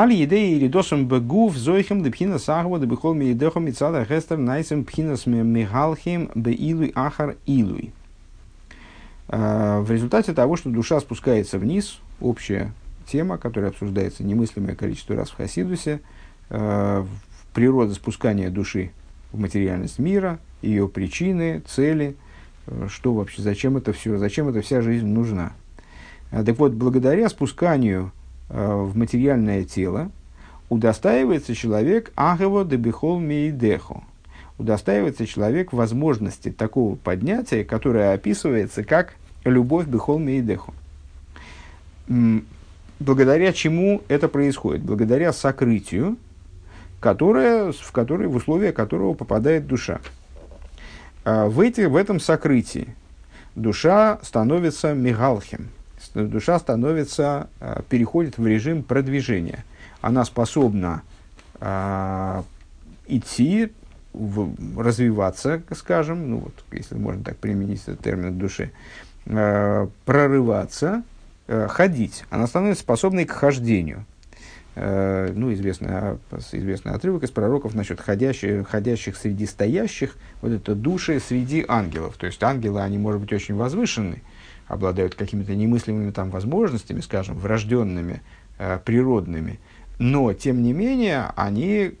Али 0.00 0.22
идеи 0.22 0.54
или 0.54 0.68
досом 0.68 1.08
бегув 1.08 1.56
зойхем 1.56 2.04
дебхина 2.04 2.38
сахва 2.38 2.78
дебихол 2.78 3.14
миедехом 3.14 3.64
мицада 3.64 4.04
хестер 4.04 4.38
найсем 4.38 4.84
пхинас 4.84 5.26
михалхим 5.26 6.30
беилуй 6.36 6.92
ахар 6.94 7.34
илуй. 7.46 7.92
А, 9.26 9.80
в 9.80 9.90
результате 9.90 10.34
того, 10.34 10.54
что 10.54 10.70
душа 10.70 11.00
спускается 11.00 11.58
вниз, 11.58 11.98
общая 12.20 12.70
тема, 13.10 13.38
которая 13.38 13.72
обсуждается 13.72 14.22
немыслимое 14.22 14.76
количество 14.76 15.16
раз 15.16 15.30
в 15.30 15.36
Хасидусе, 15.36 16.00
а, 16.48 17.04
природа 17.52 17.92
спускания 17.92 18.50
души 18.50 18.92
в 19.32 19.40
материальность 19.40 19.98
мира, 19.98 20.38
ее 20.62 20.86
причины, 20.86 21.60
цели, 21.66 22.14
а, 22.68 22.86
что 22.88 23.14
вообще, 23.14 23.42
зачем 23.42 23.76
это 23.76 23.92
все, 23.92 24.16
зачем 24.16 24.48
эта 24.48 24.60
вся 24.60 24.80
жизнь 24.80 25.08
нужна. 25.08 25.54
Так 26.30 26.56
вот, 26.56 26.72
благодаря 26.72 27.28
спусканию 27.28 28.12
в 28.48 28.96
материальное 28.96 29.64
тело 29.64 30.10
удостаивается 30.68 31.54
человек 31.54 32.12
агево 32.14 32.64
дебихол 32.64 33.18
мейдехо, 33.18 34.02
удостаивается 34.58 35.26
человек 35.26 35.72
возможности 35.72 36.50
такого 36.50 36.96
поднятия, 36.96 37.64
которое 37.64 38.12
описывается 38.12 38.84
как 38.84 39.14
любовь 39.44 39.86
бехол 39.86 40.18
мейдеху. 40.18 40.74
Благодаря 43.00 43.52
чему 43.52 44.02
это 44.08 44.28
происходит? 44.28 44.82
Благодаря 44.82 45.32
сокрытию, 45.32 46.16
которое, 47.00 47.72
в, 47.72 47.92
которое, 47.92 48.28
в 48.28 48.34
условия 48.34 48.72
которого 48.72 49.14
попадает 49.14 49.66
душа. 49.66 50.00
А 51.24 51.46
в, 51.46 51.60
эти, 51.60 51.82
в 51.82 51.94
этом 51.94 52.18
сокрытии 52.18 52.88
душа 53.54 54.18
становится 54.22 54.94
мигалхем, 54.94 55.68
душа 56.14 56.58
становится, 56.58 57.48
а, 57.60 57.82
переходит 57.88 58.38
в 58.38 58.46
режим 58.46 58.82
продвижения. 58.82 59.64
Она 60.00 60.24
способна 60.24 61.02
а, 61.60 62.44
идти 63.06 63.72
развиваться, 64.76 65.62
скажем, 65.72 66.30
ну 66.30 66.38
вот, 66.38 66.54
если 66.72 66.96
можно 66.96 67.22
так 67.22 67.36
применить 67.36 67.82
этот 67.82 68.00
термин 68.00 68.38
души, 68.38 68.72
э, 69.26 69.86
прорываться, 70.04 71.02
э, 71.46 71.68
ходить. 71.68 72.24
Она 72.30 72.46
становится 72.46 72.82
способной 72.82 73.26
к 73.26 73.32
хождению. 73.32 74.04
Э, 74.74 75.32
ну, 75.34 75.52
известный, 75.52 75.88
а, 75.90 76.18
известный 76.52 76.92
отрывок 76.92 77.24
из 77.24 77.30
пророков 77.30 77.74
насчет 77.74 78.00
ходящих, 78.00 78.68
ходящих 78.68 79.16
среди 79.16 79.46
стоящих, 79.46 80.16
вот 80.40 80.52
это 80.52 80.74
души 80.74 81.20
среди 81.20 81.64
ангелов. 81.66 82.16
То 82.16 82.26
есть 82.26 82.42
ангелы, 82.42 82.80
они, 82.80 82.96
может 82.96 83.20
быть, 83.20 83.32
очень 83.32 83.56
возвышенны, 83.56 84.22
обладают 84.68 85.14
какими-то 85.14 85.54
немыслимыми 85.54 86.10
там 86.10 86.30
возможностями, 86.30 87.00
скажем, 87.00 87.36
врожденными, 87.36 88.22
э, 88.58 88.78
природными– 88.84 89.58
но, 89.98 90.32
тем 90.32 90.62
не 90.62 90.72
менее, 90.72 91.32
они 91.34 91.92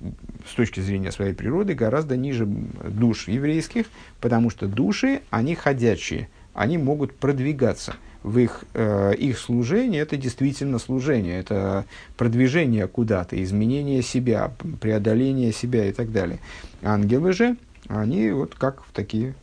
с 0.48 0.54
точки 0.54 0.80
зрения 0.80 1.10
своей 1.10 1.34
природы 1.34 1.74
гораздо 1.74 2.16
ниже 2.16 2.46
душ 2.46 3.26
еврейских, 3.26 3.86
потому 4.20 4.50
что 4.50 4.68
души, 4.68 5.22
они 5.30 5.56
ходячие, 5.56 6.28
они 6.54 6.78
могут 6.78 7.14
продвигаться. 7.16 7.96
В 8.22 8.38
их, 8.38 8.64
э, 8.74 9.14
их 9.16 9.38
служение 9.38 10.02
это 10.02 10.16
действительно 10.16 10.78
служение, 10.78 11.38
это 11.38 11.86
продвижение 12.16 12.86
куда-то, 12.88 13.40
изменение 13.42 14.02
себя, 14.02 14.52
преодоление 14.80 15.52
себя 15.52 15.86
и 15.86 15.92
так 15.92 16.12
далее. 16.12 16.38
Ангелы 16.82 17.32
же, 17.32 17.56
они 17.88 18.30
вот 18.30 18.54
как 18.54 18.84
такие 18.92 19.34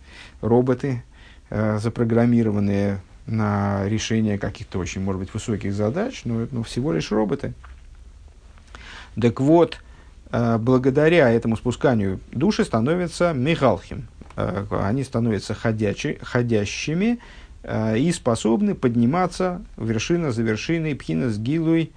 роботы, 0.41 1.03
э, 1.49 1.79
запрограммированные 1.79 2.99
на 3.27 3.87
решение 3.87 4.37
каких-то 4.37 4.79
очень, 4.79 5.01
может 5.01 5.19
быть, 5.19 5.33
высоких 5.33 5.73
задач, 5.73 6.21
но, 6.25 6.47
но 6.51 6.63
всего 6.63 6.93
лишь 6.93 7.11
роботы. 7.11 7.53
Так 9.19 9.39
вот, 9.39 9.79
э, 10.31 10.57
благодаря 10.57 11.31
этому 11.31 11.57
спусканию 11.57 12.19
души 12.31 12.63
становятся 12.63 13.33
михалхим. 13.33 14.07
Э, 14.35 14.65
они 14.83 15.03
становятся 15.03 15.53
ходячи, 15.53 16.19
ходящими 16.21 17.19
э, 17.63 17.97
и 17.97 18.11
способны 18.11 18.75
подниматься 18.75 19.61
вершина 19.77 20.31
за 20.31 20.43
вершиной 20.43 20.95
пхина 20.95 21.29
с 21.29 21.39
гилуй, 21.39 21.91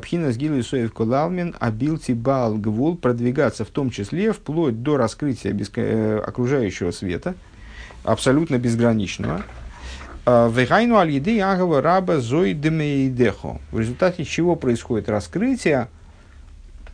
пхина 0.00 0.32
с 0.32 0.36
гилуй 0.36 0.62
соев 0.62 0.92
кулалмин, 0.94 1.56
абилти 1.58 2.12
бал 2.12 2.56
гвул, 2.56 2.96
продвигаться 2.96 3.64
в 3.64 3.68
том 3.68 3.90
числе 3.90 4.32
вплоть 4.32 4.82
до 4.82 4.96
раскрытия 4.96 6.20
окружающего 6.20 6.90
света, 6.90 7.34
абсолютно 8.04 8.56
безграничного, 8.56 9.42
Вегайну 10.26 10.96
аль 10.96 11.10
еды 11.10 11.40
агава 11.40 11.82
раба 11.82 12.18
зой 12.18 12.54
демеидехо. 12.54 13.60
В 13.70 13.78
результате 13.78 14.24
чего 14.24 14.56
происходит 14.56 15.10
раскрытие 15.10 15.88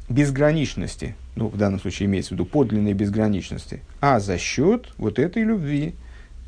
безграничности, 0.08 1.14
ну, 1.36 1.46
в 1.46 1.56
данном 1.56 1.80
случае 1.80 2.06
имеется 2.06 2.30
в 2.30 2.32
виду 2.32 2.44
подлинной 2.44 2.92
безграничности, 2.92 3.82
а 4.00 4.18
за 4.18 4.36
счет 4.36 4.88
вот 4.98 5.20
этой 5.20 5.44
любви, 5.44 5.94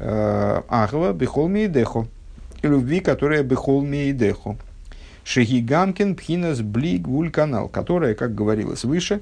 э, 0.00 0.62
Ахва 0.68 1.12
Бехол 1.12 1.48
Мейдехо, 1.48 2.08
любви, 2.62 2.98
которая 2.98 3.44
Бехол 3.44 3.82
Мейдехо. 3.82 4.56
Шехигамкин 5.24 6.16
Пхинас 6.16 6.62
Блиг 6.62 7.06
Вульканал, 7.06 7.68
которая, 7.68 8.16
как 8.16 8.34
говорилось 8.34 8.82
выше, 8.82 9.20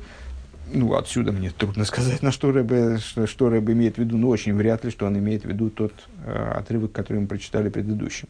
ну, 0.73 0.95
отсюда 0.97 1.33
мне 1.33 1.51
трудно 1.51 1.85
сказать, 1.85 2.23
на 2.23 2.33
что 2.33 2.53
Рэбе, 2.53 2.99
что, 2.99 3.27
что 3.27 3.57
имеет 3.57 3.97
в 3.97 3.99
виду, 3.99 4.17
но 4.17 4.29
очень 4.29 4.55
вряд 4.55 4.85
ли, 4.85 4.91
что 4.91 5.07
он 5.07 5.19
имеет 5.19 5.45
в 5.45 5.49
виду 5.49 5.71
тот 5.71 5.93
э, 6.25 6.53
отрывок, 6.57 6.93
который 6.93 7.19
мы 7.19 7.27
прочитали 7.27 7.69
предыдущим. 7.69 8.29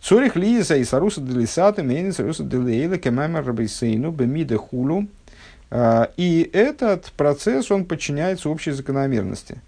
Цорих 0.00 0.36
лиза 0.36 0.76
и 0.76 0.84
саруса 0.84 1.20
делисата, 1.20 1.82
мейни 1.82 2.10
саруса 2.10 2.44
делейла, 2.44 2.98
кемаймар 2.98 3.44
рабейсейну, 3.44 4.12
бемида 4.12 4.56
хулу. 4.56 5.08
Э, 5.70 6.06
и 6.16 6.48
этот 6.52 7.12
процесс, 7.12 7.70
он 7.70 7.84
подчиняется 7.84 8.48
общей 8.48 8.70
закономерности. 8.70 9.60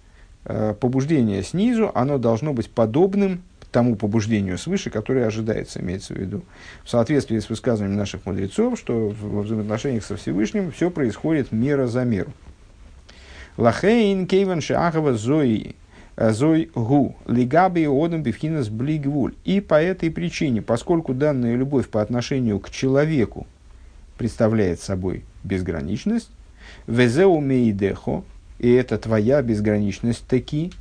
Э, 0.44 0.74
побуждение 0.78 1.42
снизу, 1.42 1.90
оно 1.94 2.18
должно 2.18 2.52
быть 2.52 2.70
подобным 2.70 3.42
тому 3.70 3.96
побуждению 3.96 4.58
свыше, 4.58 4.90
которое 4.90 5.26
ожидается, 5.26 5.80
имеется 5.80 6.14
в 6.14 6.18
виду. 6.18 6.42
В 6.84 6.90
соответствии 6.90 7.38
с 7.38 7.48
высказыванием 7.48 7.96
наших 7.96 8.26
мудрецов, 8.26 8.78
что 8.78 9.14
во 9.20 9.42
взаимоотношениях 9.42 10.04
со 10.04 10.16
Всевышним 10.16 10.72
все 10.72 10.90
происходит 10.90 11.52
мера 11.52 11.86
за 11.86 12.04
меру. 12.04 12.32
Лахейн 13.56 14.26
кейван 14.26 14.60
шахава 14.60 15.14
зои 15.14 15.74
э, 16.16 16.32
зой 16.32 16.70
гу 16.74 17.16
лигаби 17.26 17.86
одам 17.86 18.22
бифхинас 18.22 18.68
блигвуль. 18.68 19.34
И 19.44 19.60
по 19.60 19.80
этой 19.80 20.10
причине, 20.10 20.62
поскольку 20.62 21.14
данная 21.14 21.56
любовь 21.56 21.88
по 21.88 22.00
отношению 22.00 22.58
к 22.60 22.70
человеку 22.70 23.46
представляет 24.16 24.80
собой 24.80 25.24
безграничность, 25.44 26.30
везеу 26.86 27.40
мейдехо, 27.40 28.22
и 28.58 28.70
это 28.70 28.98
твоя 28.98 29.42
безграничность 29.42 30.26
таки, 30.26 30.72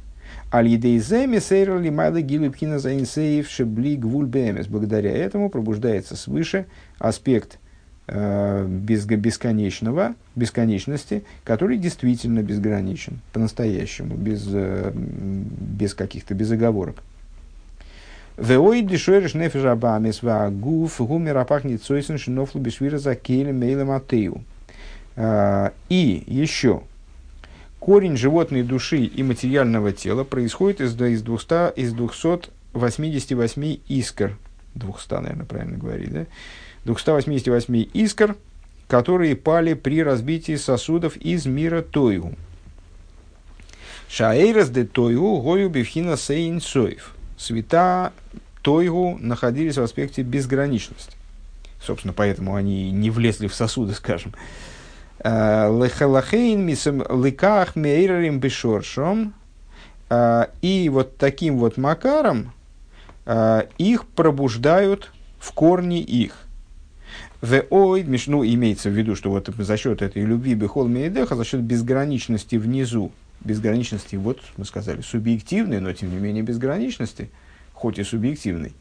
Благодаря 4.67 5.11
этому 5.11 5.49
пробуждается 5.49 6.15
свыше 6.15 6.65
аспект 6.97 7.59
э, 8.07 8.65
бесконечного, 8.67 10.15
бесконечности, 10.35 11.23
который 11.43 11.77
действительно 11.77 12.41
безграничен, 12.41 13.19
по-настоящему, 13.31 14.15
без, 14.15 14.47
э, 14.51 14.91
без 14.95 15.93
каких-то 15.93 16.33
безоговорок. 16.33 17.03
Веой 18.37 18.81
дешориш 18.81 19.35
нефиш 19.35 19.65
абамес 19.65 20.21
гуф 20.23 20.99
гумер 20.99 21.37
апахнет 21.37 21.83
сойсен 21.83 22.17
шинофлу 22.17 22.59
бешвира 22.59 22.97
за 22.97 23.13
кейлем. 23.13 23.61
Э, 25.15 25.69
и 25.89 26.23
еще 26.25 26.81
корень 27.79 28.17
животной 28.17 28.63
души 28.63 29.03
и 29.03 29.23
материального 29.23 29.91
тела 29.91 30.23
происходит 30.23 30.81
из, 30.81 30.99
из, 31.01 31.21
200, 31.21 31.79
из 31.79 31.93
288 31.93 33.77
искр. 33.87 34.37
200, 34.75 35.13
наверное, 35.13 35.45
правильно 35.45 35.77
говорить, 35.77 36.11
да? 36.11 36.25
288 36.85 37.87
искр, 37.93 38.35
которые 38.87 39.35
пали 39.35 39.73
при 39.73 40.03
разбитии 40.03 40.55
сосудов 40.55 41.17
из 41.17 41.45
мира 41.45 41.81
Тойгу. 41.81 42.35
Шаэйрас 44.09 44.69
де 44.69 44.85
Тойгу 44.85 45.41
гою 45.41 45.69
бифхина 45.69 46.17
сейн 46.17 46.61
соев. 46.61 47.15
Света 47.37 48.11
Тойгу 48.61 49.17
находились 49.21 49.77
в 49.77 49.81
аспекте 49.81 50.23
безграничности. 50.23 51.15
Собственно, 51.81 52.13
поэтому 52.13 52.55
они 52.55 52.91
не 52.91 53.09
влезли 53.09 53.47
в 53.47 53.53
сосуды, 53.53 53.93
скажем. 53.93 54.33
Лехалахейн 55.23 56.65
мисам 56.65 57.03
лыках 57.09 57.75
мейрарим 57.75 58.39
бешоршом. 58.39 59.33
И 60.61 60.89
вот 60.91 61.17
таким 61.17 61.57
вот 61.59 61.77
макаром 61.77 62.51
их 63.77 64.07
пробуждают 64.07 65.11
в 65.39 65.51
корне 65.53 66.01
их. 66.01 66.35
Ну, 67.41 68.43
имеется 68.43 68.89
в 68.89 68.93
виду, 68.93 69.15
что 69.15 69.29
вот 69.29 69.49
за 69.55 69.77
счет 69.77 70.01
этой 70.01 70.23
любви 70.23 70.55
Бехол 70.55 70.87
Мейдеха, 70.87 71.35
за 71.35 71.45
счет 71.45 71.61
безграничности 71.61 72.55
внизу, 72.55 73.11
безграничности, 73.41 74.15
вот 74.17 74.39
мы 74.57 74.65
сказали, 74.65 75.01
субъективной, 75.01 75.79
но 75.79 75.93
тем 75.93 76.09
не 76.09 76.17
менее 76.17 76.43
безграничности, 76.43 77.29
хоть 77.73 77.99
и 77.99 78.03
субъективной, 78.03 78.73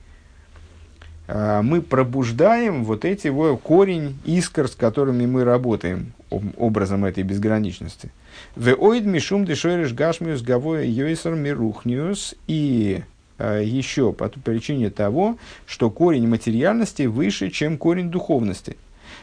мы 1.29 1.83
пробуждаем 1.83 2.85
вот 2.85 3.05
эти 3.05 3.29
вот 3.29 3.61
корень 3.61 4.19
искр, 4.25 4.67
с 4.67 4.75
которыми 4.75 5.27
мы 5.27 5.45
работаем, 5.45 6.15
образом 6.31 7.05
этой 7.05 7.23
безграничности. 7.23 8.11
В 8.55 8.69
оид 8.69 9.05
мишум 9.07 9.45
дешориш 9.45 9.93
гашмиус 9.93 10.43
гавоя 10.43 10.85
йойсер 10.85 11.35
мирухниус 11.35 12.35
и 12.47 13.03
э, 13.39 13.63
еще 13.65 14.13
по 14.13 14.29
причине 14.29 14.91
того, 14.91 15.39
что 15.67 15.91
корень 15.91 16.29
материальности 16.29 17.03
выше, 17.03 17.51
чем 17.51 17.79
корень 17.79 18.11
духовности. 18.11 18.77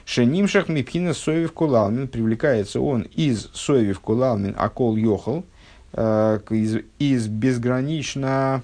Шенимшах 0.05 0.67
мипхина 0.67 1.13
соевив 1.13 1.53
кулалмин, 1.53 2.07
привлекается 2.07 2.81
он 2.81 3.03
из 3.03 3.49
соевив 3.53 3.99
кулалмин 3.99 4.55
акол 4.57 4.95
йохал, 4.95 5.45
э, 5.93 6.39
из, 6.49 6.77
из 6.99 7.27
безгранично, 7.27 8.63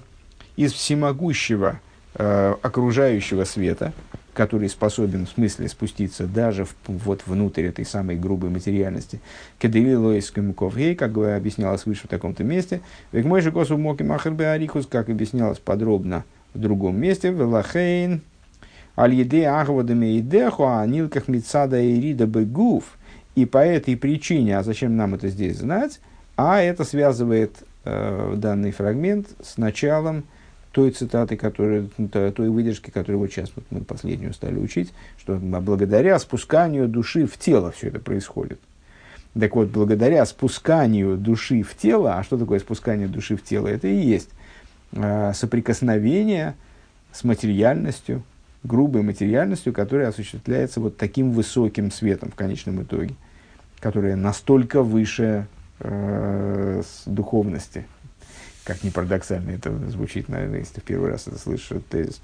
из 0.56 0.72
всемогущего, 0.72 1.80
Э, 2.14 2.56
окружающего 2.60 3.44
света, 3.44 3.94
который 4.34 4.68
способен 4.68 5.26
в 5.26 5.30
смысле 5.30 5.68
спуститься 5.68 6.26
даже 6.26 6.64
в, 6.64 6.74
вот 6.86 7.22
внутрь 7.26 7.64
этой 7.64 7.84
самой 7.84 8.16
грубой 8.16 8.50
материальности. 8.50 9.20
Кедевилойскому 9.58 10.54
ковгей, 10.54 10.94
как 10.94 11.16
объяснялось 11.16 11.84
выше 11.84 12.04
в 12.04 12.10
таком-то 12.10 12.42
месте. 12.42 12.80
Век 13.12 13.26
мой 13.26 13.42
же 13.42 13.52
косу 13.52 13.76
моки 13.76 14.02
махербе 14.02 14.46
арикус, 14.46 14.86
как 14.86 15.10
объяснялось 15.10 15.58
подробно 15.58 16.24
в 16.54 16.58
другом 16.58 16.98
месте. 16.98 17.30
Велахейн 17.30 18.22
аль-еде 18.96 19.46
ахвадами 19.46 20.18
идеху, 20.18 20.64
а 20.66 20.86
нилках 20.86 21.28
мицада 21.28 21.80
и 21.80 22.00
рида 22.00 22.26
бегуф. 22.26 22.96
И 23.34 23.46
по 23.46 23.58
этой 23.58 23.96
причине, 23.96 24.58
а 24.58 24.62
зачем 24.62 24.96
нам 24.96 25.14
это 25.14 25.28
здесь 25.28 25.58
знать, 25.58 26.00
а 26.36 26.60
это 26.60 26.84
связывает 26.84 27.64
э, 27.84 28.34
данный 28.36 28.72
фрагмент 28.72 29.28
с 29.42 29.56
началом 29.56 30.24
той 30.72 30.90
цитаты, 30.90 31.36
которая, 31.36 31.86
той 32.10 32.48
выдержки, 32.48 32.90
которую 32.90 33.20
вот 33.20 33.30
сейчас 33.30 33.52
вот 33.54 33.64
мы 33.70 33.80
последнюю 33.82 34.32
стали 34.32 34.58
учить, 34.58 34.92
что 35.18 35.36
благодаря 35.36 36.18
спусканию 36.18 36.88
души 36.88 37.26
в 37.26 37.38
тело 37.38 37.70
все 37.72 37.88
это 37.88 38.00
происходит. 38.00 38.58
Так 39.38 39.54
вот, 39.54 39.68
благодаря 39.68 40.26
спусканию 40.26 41.16
души 41.16 41.62
в 41.62 41.74
тело, 41.74 42.16
а 42.16 42.22
что 42.22 42.36
такое 42.36 42.58
спускание 42.58 43.08
души 43.08 43.36
в 43.36 43.42
тело? 43.42 43.66
Это 43.66 43.88
и 43.88 43.96
есть 43.96 44.28
э, 44.92 45.32
соприкосновение 45.34 46.54
с 47.12 47.24
материальностью, 47.24 48.22
грубой 48.62 49.02
материальностью, 49.02 49.72
которая 49.72 50.08
осуществляется 50.08 50.80
вот 50.80 50.96
таким 50.96 51.32
высоким 51.32 51.90
светом 51.90 52.30
в 52.30 52.34
конечном 52.34 52.82
итоге, 52.82 53.14
которая 53.80 54.16
настолько 54.16 54.82
выше 54.82 55.46
э, 55.80 56.82
духовности, 57.06 57.86
как 58.64 58.84
ни 58.84 58.90
парадоксально 58.90 59.50
это 59.50 59.76
звучит, 59.90 60.28
наверное, 60.28 60.60
если 60.60 60.74
ты 60.74 60.80
в 60.80 60.84
первый 60.84 61.10
раз 61.10 61.26
это 61.26 61.38
слышишь, 61.38 61.72
этот 61.72 61.86
тезис, 61.88 62.20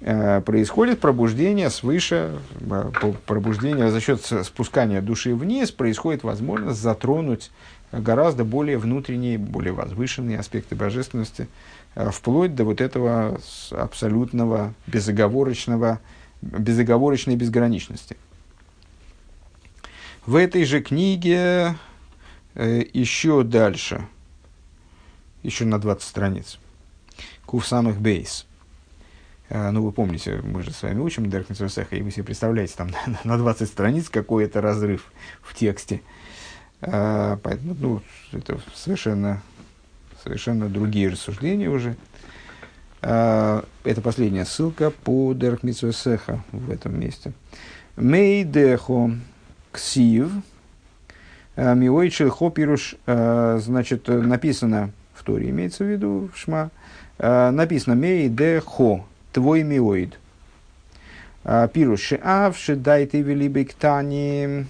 э, 0.00 0.40
происходит 0.42 1.00
пробуждение 1.00 1.70
свыше, 1.70 2.38
э, 2.60 2.90
пробуждение 3.26 3.90
за 3.90 4.00
счет 4.00 4.24
спускания 4.44 5.00
души 5.00 5.34
вниз, 5.34 5.72
происходит 5.72 6.22
возможность 6.22 6.80
затронуть 6.80 7.50
гораздо 7.92 8.44
более 8.44 8.78
внутренние, 8.78 9.38
более 9.38 9.72
возвышенные 9.72 10.38
аспекты 10.38 10.76
божественности, 10.76 11.48
э, 11.94 12.10
вплоть 12.10 12.54
до 12.54 12.64
вот 12.64 12.80
этого 12.80 13.40
абсолютного, 13.70 14.72
безоговорочного, 14.86 16.00
безоговорочной 16.42 17.36
безграничности. 17.36 18.16
В 20.26 20.36
этой 20.36 20.64
же 20.64 20.80
книге 20.80 21.76
еще 22.54 23.42
дальше– 23.42 24.06
еще 25.46 25.64
на 25.64 25.78
20 25.78 26.02
страниц. 26.02 26.58
Кув 27.46 27.66
самых 27.66 28.00
бейс. 28.00 28.46
А, 29.48 29.70
ну, 29.70 29.82
вы 29.82 29.92
помните, 29.92 30.40
мы 30.42 30.62
же 30.62 30.72
с 30.72 30.82
вами 30.82 31.00
учим 31.00 31.30
Дерк 31.30 31.46
и 31.50 32.02
вы 32.02 32.10
себе 32.10 32.24
представляете, 32.24 32.74
там 32.76 32.90
на 33.24 33.38
20 33.38 33.68
страниц 33.68 34.08
какой 34.08 34.44
это 34.44 34.60
разрыв 34.60 35.10
в 35.40 35.54
тексте. 35.54 36.02
А, 36.82 37.38
поэтому, 37.42 37.76
ну, 37.78 38.02
это 38.32 38.58
совершенно, 38.74 39.42
совершенно 40.22 40.68
другие 40.68 41.10
рассуждения 41.10 41.70
уже. 41.70 41.96
А, 43.02 43.64
это 43.84 44.00
последняя 44.00 44.44
ссылка 44.44 44.90
по 44.90 45.32
Дерк 45.32 45.62
в 45.62 46.70
этом 46.70 46.98
месте. 46.98 47.32
Мейдехо 47.96 49.12
ксив, 49.70 50.30
миойчел 51.56 52.30
хопируш, 52.30 52.96
значит, 53.06 54.08
написано 54.08 54.92
Торе 55.26 55.50
имеется 55.50 55.84
в 55.84 55.88
виду 55.88 56.30
в 56.32 56.38
Шма, 56.38 56.70
э, 57.18 57.50
написано 57.50 57.94
«Мей 57.94 58.28
де 58.28 58.60
хо, 58.60 59.04
твой 59.32 59.64
миоид». 59.64 60.18
Э, 61.44 61.68
Пируш 61.72 62.00
шеав, 62.00 62.56
шедай 62.56 63.06
ты 63.06 63.22
вели 63.22 63.48
бектани, 63.48 64.66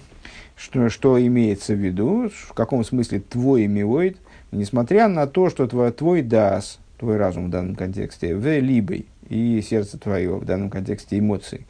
что, 0.55 0.89
что 0.89 1.21
имеется 1.23 1.73
в 1.73 1.77
виду, 1.77 2.29
в 2.29 2.53
каком 2.53 2.83
смысле 2.83 3.19
твой 3.19 3.67
миоид, 3.67 4.17
несмотря 4.51 5.07
на 5.07 5.27
то, 5.27 5.49
что 5.49 5.67
твой, 5.67 5.91
твой 5.91 6.23
дас, 6.23 6.79
твой 6.97 7.17
разум 7.17 7.47
в 7.47 7.49
данном 7.51 7.75
контексте, 7.75 8.35
в 8.35 8.59
либой 8.59 9.05
и 9.29 9.61
сердце 9.61 9.99
твое 9.99 10.35
в 10.37 10.45
данном 10.45 10.71
контексте 10.71 11.19
эмоции, 11.19 11.67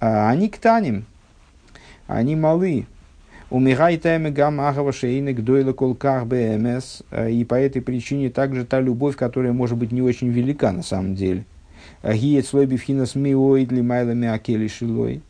а 0.00 0.30
они 0.30 0.48
ктаним, 0.48 1.06
они 2.06 2.36
малы. 2.36 2.86
У 3.52 3.60
Михайтайме 3.60 4.30
Гамахова 4.30 4.94
Шейник 4.94 5.44
Дойла 5.44 5.74
Колках 5.74 6.24
БМС. 6.24 7.02
И 7.28 7.44
по 7.44 7.54
этой 7.54 7.82
причине 7.82 8.30
также 8.30 8.64
та 8.64 8.80
любовь, 8.80 9.14
которая 9.14 9.52
может 9.52 9.76
быть 9.76 9.92
не 9.92 10.00
очень 10.00 10.30
велика 10.30 10.72
на 10.72 10.82
самом 10.82 11.14
деле. 11.14 11.44
Гиет 12.02 12.46
слой 12.46 12.64
бифхинас 12.64 13.14
миоид 13.14 13.70
лимайлами 13.70 14.26
акели 14.26 14.68
шилой. 14.68 15.20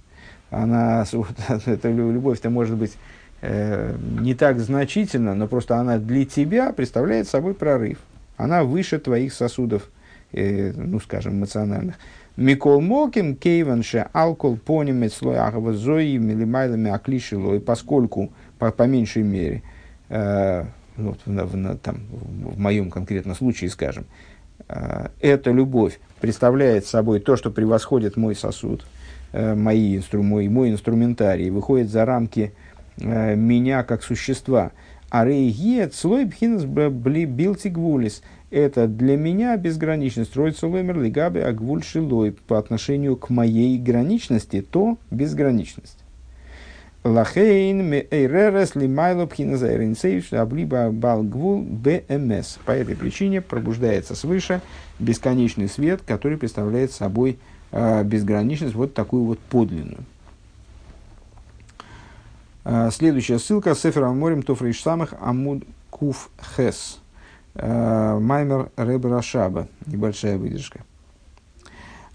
Она, 0.50 1.04
вот, 1.12 1.34
эта 1.66 1.90
любовь-то 1.90 2.48
может 2.48 2.76
быть 2.76 2.92
э, 3.40 3.92
не 4.20 4.36
так 4.36 4.60
значительна, 4.60 5.34
но 5.34 5.48
просто 5.48 5.78
она 5.78 5.98
для 5.98 6.24
тебя 6.24 6.72
представляет 6.72 7.26
собой 7.26 7.54
прорыв. 7.54 7.98
Она 8.36 8.62
выше 8.62 9.00
твоих 9.00 9.32
сосудов, 9.32 9.90
э, 10.30 10.70
ну, 10.76 11.00
скажем, 11.00 11.40
эмоциональных. 11.40 11.96
Микол 12.36 12.80
Моким, 12.80 13.36
Кейванше, 13.36 14.08
Алкол, 14.12 14.56
Понимет, 14.56 15.12
Слой 15.12 15.36
Ахава, 15.36 15.74
Зои, 15.74 16.16
Милимайлами, 16.16 16.90
Аклишило, 16.90 17.54
и 17.54 17.58
поскольку, 17.58 18.32
по, 18.58 18.70
по 18.70 18.84
меньшей 18.84 19.22
мере, 19.22 19.62
э, 20.08 20.64
ну, 20.96 21.14
в, 21.26 21.26
в, 21.26 21.78
там, 21.78 21.96
в 22.10 22.58
моем 22.58 22.90
конкретном 22.90 23.34
случае, 23.34 23.68
скажем, 23.68 24.06
э, 24.68 25.08
эта 25.20 25.50
любовь 25.50 26.00
представляет 26.20 26.86
собой 26.86 27.20
то, 27.20 27.36
что 27.36 27.50
превосходит 27.50 28.16
мой 28.16 28.34
сосуд, 28.34 28.86
э, 29.32 29.54
мои 29.54 29.98
инстру, 29.98 30.22
мой, 30.22 30.48
мой 30.48 30.70
инструментарий, 30.70 31.50
выходит 31.50 31.90
за 31.90 32.06
рамки 32.06 32.54
э, 32.96 33.34
меня 33.34 33.82
как 33.82 34.02
существа. 34.02 34.72
А 35.10 35.26
рейгиет 35.26 35.94
слой 35.94 36.24
бхинас 36.24 36.64
билтигвулис– 36.64 38.22
это 38.52 38.86
для 38.86 39.16
меня 39.16 39.56
безграничность. 39.56 40.30
Строится 40.30 40.66
ломер 40.66 41.00
лигаби 41.00 41.40
агвуль 41.40 41.82
шилой 41.82 42.32
по 42.32 42.58
отношению 42.58 43.16
к 43.16 43.30
моей 43.30 43.78
граничности, 43.78 44.60
то 44.60 44.98
безграничность. 45.10 45.98
Лахейн 47.02 47.84
ме 47.84 48.06
эйререс 48.10 48.76
лимайло 48.76 49.26
пхиназайринсейш 49.26 50.32
аблиба 50.34 50.90
балгвул 50.92 51.62
бмс. 51.62 52.58
По 52.64 52.72
этой 52.72 52.94
причине 52.94 53.40
пробуждается 53.40 54.14
свыше 54.14 54.60
бесконечный 55.00 55.68
свет, 55.68 56.02
который 56.06 56.38
представляет 56.38 56.92
собой 56.92 57.38
э, 57.72 58.04
безграничность, 58.04 58.74
вот 58.74 58.94
такую 58.94 59.24
вот 59.24 59.40
подлинную. 59.40 60.04
Э, 62.64 62.90
следующая 62.92 63.40
ссылка. 63.40 63.74
Сефер 63.74 64.04
Аморим 64.04 64.44
Тофриш 64.44 64.80
Самых 64.80 65.14
Амуд 65.20 65.64
Куф 65.90 66.30
Хес. 66.56 67.01
Э, 67.54 68.18
Маймер 68.18 68.70
Рэб 68.76 69.04
Рашаба. 69.04 69.68
Небольшая 69.86 70.38
выдержка. 70.38 70.80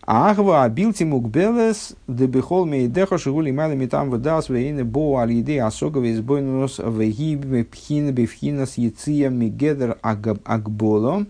Ахва 0.06 0.64
абилти 0.64 1.04
мукбелес 1.04 1.96
дебихол 2.08 2.66
мейдеха 2.66 3.18
шигули 3.18 3.52
мали 3.52 3.76
митам 3.76 4.10
вдас 4.10 4.48
вейне 4.48 4.86
бо 4.86 5.20
алиде 5.20 5.62
асогове 5.62 6.14
избойнус 6.14 6.80
вегиб 6.80 7.70
пхин 7.70 8.14
бифхинас 8.14 8.78
яция 8.78 9.30
мигедер 9.30 9.98
агболо. 10.02 11.26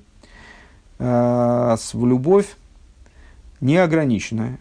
Э, 1.00 1.76
любовь 1.94 2.56
неограниченная, 3.62 4.60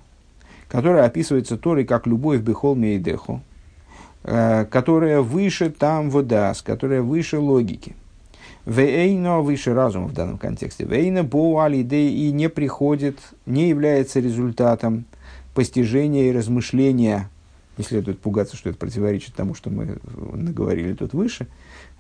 которая 0.69 1.05
описывается 1.05 1.59
Торой 1.59 1.85
как 1.85 2.07
любовь 2.07 2.41
бихол 2.41 2.75
мейдеху, 2.75 3.43
э, 4.25 4.65
которая 4.65 5.21
выше 5.21 5.71
там 5.71 6.11
водас, 6.11 6.63
которая 6.63 7.03
выше 7.03 7.39
логики– 7.39 7.95
Вейно 8.67 9.43
выше 9.43 9.75
разума 9.75 10.09
в 10.09 10.13
данном 10.13 10.39
контексте. 10.39 10.85
Вейна 10.85 11.23
боуали 11.23 11.77
и 11.77 12.33
не 12.33 12.49
приходит, 12.49 13.19
не 13.47 13.69
является 13.69 14.19
результатом 14.19 15.05
постижения 15.55 16.31
и 16.31 16.33
размышления. 16.33 17.31
Не 17.79 17.85
следует 17.85 18.19
пугаться, 18.21 18.57
что 18.57 18.71
это 18.71 18.79
противоречит 18.79 19.35
тому, 19.35 19.55
что 19.55 19.71
мы 19.71 19.99
наговорили 20.33 20.95
тут 20.95 21.13
выше, 21.13 21.47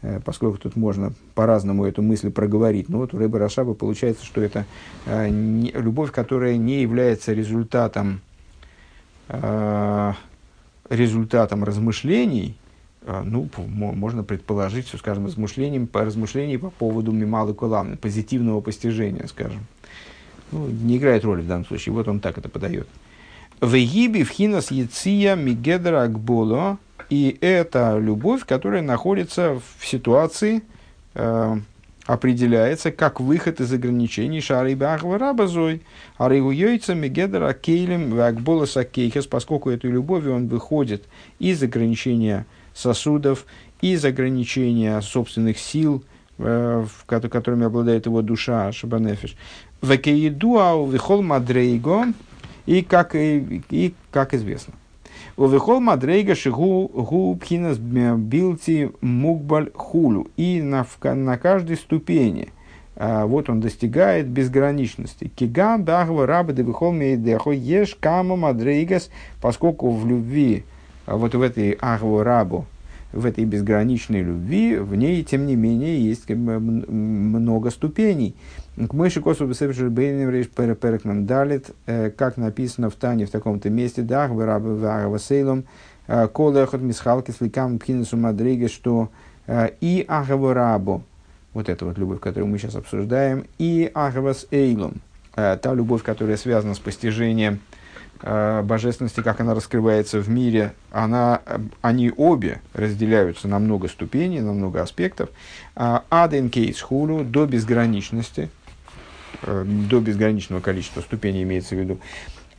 э, 0.03 0.21
поскольку 0.25 0.59
тут 0.59 0.75
можно 0.75 1.13
по-разному 1.35 1.85
эту 1.85 2.03
мысль 2.03 2.31
проговорить. 2.31 2.89
Но 2.89 2.99
вот 2.99 3.15
у 3.15 3.19
Рэба 3.19 3.39
Рашаба 3.39 3.75
получается, 3.75 4.25
что 4.25 4.41
это 4.41 4.65
э, 5.05 5.29
любовь, 5.29 6.13
которая 6.13 6.57
не 6.57 6.81
является 6.81 7.33
результатом, 7.33 8.23
э, 9.29 10.13
результатом 10.89 11.63
размышлений, 11.63 12.57
ну, 13.07 13.49
можно 13.57 14.25
предположить, 14.25 14.89
что, 14.89 14.99
скажем, 14.99 15.27
размышлением, 15.27 15.87
по 15.87 16.05
размышлению 16.05 16.59
по 16.59 16.71
поводу 16.71 17.13
мималы 17.13 17.55
куламны, 17.55 17.97
позитивного 17.97 18.61
постижения, 18.61 19.27
скажем. 19.29 19.67
Ну, 20.53 20.67
не 20.69 20.97
играет 20.97 21.25
роли 21.25 21.43
в 21.43 21.47
данном 21.47 21.67
случае. 21.67 21.93
Вот 21.93 22.09
он 22.09 22.21
так 22.21 22.39
это 22.39 22.49
подает. 22.49 22.89
Вегиби 23.61 24.23
в 24.23 24.31
хинас 24.31 24.71
яция 24.71 25.37
мигедра 25.37 26.03
акболо. 26.03 26.79
И 27.09 27.39
это 27.41 27.99
любовь, 27.99 28.45
которая 28.45 28.83
находится 28.83 29.61
в 29.79 29.87
ситуации, 29.87 30.63
э, 31.15 31.57
определяется 32.05 32.91
как 32.91 33.21
выход 33.21 33.61
из 33.61 33.73
ограничений 33.73 34.41
шары 34.41 34.75
бахва 34.75 35.19
рабазой, 35.19 35.83
а 36.19 36.29
регуйойца 36.29 36.95
мигедра 36.95 37.53
кейлем 37.53 38.11
вакбола 38.11 38.67
сакейхес, 38.67 39.27
поскольку 39.27 39.71
этой 39.71 39.91
любовью 39.91 40.35
он 40.35 40.49
выходит 40.49 41.05
из 41.39 41.63
ограничения 41.63 42.47
сосудов, 42.77 43.47
из 43.81 44.05
ограничения 44.05 45.01
собственных 45.01 45.59
сил, 45.59 46.05
э, 46.39 46.87
которыми 47.07 47.67
обладает 47.67 48.07
его 48.07 48.23
душа, 48.23 48.71
Шабанефиш. 48.73 49.37
Векеидуау 49.83 50.89
вихол 50.89 51.23
мадрейго, 51.23 52.07
и 52.67 52.83
как, 52.83 53.15
и, 53.15 53.63
и 53.71 53.95
как 54.11 54.35
известно. 54.35 54.75
У 55.37 55.47
вихол 55.47 55.81
мадрейга 55.81 56.35
шигу 56.35 56.89
гу 56.89 57.37
пхинас 57.37 57.79
билти 57.79 58.91
мукбаль 59.01 59.71
хулю. 59.75 60.29
И 60.37 60.63
на, 60.63 60.87
на 61.03 61.37
каждой 61.37 61.77
ступени 61.77 62.49
а, 62.97 63.27
вот 63.27 63.51
он 63.51 63.61
достигает 63.61 64.27
безграничности. 64.29 65.31
Кигам 65.37 65.85
бахва 65.85 66.27
раба 66.27 66.53
де 66.55 66.63
вихол 66.63 66.93
мейдехо 66.93 67.53
еш 67.53 67.97
кама 68.01 68.37
мадрейгас, 68.37 69.11
поскольку 69.43 69.91
в 69.91 70.09
любви 70.09 70.65
вот 71.07 71.35
в 71.35 71.43
этой 71.43 71.79
Ахву 71.81 72.23
Рабу, 72.23 72.67
в 73.13 73.25
этой 73.25 73.45
безграничной 73.45 74.23
любви, 74.23 74.77
в 74.77 74.95
ней, 74.95 75.23
тем 75.25 75.47
не 75.47 75.57
менее, 75.57 76.05
есть 76.05 76.29
много 76.29 77.71
ступеней. 77.71 78.35
К 78.77 78.93
мыши 78.93 79.23
косу 79.23 79.47
перекнам 80.75 81.25
далит, 81.27 81.71
э, 81.87 82.11
как 82.11 82.37
написано 82.37 82.91
в 82.91 82.95
Тане 82.95 83.27
в 83.27 83.31
таком-то 83.31 83.71
месте, 83.71 84.03
дах 84.03 84.31
раба 84.31 84.69
варава 84.71 85.19
сейлом, 85.19 85.65
э, 86.09 86.29
колехот 86.29 86.83
мисхалки 86.83 87.31
с 87.31 87.41
ликам 87.41 87.79
пхинесу 87.79 88.17
мадриге, 88.17 88.69
что 88.69 89.09
э, 89.47 89.71
и 89.81 90.05
ахаву 90.07 90.53
рабу, 90.53 91.03
вот 91.55 91.69
эта 91.69 91.87
вот 91.87 91.97
любовь, 91.97 92.21
которую 92.21 92.51
мы 92.51 92.59
сейчас 92.59 92.75
обсуждаем, 92.75 93.47
и 93.59 93.91
ахавас 93.95 94.47
эйлом, 94.51 95.01
та 95.35 95.75
любовь, 95.75 96.03
которая 96.03 96.39
связана 96.39 96.75
с 96.75 96.79
постижением 96.79 97.61
божественности, 98.23 99.23
как 99.23 99.41
она 99.41 99.55
раскрывается 99.55 100.21
в 100.21 100.29
мире, 100.29 100.73
она, 100.91 101.43
они 101.83 102.13
обе 102.17 102.61
разделяются 102.73 103.49
на 103.49 103.59
много 103.59 103.89
ступеней, 103.89 104.41
на 104.41 104.53
много 104.53 104.83
аспектов. 104.83 105.31
Аден 105.75 106.49
кейс 106.49 106.81
хулу 106.81 107.25
до 107.25 107.47
безграничности, 107.47 108.49
э, 109.43 109.65
до 109.67 110.01
безграничного 110.01 110.61
количества 110.61 111.01
ступеней 111.03 111.43
имеется 111.43 111.75
в 111.75 111.79
виду. 111.79 111.99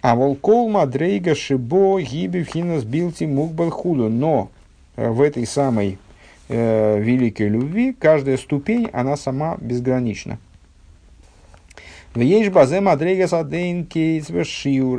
А 0.01 0.15
волкол 0.15 0.69
мадрейга 0.69 1.35
шибо 1.35 1.99
гиби 2.01 2.43
хинас 2.43 2.83
билти 2.83 3.25
мукбал 3.25 3.71
худу. 3.71 4.09
Но 4.09 4.51
э, 4.95 5.09
в 5.09 5.21
этой 5.21 5.45
самой 5.45 5.97
э, 6.49 6.99
великой 6.99 7.49
любви 7.49 7.93
каждая 7.93 8.37
ступень, 8.37 8.89
она 8.93 9.17
сама 9.17 9.57
безгранична. 9.59 10.37
В 12.17 12.21
есть 12.21 12.51
базе 12.51 12.81
мадрейгас 12.81 13.31
адейн 13.31 13.85
кейцвер 13.85 14.47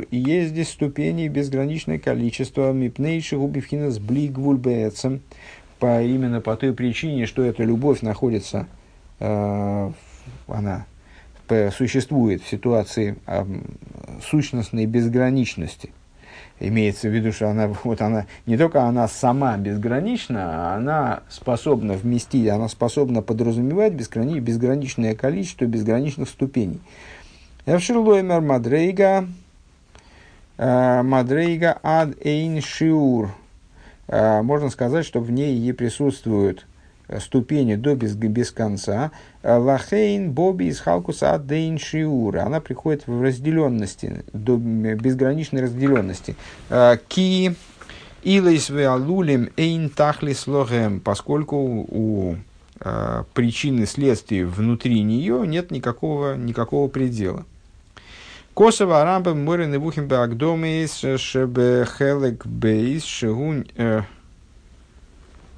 И 0.09 0.17
есть 0.17 0.51
здесь 0.51 0.69
ступени 0.69 1.27
безграничное 1.27 1.99
количество 1.99 2.71
мипнейших 2.71 3.41
убивхина 3.41 3.91
с 3.91 3.99
блигвульбецем. 3.99 5.19
По, 5.79 6.01
именно 6.01 6.39
по 6.39 6.55
той 6.55 6.73
причине, 6.73 7.25
что 7.25 7.43
эта 7.43 7.65
любовь 7.65 8.03
находится, 8.03 8.67
э, 9.19 9.91
она 10.47 10.85
существует 11.75 12.41
в 12.41 12.47
ситуации 12.47 13.17
э, 13.27 13.43
сущностной 14.23 14.85
безграничности. 14.85 15.91
Имеется 16.61 17.07
в 17.07 17.11
виду, 17.11 17.31
что 17.31 17.49
она, 17.49 17.67
вот 17.83 18.01
она, 18.01 18.25
не 18.45 18.57
только 18.57 18.83
она 18.83 19.07
сама 19.07 19.57
безгранична, 19.57 20.71
а 20.71 20.75
она 20.75 21.21
способна 21.29 21.93
вместить, 21.93 22.47
она 22.47 22.67
способна 22.67 23.21
подразумевать 23.21 23.93
безграни, 23.93 24.39
безграничное 24.39 25.15
количество 25.15 25.65
безграничных 25.65 26.29
ступеней. 26.29 26.79
Эвширлоймер 27.69 28.41
Мадрейга, 28.41 29.27
э, 30.57 31.01
Мадрейга 31.03 31.77
ад 31.83 32.17
эйн 32.19 32.63
шиур. 32.63 33.29
Э, 34.07 34.41
можно 34.41 34.71
сказать, 34.71 35.05
что 35.05 35.19
в 35.19 35.29
ней 35.29 35.55
и 35.55 35.71
присутствуют 35.71 36.65
ступени 37.19 37.75
до 37.75 37.93
без, 37.93 38.15
без 38.15 38.49
конца. 38.49 39.11
Лахейн 39.43 40.31
Боби 40.31 40.65
из 40.65 40.79
Халкуса 40.79 41.33
Адейн 41.33 41.77
Шиур. 41.77 42.37
Она 42.37 42.59
приходит 42.59 43.05
в 43.05 43.21
разделенности, 43.21 44.23
до 44.33 44.57
безграничной 44.57 45.61
разделенности. 45.61 46.35
Ки 47.07 47.55
Илайс 48.23 48.71
алулим 48.71 49.49
эйн 49.57 49.89
тахлис 49.89 50.47
лохем, 50.47 50.99
поскольку 50.99 51.55
у 51.87 52.35
э, 52.79 53.23
причины 53.35 53.85
следствия 53.85 54.45
внутри 54.45 55.01
нее 55.03 55.45
нет 55.45 55.69
никакого, 55.69 56.35
никакого 56.35 56.87
предела. 56.87 57.45
Косово 58.59 58.99
арамба 58.99 59.33
море 59.33 59.67
невухим 59.67 60.09
багдомис 60.09 60.99
шебехелек 60.99 62.45
бейс 62.45 63.05
шегун 63.05 63.65
э, 63.77 64.01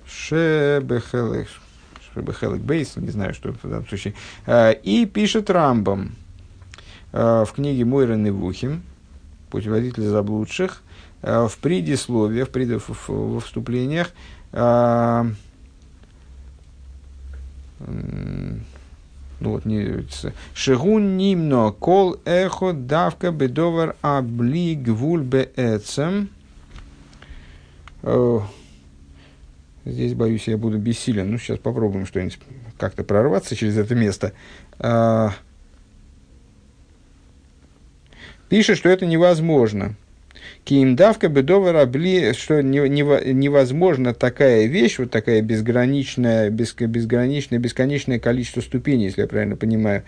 шебехелек 0.06 1.48
шебехелек 2.14 2.62
бейс, 2.62 2.96
не 2.98 3.10
знаю, 3.10 3.34
что 3.34 3.54
в 3.54 3.62
данном 3.64 3.88
случае. 3.88 4.14
Э, 4.46 4.74
и 4.74 5.08
пишет 5.08 5.50
Рамбам 5.50 6.12
в 7.12 7.50
книге 7.56 7.86
Мойра 7.86 8.14
Невухим, 8.14 8.84
путеводитель 9.50 10.04
заблудших, 10.04 10.84
в 11.24 11.54
предисловии, 11.60 12.44
в, 12.44 12.52
пред, 12.52 12.84
в, 12.84 12.94
в, 12.94 13.10
в 13.10 13.40
вступлениях, 13.40 14.12
ну 19.42 19.52
вот 19.52 19.66
не 19.66 20.06
шигун 20.54 21.18
нимно 21.18 21.72
кол 21.72 22.18
эхо 22.26 22.74
давка 22.74 23.32
бедовар 23.32 23.96
абли 24.02 24.76
гвуль 24.76 25.24
беэцем. 25.24 26.30
Здесь, 29.84 30.14
боюсь, 30.14 30.48
я 30.48 30.58
буду 30.58 30.78
бессилен. 30.78 31.32
Ну, 31.32 31.40
сейчас 31.40 31.58
попробуем 31.58 32.06
что-нибудь 32.06 32.38
как-то 32.78 33.04
прорваться 33.04 33.56
через 33.56 33.78
это 33.78 33.96
место. 33.96 34.34
А, 34.78 35.34
пишет, 38.48 38.78
что 38.78 38.90
это 38.90 39.08
невозможно. 39.08 39.96
Киимдавка 40.64 41.28
бедова 41.28 41.72
рабли, 41.72 42.34
что 42.34 42.62
невозможно 42.62 44.14
такая 44.14 44.68
вещь, 44.68 45.00
вот 45.00 45.10
такая 45.10 45.42
безграничная, 45.42 46.52
безграничное, 46.52 47.58
бесконечное 47.58 48.20
количество 48.20 48.62
ступеней, 48.62 49.06
если 49.06 49.22
я 49.22 49.28
правильно 49.28 49.56
понимаю, 49.56 50.04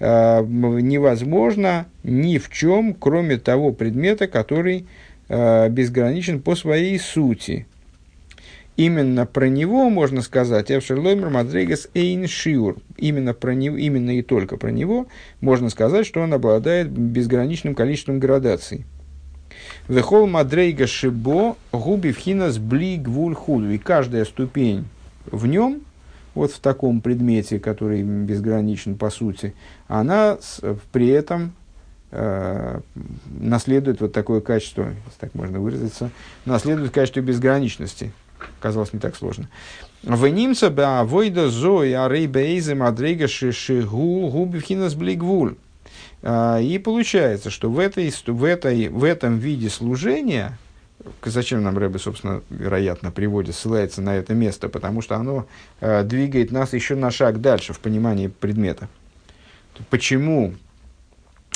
а, 0.00 0.42
невозможно 0.42 1.86
ни 2.04 2.38
в 2.38 2.50
чем, 2.50 2.94
кроме 2.94 3.36
того 3.36 3.72
предмета, 3.72 4.28
который 4.28 4.86
а, 5.28 5.68
безграничен 5.68 6.40
по 6.40 6.56
своей 6.56 6.98
сути. 6.98 7.66
Именно 8.78 9.26
про 9.26 9.48
него 9.48 9.90
можно 9.90 10.22
сказать, 10.22 10.70
Эвшерлоймер 10.70 11.28
Мадрейгас 11.28 11.88
Эйн 11.94 12.28
Шиур. 12.28 12.76
Именно, 12.96 13.34
про 13.34 13.52
него, 13.52 13.76
именно 13.76 14.16
и 14.16 14.22
только 14.22 14.56
про 14.56 14.70
него 14.70 15.08
можно 15.40 15.68
сказать, 15.68 16.06
что 16.06 16.20
он 16.20 16.32
обладает 16.32 16.88
безграничным 16.88 17.74
количеством 17.74 18.20
градаций. 18.20 18.86
Вехол 19.88 20.26
мадрейга 20.26 20.86
шибо 20.86 21.56
губи 21.72 22.12
вхинас 22.12 22.58
бли 22.58 22.98
гвуль 22.98 23.34
худу. 23.34 23.70
И 23.70 23.78
каждая 23.78 24.26
ступень 24.26 24.84
в 25.26 25.46
нем, 25.46 25.80
вот 26.34 26.52
в 26.52 26.60
таком 26.60 27.00
предмете, 27.00 27.58
который 27.58 28.02
безграничен 28.02 28.96
по 28.96 29.08
сути, 29.08 29.54
она 29.88 30.36
при 30.92 31.08
этом 31.08 31.52
э, 32.10 32.80
наследует 33.40 34.02
вот 34.02 34.12
такое 34.12 34.42
качество, 34.42 34.82
если 35.06 35.18
так 35.18 35.34
можно 35.34 35.58
выразиться, 35.58 36.10
наследует 36.44 36.90
качество 36.90 37.20
безграничности. 37.20 38.12
Казалось, 38.60 38.92
не 38.92 39.00
так 39.00 39.16
сложно. 39.16 39.48
Венимца 40.02 40.70
ба 40.70 41.02
войда 41.02 41.48
зои 41.48 41.92
арей 41.92 42.26
бейзе 42.26 42.74
мадрейга 42.74 43.26
шишигу 43.26 44.28
губи 44.28 44.58
вхинас 44.58 44.94
бли 44.94 45.16
гвуль. 45.16 45.56
А, 46.22 46.58
и 46.58 46.78
получается, 46.78 47.50
что 47.50 47.70
в, 47.70 47.78
этой, 47.78 48.12
в, 48.26 48.44
этой, 48.44 48.88
в 48.88 49.04
этом 49.04 49.38
виде 49.38 49.68
служения, 49.68 50.58
зачем 51.24 51.62
нам 51.62 51.78
Рэбе, 51.78 51.98
собственно, 51.98 52.42
вероятно, 52.50 53.10
приводит, 53.10 53.54
ссылается 53.54 54.02
на 54.02 54.16
это 54.16 54.34
место, 54.34 54.68
потому 54.68 55.00
что 55.00 55.16
оно 55.16 55.46
э, 55.80 56.02
двигает 56.02 56.50
нас 56.50 56.72
еще 56.72 56.96
на 56.96 57.10
шаг 57.10 57.40
дальше 57.40 57.72
в 57.72 57.80
понимании 57.80 58.26
предмета. 58.28 58.88
Почему, 59.90 60.54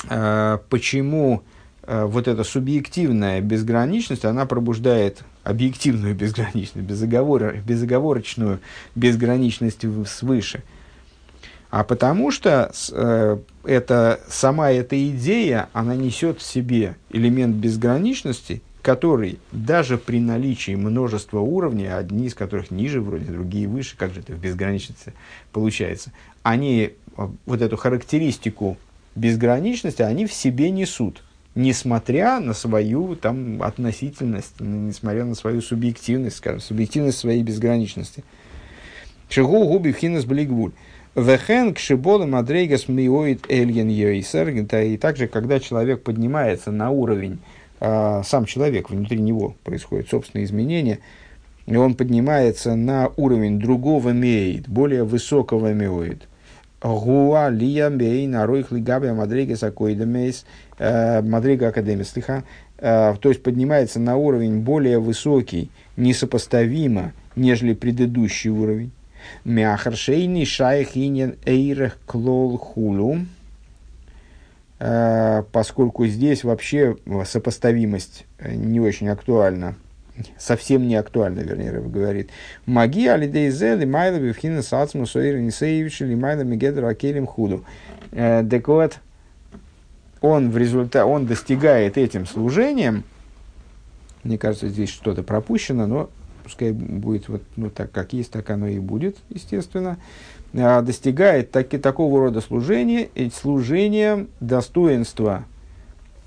э, 0.09 0.57
почему 0.69 1.43
вот 1.85 2.29
эта 2.29 2.45
субъективная 2.45 3.41
безграничность, 3.41 4.23
она 4.23 4.45
пробуждает 4.45 5.25
объективную 5.43 6.15
безграничность, 6.15 6.87
безоговор, 6.87 7.57
безоговорочную 7.57 8.61
безграничность 8.95 9.81
свыше– 10.07 10.63
а 11.73 11.83
потому 11.83 12.29
что 12.29 12.71
э, 12.91 13.37
это, 13.63 14.19
сама 14.27 14.69
эта 14.69 15.09
идея, 15.09 15.69
она 15.73 15.95
несет 15.95 16.37
в 16.37 16.43
себе 16.43 16.97
элемент 17.09 17.55
безграничности, 17.55 18.61
который 18.83 19.39
даже 19.51 19.97
при 19.97 20.19
наличии 20.19 20.75
множества 20.75 21.39
уровней, 21.39 21.87
одни 21.87 22.27
из 22.27 22.35
которых 22.35 22.69
ниже 22.69 23.01
вроде, 23.01 23.25
другие 23.25 23.67
выше, 23.67 23.97
как 23.97 24.13
же 24.13 24.19
это 24.19 24.33
в 24.33 24.39
безграничности 24.39 25.13
получается, 25.51 26.11
они 26.43 26.91
э, 27.17 27.27
вот 27.47 27.61
эту 27.63 27.75
характеристику 27.75 28.77
безграничности, 29.15 30.03
они 30.03 30.27
в 30.27 30.33
себе 30.33 30.69
несут, 30.69 31.23
несмотря 31.55 32.39
на 32.39 32.53
свою 32.53 33.15
там, 33.15 33.63
относительность, 33.63 34.59
несмотря 34.59 35.25
на 35.25 35.33
свою 35.33 35.59
субъективность, 35.63 36.37
скажем, 36.37 36.59
субъективность 36.59 37.17
своей 37.17 37.41
безграничности. 37.41 38.23
Шигу 39.27 39.65
губи 39.65 39.91
хинес 39.91 40.25
блигвуль. 40.25 40.73
Вехен 41.15 41.75
кшибола 41.75 42.25
мадрейгас 42.25 42.87
миоид 42.87 43.45
эльген 43.47 43.87
йойсер. 43.87 44.49
И 44.49 44.97
также, 44.97 45.27
когда 45.27 45.59
человек 45.59 46.01
поднимается 46.01 46.71
на 46.71 46.89
уровень, 46.89 47.39
а, 47.79 48.23
сам 48.23 48.45
человек, 48.45 48.89
внутри 48.89 49.19
него 49.19 49.55
происходит 49.63 50.09
собственное 50.09 50.45
изменение, 50.45 50.99
и 51.67 51.75
он 51.75 51.93
поднимается 51.93 52.75
на 52.75 53.11
уровень 53.15 53.59
другого 53.59 54.09
меид, 54.09 54.67
более 54.67 55.03
высокого 55.03 55.71
меоид. 55.71 56.23
Гуа 56.81 57.49
лия 57.49 57.89
мей 57.89 58.25
наройх 58.25 58.71
лигабе 58.71 59.13
мадрейгас 59.13 59.61
акоидемейс, 59.61 60.45
э, 60.79 61.21
мадрейга 61.21 61.67
академис, 61.67 62.09
слиха, 62.09 62.43
э, 62.79 63.13
то 63.21 63.29
есть 63.29 63.43
поднимается 63.43 63.99
на 63.99 64.17
уровень 64.17 64.61
более 64.61 64.99
высокий, 64.99 65.69
несопоставимо, 65.95 67.13
нежели 67.35 67.73
предыдущий 67.73 68.49
уровень. 68.49 68.91
Мяхаршейни 69.45 70.45
шайх 70.45 70.95
инин 70.95 71.35
эйрех 71.45 71.97
клол 72.05 72.57
хулу. 72.57 73.19
Э, 74.79 75.43
поскольку 75.51 76.05
здесь 76.07 76.43
вообще 76.43 76.97
сопоставимость 77.25 78.25
э, 78.37 78.53
не 78.53 78.81
очень 78.81 79.07
актуальна, 79.07 79.75
совсем 80.37 80.87
не 80.87 80.95
актуальна, 80.95 81.39
вернее, 81.39 81.71
Рэб 81.71 81.87
говорит. 81.87 82.29
Маги 82.65 83.07
алидейзе 83.07 83.75
лимайла 83.75 84.17
бифхина 84.17 84.61
сацму 84.61 85.05
сойр 85.05 85.39
нисеевич 85.39 86.01
лимайла 86.01 86.41
мигедра 86.41 86.89
акелем 86.89 87.27
худу. 87.27 87.63
Э, 88.11 88.43
так 88.49 88.67
вот, 88.67 88.97
он 90.19 90.51
в 90.51 90.57
результате, 90.57 91.05
он 91.05 91.27
достигает 91.27 91.97
этим 91.97 92.25
служением, 92.25 93.03
мне 94.23 94.37
кажется, 94.37 94.69
здесь 94.69 94.89
что-то 94.89 95.23
пропущено, 95.23 95.85
но 95.85 96.09
пускай 96.43 96.71
будет 96.71 97.29
вот, 97.29 97.43
ну, 97.55 97.69
так, 97.69 97.91
как 97.91 98.13
есть, 98.13 98.31
так 98.31 98.49
оно 98.49 98.67
и 98.67 98.79
будет, 98.79 99.17
естественно, 99.29 99.97
а, 100.53 100.81
достигает 100.81 101.51
таки, 101.51 101.77
такого 101.77 102.19
рода 102.19 102.41
служения, 102.41 103.09
и 103.15 103.29
служения 103.29 104.27
достоинства 104.39 105.45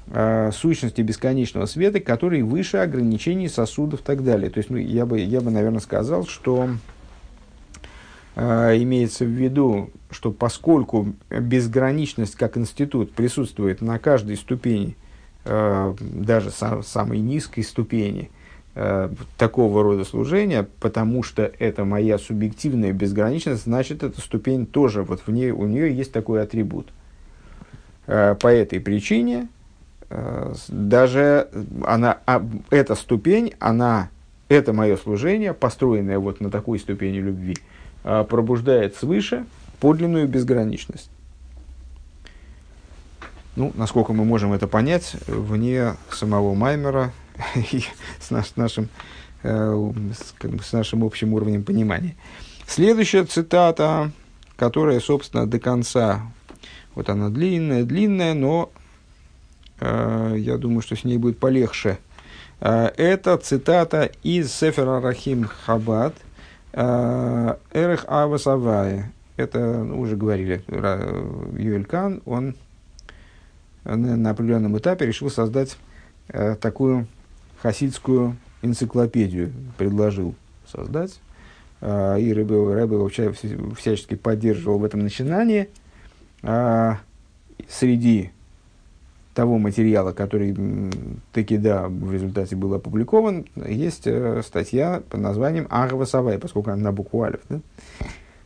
э, 0.08 0.50
сущности 0.52 1.00
бесконечного 1.00 1.66
света, 1.66 2.00
который 2.00 2.42
выше 2.42 2.78
ограничений 2.78 3.48
сосудов 3.48 4.00
и 4.00 4.02
так 4.02 4.24
далее. 4.24 4.50
То 4.50 4.58
есть, 4.58 4.70
ну, 4.70 4.76
я 4.76 5.06
бы, 5.06 5.20
я 5.20 5.40
бы, 5.40 5.50
наверное, 5.50 5.80
сказал, 5.80 6.26
что 6.26 6.70
э, 8.34 8.82
имеется 8.82 9.24
в 9.24 9.28
виду, 9.28 9.90
что 10.10 10.32
поскольку 10.32 11.14
безграничность 11.30 12.36
как 12.36 12.56
институт 12.56 13.12
присутствует 13.12 13.80
на 13.80 13.98
каждой 13.98 14.36
ступени, 14.36 14.96
э, 15.44 15.94
даже 16.00 16.50
сам, 16.50 16.82
самой 16.82 17.20
низкой 17.20 17.62
ступени, 17.62 18.30
Э, 18.78 19.08
такого 19.38 19.82
рода 19.82 20.04
служения, 20.04 20.68
потому 20.80 21.22
что 21.22 21.50
это 21.58 21.86
моя 21.86 22.18
субъективная 22.18 22.92
безграничность, 22.92 23.64
значит, 23.64 24.02
эта 24.02 24.20
ступень 24.20 24.66
тоже, 24.66 25.02
вот 25.02 25.22
в 25.26 25.30
ней, 25.30 25.50
у 25.50 25.64
нее 25.64 25.96
есть 25.96 26.12
такой 26.12 26.42
атрибут. 26.42 26.88
Э, 28.06 28.34
по 28.38 28.48
этой 28.48 28.78
причине 28.78 29.48
э, 30.10 30.52
даже 30.68 31.48
она, 31.86 32.18
а, 32.26 32.46
эта 32.68 32.96
ступень, 32.96 33.54
она, 33.60 34.10
это 34.50 34.74
мое 34.74 34.98
служение, 34.98 35.54
построенное 35.54 36.18
вот 36.18 36.42
на 36.42 36.50
такой 36.50 36.78
ступени 36.78 37.16
любви, 37.16 37.56
пробуждает 38.02 38.94
свыше 38.94 39.46
подлинную 39.80 40.28
безграничность. 40.28 41.08
Ну, 43.56 43.72
насколько 43.74 44.12
мы 44.12 44.26
можем 44.26 44.52
это 44.52 44.68
понять, 44.68 45.16
вне 45.26 45.94
самого 46.10 46.52
Маймера, 46.52 47.12
с, 48.20 48.30
наш, 48.30 48.56
нашим, 48.56 48.88
э, 49.42 49.92
с, 50.12 50.34
как 50.38 50.52
бы, 50.52 50.62
с 50.62 50.72
нашим 50.72 51.04
общим 51.04 51.34
уровнем 51.34 51.64
понимания. 51.64 52.16
Следующая 52.66 53.24
цитата, 53.24 54.10
которая, 54.56 55.00
собственно, 55.00 55.46
до 55.46 55.58
конца, 55.58 56.22
вот 56.94 57.08
она 57.08 57.28
длинная, 57.28 57.84
длинная, 57.84 58.34
но 58.34 58.70
э, 59.80 60.34
я 60.38 60.56
думаю, 60.56 60.82
что 60.82 60.96
с 60.96 61.04
ней 61.04 61.18
будет 61.18 61.38
полегче 61.38 61.98
Это 62.58 63.36
цитата 63.36 64.10
из 64.22 64.50
Сефера 64.50 65.00
Рахим 65.00 65.44
Хабад 65.44 66.14
Эрех 66.72 68.06
Авасавая. 68.08 69.12
Это 69.36 69.84
ну, 69.84 70.00
уже 70.00 70.16
говорили, 70.16 70.64
Юэль 70.68 71.84
Кан, 71.84 72.22
он 72.24 72.56
на 73.84 74.30
определенном 74.30 74.78
этапе 74.78 75.04
решил 75.04 75.30
создать 75.30 75.76
такую 76.60 77.06
хасидскую 77.60 78.36
энциклопедию, 78.62 79.52
предложил 79.76 80.34
создать. 80.66 81.20
И 81.82 81.84
Рэбе, 82.34 82.74
Рэбе 82.74 82.96
вообще 82.96 83.32
всячески 83.76 84.14
поддерживал 84.14 84.78
в 84.78 84.84
этом 84.84 85.00
начинании. 85.00 85.68
Среди 87.68 88.30
того 89.36 89.58
материала, 89.58 90.12
который 90.12 90.56
таки 91.32 91.58
да, 91.58 91.88
в 91.88 92.12
результате 92.12 92.56
был 92.56 92.72
опубликован, 92.72 93.44
есть 93.54 94.06
э, 94.06 94.40
статья 94.42 95.02
под 95.10 95.20
названием 95.20 95.66
«Агавас 95.68 96.14
Авай», 96.14 96.38
поскольку 96.38 96.70
она 96.70 96.84
на 96.84 96.92
букву 96.92 97.22
Алиф. 97.22 97.40
Да? 97.50 97.60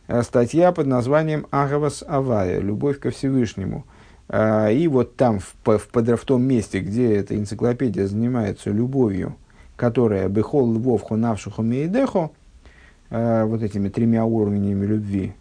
Э, 0.08 0.22
статья 0.22 0.72
под 0.72 0.88
названием 0.88 1.46
«Агавас 1.52 2.02
Авая»– 2.06 2.58
«Любовь 2.60 2.98
ко 2.98 3.10
Всевышнему». 3.10 3.84
Э, 4.30 4.72
и 4.72 4.88
вот 4.88 5.16
там, 5.16 5.40
в, 5.40 5.54
в, 5.64 5.88
в, 5.92 6.24
том 6.24 6.42
месте, 6.42 6.80
где 6.80 7.14
эта 7.16 7.36
энциклопедия 7.36 8.06
занимается 8.06 8.70
любовью, 8.70 9.36
которая 9.76 10.28
«Бехол 10.28 10.72
львов 10.72 11.02
хонавшуху 11.02 11.62
мейдехо», 11.62 12.30
вот 13.10 13.60
этими 13.60 13.88
тремя 13.88 14.24
уровнями 14.24 14.86
любви, 14.86 15.32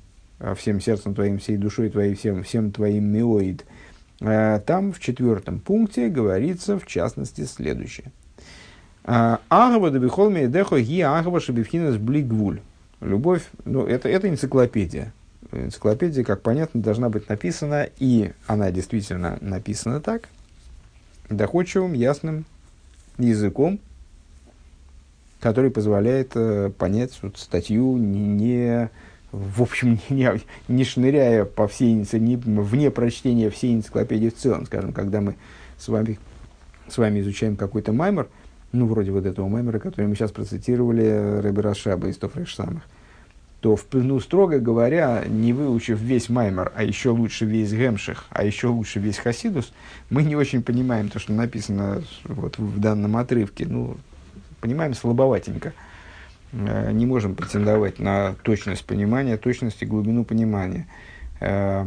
всем 0.55 0.81
сердцем 0.81 1.13
твоим, 1.13 1.37
всей 1.37 1.55
душой 1.55 1.91
твоей, 1.91 2.15
всем, 2.15 2.41
всем 2.41 2.71
твоим 2.71 3.05
миоид– 3.05 3.63
там 4.19 4.91
в 4.91 4.99
четвертом 4.99 5.59
пункте 5.59 6.09
говорится, 6.09 6.77
в 6.77 6.85
частности, 6.85 7.45
следующее. 7.45 8.11
«Э, 9.05 9.37
Агава 9.47 9.91
дабихол 9.91 10.29
мейдехо 10.29 10.81
ги 10.81 11.01
агава 11.01 11.39
шабифхинас 11.39 11.97
блигвуль. 11.97 12.59
Любовь, 12.99 13.43
ну, 13.63 13.85
это, 13.85 14.09
это 14.09 14.27
энциклопедия. 14.27 15.13
Энциклопедия, 15.51 16.23
как 16.23 16.41
понятно, 16.41 16.81
должна 16.81 17.09
быть 17.09 17.29
написана, 17.29 17.87
и 17.97 18.31
она 18.47 18.71
действительно 18.71 19.37
написана 19.41 20.01
так, 20.01 20.29
доходчивым, 21.29 21.93
ясным 21.93 22.45
языком, 23.17 23.79
который 25.39 25.71
позволяет 25.71 26.31
э, 26.35 26.71
понять 26.77 27.17
вот, 27.21 27.37
статью 27.37 27.97
не, 27.97 28.27
не 28.27 28.89
в 29.31 29.61
общем, 29.61 29.99
не, 30.09 30.29
не 30.67 30.83
шныряя 30.83 31.45
по 31.45 31.67
всей, 31.67 31.93
не, 31.93 32.35
вне 32.35 32.91
прочтения 32.91 33.49
всей 33.49 33.75
энциклопедии 33.75 34.29
в 34.29 34.35
целом, 34.35 34.65
скажем, 34.65 34.93
когда 34.93 35.21
мы 35.21 35.35
с 35.77 35.87
вами, 35.87 36.19
с 36.87 36.97
вами 36.97 37.19
изучаем 37.21 37.55
какой-то 37.55 37.93
маймер, 37.93 38.27
ну, 38.71 38.85
вроде 38.85 39.11
вот 39.11 39.25
этого 39.25 39.47
маймера, 39.47 39.79
который 39.79 40.07
мы 40.07 40.15
сейчас 40.15 40.31
процитировали, 40.31 41.41
Рэбе 41.41 41.61
Рашаба 41.61 42.07
из 42.07 42.17
Тофреш 42.17 42.55
самых, 42.55 42.83
то, 43.61 43.77
ну, 43.91 44.19
строго 44.19 44.59
говоря, 44.59 45.25
не 45.27 45.51
выучив 45.51 45.99
весь 45.99 46.29
маймер, 46.29 46.71
а 46.75 46.83
еще 46.83 47.09
лучше 47.09 47.45
весь 47.45 47.73
гемших, 47.73 48.25
а 48.29 48.43
еще 48.43 48.67
лучше 48.67 48.99
весь 48.99 49.17
хасидус, 49.17 49.73
мы 50.09 50.23
не 50.23 50.35
очень 50.35 50.63
понимаем 50.63 51.09
то, 51.09 51.19
что 51.19 51.33
написано 51.33 52.01
вот 52.23 52.57
в 52.57 52.79
данном 52.79 53.17
отрывке. 53.17 53.65
Ну, 53.67 53.97
понимаем 54.61 54.93
слабоватенько. 54.93 55.73
Э, 56.53 56.91
не 56.91 57.05
можем 57.05 57.35
претендовать 57.35 57.99
на 57.99 58.35
точность 58.43 58.85
понимания, 58.85 59.35
точность 59.35 59.81
и 59.81 59.85
глубину 59.85 60.23
понимания. 60.23 60.87
Э, 61.41 61.85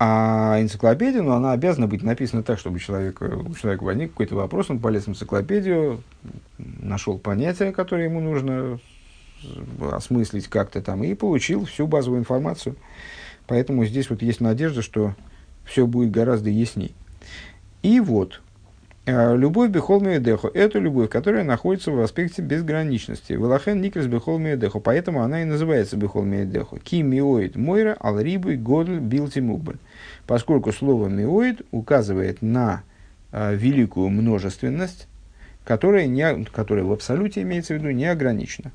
а 0.00 0.56
энциклопедия, 0.60 1.22
ну, 1.22 1.32
она 1.32 1.52
обязана 1.52 1.86
быть 1.86 2.02
написана 2.02 2.42
так, 2.42 2.58
чтобы 2.58 2.80
человек, 2.80 3.20
у 3.20 3.54
человека 3.54 3.84
возник 3.84 4.10
какой-то 4.10 4.34
вопрос, 4.34 4.70
он 4.70 4.80
полез 4.80 5.04
в 5.04 5.10
энциклопедию, 5.10 6.02
нашел 6.58 7.18
понятие, 7.18 7.70
которое 7.70 8.04
ему 8.04 8.20
нужно 8.20 8.80
осмыслить 9.92 10.48
как-то 10.48 10.82
там, 10.82 11.04
и 11.04 11.14
получил 11.14 11.64
всю 11.64 11.86
базовую 11.86 12.20
информацию. 12.20 12.76
Поэтому 13.46 13.84
здесь 13.84 14.10
вот 14.10 14.22
есть 14.22 14.40
надежда, 14.40 14.82
что 14.82 15.14
все 15.64 15.86
будет 15.86 16.10
гораздо 16.10 16.50
ясней. 16.50 16.94
И 17.82 18.00
вот, 18.00 18.40
Э, 19.06 19.34
любовь 19.36 19.70
бехол 19.70 20.02
дехо– 20.02 20.50
это 20.54 20.78
любовь, 20.78 21.08
которая 21.08 21.42
находится 21.42 21.90
в 21.90 22.00
аспекте 22.00 22.42
безграничности. 22.42 23.32
Велахен 23.32 23.80
никрес 23.80 24.06
бехол 24.06 24.38
дехо, 24.38 24.78
поэтому 24.78 25.22
она 25.22 25.42
и 25.42 25.44
называется 25.44 25.96
бехол 25.96 26.24
дехо. 26.26 26.78
Ки 26.78 27.02
миоид 27.02 27.56
мойра 27.56 27.96
ал 27.98 28.20
рибы 28.20 28.56
годль 28.56 28.98
билти 28.98 29.40
мубаль. 29.40 29.78
Поскольку 30.26 30.72
слово 30.72 31.08
миоид 31.08 31.62
указывает 31.70 32.42
на 32.42 32.82
э, 33.32 33.54
великую 33.56 34.10
множественность, 34.10 35.08
которая, 35.64 36.06
не, 36.06 36.44
которая 36.44 36.84
в 36.84 36.92
абсолюте 36.92 37.42
имеется 37.42 37.74
в 37.74 37.78
виду 37.78 37.90
не 37.90 38.04
ограничена. 38.04 38.70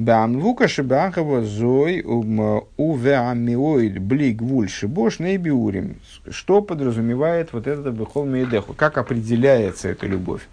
Бамвука 0.00 0.66
шибахова 0.66 1.42
зой 1.42 2.02
увеамиоид 2.02 3.98
блиг 3.98 4.40
вуль 4.40 4.70
шибош 4.70 5.18
нейбиурим. 5.18 5.96
Что 6.30 6.62
подразумевает 6.62 7.52
вот 7.52 7.66
этот 7.66 7.94
бехол 7.94 8.24
мейдеху? 8.24 8.72
Как 8.72 8.96
определяется 8.96 9.90
эта 9.90 10.06
любовь? 10.06 10.48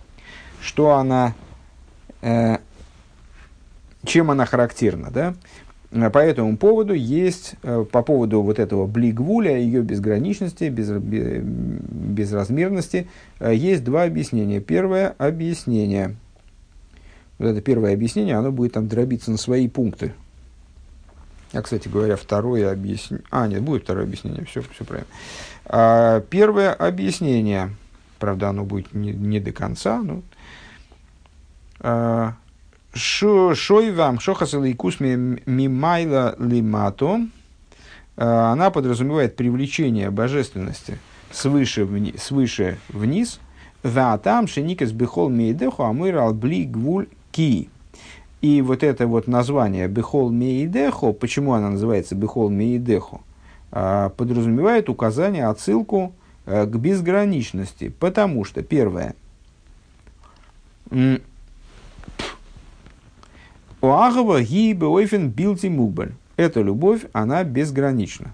Что 0.60 0.96
она, 0.96 1.34
э, 2.22 2.58
чем 4.04 4.32
она 4.32 4.46
характерна, 4.46 5.12
да? 5.12 5.34
По 6.10 6.18
этому 6.18 6.58
поводу 6.58 6.94
есть, 6.94 7.54
э, 7.64 7.86
по 7.90 8.02
поводу 8.02 8.42
вот 8.42 8.60
этого 8.60 8.86
блигвуля, 8.86 9.58
ее 9.58 9.82
безграничности, 9.82 10.66
без, 10.66 10.90
безразмерности, 10.90 13.08
э, 13.40 13.56
есть 13.56 13.86
два 13.86 14.04
объяснения. 14.04 14.60
Первое 14.60 15.16
объяснение– 15.18 16.18
вот 17.40 17.48
это 17.48 17.62
первое 17.62 17.94
объяснение, 17.94 18.36
оно 18.36 18.52
будет 18.52 18.74
там 18.74 18.88
дробиться 18.88 19.32
на 19.32 19.38
свои 19.38 19.68
пункты. 19.68 20.14
А, 21.54 21.62
кстати 21.62 21.88
говоря, 21.88 22.16
второе 22.16 22.72
объяснение... 22.72 23.26
А, 23.30 23.48
нет, 23.48 23.62
будет 23.62 23.84
второе 23.84 24.06
объяснение, 24.06 24.44
все, 24.46 24.62
все 24.62 24.84
правильно. 24.84 25.08
А, 25.66 26.22
первое 26.22 26.74
объяснение, 26.74 27.76
правда, 28.20 28.50
оно 28.50 28.66
будет 28.66 28.94
не, 28.94 29.12
не 29.12 29.40
до 29.40 29.52
конца, 29.52 30.02
но... 30.02 30.22
А, 31.80 32.34
Шой 32.94 33.92
вам, 33.92 34.20
шохасал 34.20 34.64
и 34.64 34.74
мимайла 34.74 36.36
лимато, 36.40 37.28
а, 38.16 38.52
она 38.52 38.72
подразумевает 38.72 39.36
привлечение 39.36 40.10
божественности 40.10 40.98
свыше, 41.32 41.88
свыше 42.18 42.80
вниз, 42.90 43.40
да 43.84 44.18
там 44.18 44.48
шеникас 44.48 44.92
бихол 44.92 45.30
мейдеху 45.30 45.84
амыр 45.84 46.34
бли 46.34 46.66
гвуль 46.66 47.08
ки. 47.38 47.70
И 48.42 48.62
вот 48.64 48.84
это 48.84 49.06
вот 49.06 49.28
название 49.28 49.88
Бехол 49.88 50.32
Меидехо, 50.32 51.12
почему 51.12 51.54
она 51.54 51.70
называется 51.70 52.16
Бехол 52.16 52.50
Меидехо, 52.50 53.20
а, 53.72 54.10
подразумевает 54.10 54.90
указание, 54.90 55.46
отсылку 55.46 56.14
э, 56.46 56.66
к 56.66 56.76
безграничности. 56.76 57.90
Потому 58.00 58.44
что, 58.44 58.64
первое, 58.64 59.14
Оагова 63.82 64.42
гибе 64.42 64.88
ойфен 64.88 65.30
билти 65.30 65.68
мубаль. 65.68 66.14
Эта 66.38 66.62
любовь, 66.62 67.02
она 67.14 67.44
безгранична. 67.44 68.34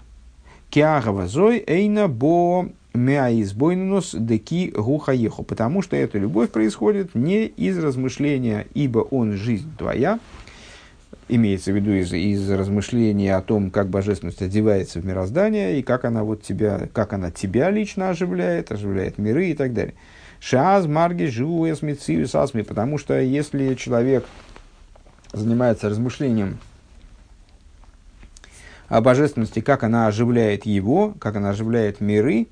Киагова 0.70 1.26
зой 1.26 1.62
эйна 1.66 2.08
бо 2.08 2.68
Мяизбойнус 2.94 4.14
деки 4.14 4.70
гухаеху, 4.70 5.42
потому 5.42 5.82
что 5.82 5.96
эта 5.96 6.16
любовь 6.16 6.50
происходит 6.50 7.16
не 7.16 7.46
из 7.46 7.76
размышления, 7.76 8.68
ибо 8.72 9.00
он 9.00 9.32
жизнь 9.32 9.68
твоя, 9.76 10.20
имеется 11.28 11.72
в 11.72 11.74
виду 11.74 11.90
из, 11.90 12.12
из 12.12 12.48
размышления 12.48 13.34
о 13.34 13.42
том, 13.42 13.72
как 13.72 13.88
божественность 13.88 14.42
одевается 14.42 15.00
в 15.00 15.06
мироздание 15.06 15.80
и 15.80 15.82
как 15.82 16.04
она 16.04 16.22
вот 16.22 16.42
тебя, 16.42 16.88
как 16.92 17.12
она 17.12 17.32
тебя 17.32 17.70
лично 17.70 18.10
оживляет, 18.10 18.70
оживляет 18.70 19.18
миры 19.18 19.48
и 19.48 19.54
так 19.54 19.74
далее. 19.74 19.94
Шаз, 20.38 20.86
марги, 20.86 21.24
живу, 21.24 21.68
эсмицию, 21.68 22.28
сасми, 22.28 22.62
потому 22.62 22.98
что 22.98 23.20
если 23.20 23.74
человек 23.74 24.24
занимается 25.32 25.88
размышлением 25.88 26.58
о 28.88 29.00
божественности, 29.00 29.60
как 29.60 29.82
она 29.82 30.06
оживляет 30.06 30.64
его, 30.64 31.14
как 31.18 31.34
она 31.34 31.50
оживляет 31.50 32.00
миры, 32.00 32.46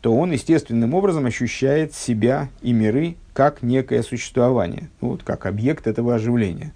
то 0.00 0.14
он 0.14 0.32
естественным 0.32 0.94
образом 0.94 1.26
ощущает 1.26 1.94
себя 1.94 2.48
и 2.62 2.72
миры 2.72 3.16
как 3.32 3.62
некое 3.62 4.02
существование, 4.02 4.90
ну, 5.00 5.08
вот 5.08 5.22
как 5.22 5.46
объект 5.46 5.86
этого 5.86 6.14
оживления. 6.14 6.72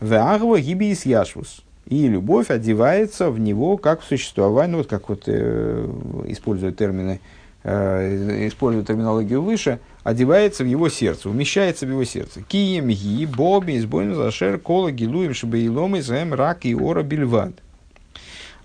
Веагва 0.00 0.60
гибиис 0.60 1.06
яшвус. 1.06 1.62
И 1.86 2.08
любовь 2.08 2.50
одевается 2.50 3.30
в 3.30 3.38
него 3.38 3.76
как 3.76 4.00
в 4.00 4.04
существование, 4.04 4.72
ну, 4.72 4.78
вот 4.78 4.86
как 4.86 5.08
вот 5.08 5.24
э, 5.26 5.88
используя 6.26 6.72
термины, 6.72 7.20
э, 7.64 8.46
используя 8.48 8.84
терминологию 8.84 9.42
выше, 9.42 9.78
одевается 10.04 10.64
в 10.64 10.66
его 10.66 10.88
сердце, 10.88 11.28
умещается 11.28 11.86
в 11.86 11.90
его 11.90 12.04
сердце. 12.04 12.42
Кием 12.42 12.88
ги, 12.88 13.26
боби, 13.26 13.76
избойну 13.76 14.14
зашер, 14.14 14.58
кола, 14.58 14.90
гилуем, 14.90 15.34
шабаилом, 15.34 15.98
изэм, 15.98 16.34
рак 16.34 16.64
и 16.64 16.74
ора, 16.74 17.02
бельвад. 17.02 17.52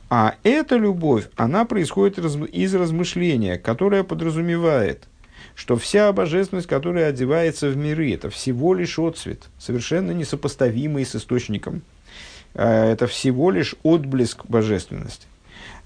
А 0.10 0.36
эта 0.44 0.78
любовь, 0.78 1.28
она 1.36 1.66
происходит 1.66 2.20
из 2.20 2.76
размышления, 2.76 3.58
которое 3.58 4.04
подразумевает 4.04 5.08
что 5.58 5.76
вся 5.76 6.14
божественность, 6.14 6.68
которая 6.68 7.10
одевается 7.10 7.70
в 7.70 7.76
миры, 7.76 8.14
это 8.14 8.30
всего 8.30 8.76
лишь 8.76 9.00
отцвет, 9.00 9.48
совершенно 9.58 10.12
несопоставимый 10.12 11.04
с 11.04 11.16
источником. 11.16 11.82
Э, 12.54 12.92
это 12.92 13.08
всего 13.08 13.50
лишь 13.50 13.74
отблеск 13.82 14.46
божественности. 14.46 15.26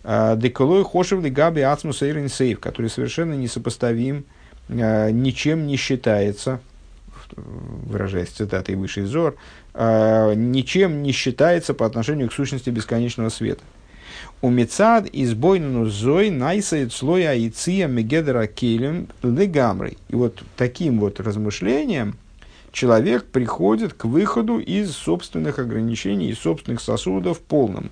Э, 0.04 0.36
Деколой 0.36 0.84
хошев 0.84 1.22
габи 1.22 1.62
ацмус 1.62 2.02
эйрин 2.02 2.28
сейв, 2.28 2.60
который 2.60 2.90
совершенно 2.90 3.34
несопоставим, 3.34 4.26
э, 4.68 5.10
ничем 5.12 5.68
не 5.68 5.78
считается, 5.78 6.60
выражаясь 7.38 8.28
цитатой 8.28 8.76
высший 8.76 9.04
взор, 9.04 9.38
ничем 9.74 11.02
не 11.02 11.14
считается 11.14 11.74
по 11.74 11.86
отношению 11.86 12.30
к 12.30 12.34
сущности 12.34 12.70
бесконечного 12.70 13.30
света. 13.30 13.64
У 14.44 14.50
Мецад 14.50 15.08
избойну 15.14 15.86
зой 15.86 16.32
найсает 16.32 16.92
слоя 16.94 17.30
айция 17.30 17.88
мегедера 17.88 18.48
келем 18.48 19.08
легамрой. 19.22 20.00
И 20.10 20.16
вот 20.16 20.42
таким 20.58 21.00
вот 21.00 21.20
размышлением 21.20 22.16
человек 22.72 23.26
приходит 23.26 23.94
к 23.94 24.06
выходу 24.06 24.58
из 24.58 24.94
собственных 24.94 25.60
ограничений, 25.60 26.30
из 26.30 26.40
собственных 26.40 26.82
сосудов 26.82 27.40
полным. 27.40 27.92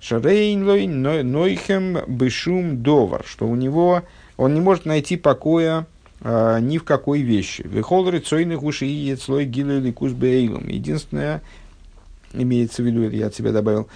Шарейнлой 0.00 0.86
нойхем 0.86 1.98
бешум 2.06 2.82
довар, 2.82 3.24
что 3.26 3.46
у 3.46 3.54
него 3.56 4.02
он 4.36 4.52
не 4.52 4.60
может 4.60 4.84
найти 4.84 5.16
покоя 5.16 5.86
э, 6.20 6.58
ни 6.60 6.76
в 6.76 6.84
какой 6.84 7.22
вещи. 7.22 7.62
Вехол 7.64 8.10
рецойных 8.10 8.62
уши 8.62 8.84
и 8.84 9.16
слой 9.16 9.46
гилы 9.46 9.78
ликус 9.80 10.12
Единственное, 10.12 11.40
имеется 12.34 12.82
в 12.82 12.86
виду, 12.86 13.04
это 13.04 13.16
я 13.16 13.28
от 13.28 13.34
себя 13.34 13.52
добавил, 13.52 13.88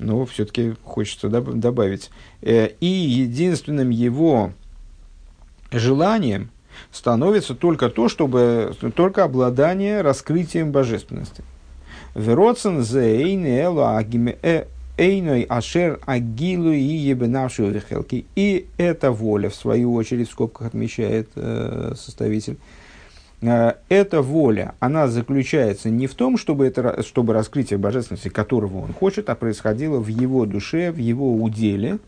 но 0.00 0.24
все-таки 0.24 0.74
хочется 0.82 1.28
добавить. 1.28 2.10
Э, 2.42 2.70
и 2.80 2.86
единственным 2.86 3.90
его 3.90 4.52
желанием 5.70 6.50
становится 6.90 7.54
только 7.54 7.90
то, 7.90 8.08
чтобы 8.08 8.74
только 8.96 9.24
обладание 9.24 10.00
раскрытием 10.00 10.72
божественности. 10.72 11.44
Вероцен 12.14 12.82
э, 14.42 14.64
эйной 14.96 15.42
ашер 15.42 16.00
агилу 16.06 16.72
и 16.72 16.80
ебенавшую 16.80 17.70
вехелки. 17.70 18.26
И 18.34 18.66
эта 18.78 19.12
воля, 19.12 19.50
в 19.50 19.54
свою 19.54 19.94
очередь, 19.94 20.28
в 20.28 20.32
скобках 20.32 20.68
отмечает 20.68 21.28
э, 21.36 21.92
составитель, 21.96 22.56
эта 23.40 24.20
воля, 24.20 24.74
она 24.80 25.08
заключается 25.08 25.88
не 25.88 26.06
в 26.06 26.14
том, 26.14 26.36
чтобы, 26.36 26.66
это, 26.66 27.02
чтобы 27.02 27.32
раскрытие 27.32 27.78
божественности, 27.78 28.28
которого 28.28 28.78
он 28.78 28.92
хочет, 28.92 29.30
а 29.30 29.34
происходило 29.34 29.98
в 29.98 30.08
его 30.08 30.44
душе, 30.44 30.92
в 30.92 30.98
его 30.98 31.34
уделе. 31.34 31.98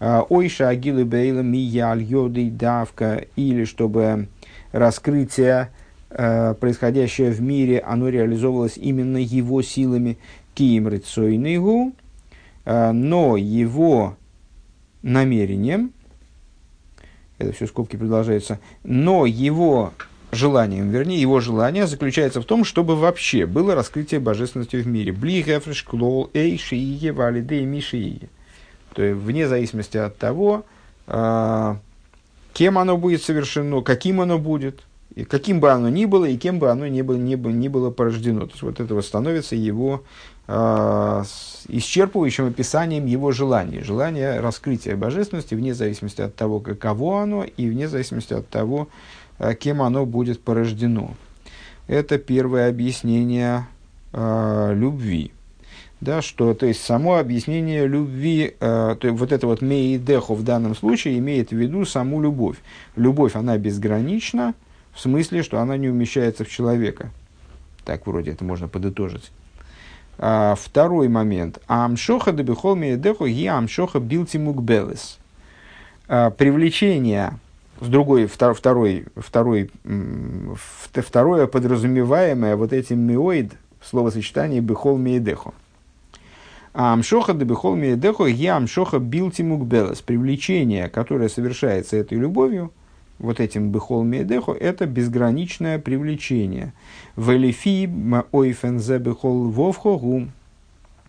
Э, 0.00 0.20
Ойша 0.28 0.68
агилы 0.68 1.06
бейла 1.06 1.40
мияль 1.40 2.02
йоды 2.02 2.50
давка, 2.50 3.24
или 3.36 3.64
чтобы 3.64 4.28
раскрытие, 4.72 5.70
э, 6.10 6.54
происходящее 6.60 7.30
в 7.30 7.40
мире, 7.40 7.80
оно 7.80 8.10
реализовывалось 8.10 8.76
именно 8.76 9.16
его 9.16 9.62
силами 9.62 10.18
киим 10.54 10.88
рыцойнигу, 10.88 11.92
но 12.64 13.36
его 13.36 14.16
намерением, 15.02 15.92
это 17.38 17.52
все 17.52 17.66
скобки 17.66 17.96
продолжаются, 17.96 18.58
но 18.82 19.26
его 19.26 19.92
желанием, 20.32 20.90
вернее, 20.90 21.20
его 21.20 21.40
желание 21.40 21.86
заключается 21.86 22.40
в 22.40 22.44
том, 22.44 22.64
чтобы 22.64 22.96
вообще 22.96 23.46
было 23.46 23.74
раскрытие 23.74 24.20
божественности 24.20 24.76
в 24.76 24.86
мире. 24.86 25.12
Блихефриш, 25.12 25.82
клол, 25.82 26.30
эй, 26.34 26.58
шиие, 26.58 27.12
валиде, 27.12 27.64
мишие. 27.64 28.28
То 28.94 29.02
есть, 29.02 29.20
вне 29.20 29.46
зависимости 29.48 29.96
от 29.96 30.16
того, 30.16 30.64
а, 31.06 31.78
кем 32.52 32.78
оно 32.78 32.96
будет 32.96 33.22
совершено, 33.22 33.82
каким 33.82 34.20
оно 34.20 34.38
будет, 34.38 34.82
и 35.14 35.24
каким 35.24 35.60
бы 35.60 35.70
оно 35.70 35.88
ни 35.88 36.04
было, 36.04 36.24
и 36.24 36.36
кем 36.36 36.58
бы 36.58 36.70
оно 36.70 36.86
ни 36.86 37.02
было, 37.02 37.16
ни, 37.16 37.34
ни 37.34 37.68
было 37.68 37.90
порождено. 37.90 38.46
То 38.46 38.52
есть, 38.52 38.62
вот 38.62 38.80
этого 38.80 39.00
становится 39.00 39.56
его 39.56 40.02
э, 40.46 40.52
исчерпывающим 41.68 42.48
описанием 42.48 43.06
его 43.06 43.32
желания. 43.32 43.82
Желание 43.82 44.40
раскрытия 44.40 44.96
божественности 44.96 45.54
вне 45.54 45.74
зависимости 45.74 46.20
от 46.20 46.34
того, 46.34 46.60
каково 46.60 47.22
оно, 47.22 47.44
и 47.44 47.68
вне 47.68 47.88
зависимости 47.88 48.34
от 48.34 48.48
того, 48.48 48.88
а 48.88 49.15
кем 49.58 49.82
оно 49.82 50.06
будет 50.06 50.40
порождено. 50.40 51.14
Это 51.86 52.18
первое 52.18 52.68
объяснение 52.68 53.66
э, 54.12 54.72
любви. 54.74 55.32
Да, 56.00 56.20
что, 56.20 56.52
то 56.52 56.66
есть, 56.66 56.82
само 56.82 57.16
объяснение 57.16 57.86
любви, 57.86 58.54
э, 58.60 58.96
то, 59.00 59.12
вот 59.12 59.32
это 59.32 59.46
вот 59.46 59.62
меидеху 59.62 60.34
в 60.34 60.42
данном 60.42 60.74
случае 60.74 61.18
имеет 61.18 61.50
в 61.50 61.56
виду 61.56 61.84
саму 61.86 62.20
любовь. 62.20 62.56
Любовь, 62.96 63.34
она 63.34 63.56
безгранична, 63.56 64.54
в 64.92 65.00
смысле, 65.00 65.42
что 65.42 65.58
она 65.60 65.76
не 65.76 65.88
умещается 65.88 66.44
в 66.44 66.48
человека. 66.48 67.10
Так 67.84 68.06
вроде 68.06 68.32
это 68.32 68.44
можно 68.44 68.68
подытожить. 68.68 69.30
А, 70.18 70.54
второй 70.54 71.08
момент. 71.08 71.60
Амшоха 71.66 72.32
дебихол 72.32 72.74
меидеху 72.74 73.26
и 73.26 73.46
амшоха 73.46 74.00
билтимукбелес. 74.00 75.18
А, 76.08 76.30
привлечение 76.30 77.38
с 77.80 77.88
другой, 77.88 78.26
втор, 78.26 78.54
второй, 78.54 79.06
второй, 79.16 79.70
второе 80.94 81.46
подразумеваемое 81.46 82.56
вот 82.56 82.72
этим 82.72 83.00
миоид 83.00 83.52
в 83.80 83.86
словосочетании 83.86 84.60
бехол 84.60 84.96
миедехо. 84.96 85.52
А 86.72 86.92
амшоха 86.92 87.34
да 87.34 87.44
бехол 87.44 87.74
миедехо 87.76 88.24
я 88.24 88.56
амшоха 88.56 88.98
билтимук 88.98 89.66
белес. 89.66 90.00
Привлечение, 90.00 90.88
которое 90.88 91.28
совершается 91.28 91.96
этой 91.96 92.18
любовью, 92.18 92.72
вот 93.18 93.40
этим 93.40 93.70
бехол 93.70 94.04
миедехо, 94.04 94.52
это 94.52 94.86
безграничное 94.86 95.78
привлечение. 95.78 96.72
Велифи 97.16 97.90
ойфензе 98.32 98.98
бехол 98.98 99.50
вовхо 99.50 99.98
гум. 99.98 100.32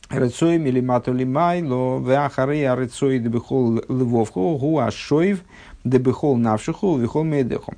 Рецой 0.10 0.58
милимату 0.58 1.12
лимайло, 1.12 2.00
веахарей 2.00 2.66
арецой 2.70 3.20
дебехол 3.20 3.82
львовхо 3.90 4.58
гу 4.58 4.80
ашоев– 4.80 5.42
дебехол 5.90 6.38
навшиху, 6.38 6.98
вихол 6.98 7.24
мейдеху. 7.24 7.74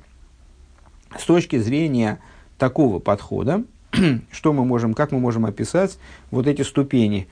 С 1.18 1.24
точки 1.24 1.58
зрения 1.58 2.20
такого 2.58 2.98
подхода, 2.98 3.64
что 4.30 4.52
мы 4.52 4.64
можем, 4.64 4.94
как 4.94 5.12
мы 5.12 5.18
можем 5.18 5.46
описать 5.46 5.98
вот 6.30 6.46
эти 6.46 6.62
ступени 6.62 7.28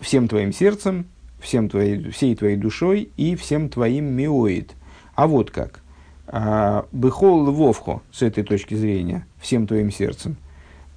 всем 0.00 0.28
твоим 0.28 0.52
сердцем, 0.52 1.06
всем 1.40 1.68
твоей, 1.68 2.10
всей 2.10 2.34
твоей 2.34 2.56
душой 2.56 3.10
и 3.16 3.36
всем 3.36 3.68
твоим 3.68 4.06
миоид. 4.06 4.74
А 5.14 5.26
вот 5.26 5.50
как. 5.50 5.80
А, 6.26 6.86
Бехол 6.92 7.46
львовхо, 7.46 8.02
с 8.12 8.22
этой 8.22 8.42
точки 8.42 8.74
зрения, 8.74 9.26
всем 9.38 9.66
твоим 9.66 9.90
сердцем, 9.90 10.36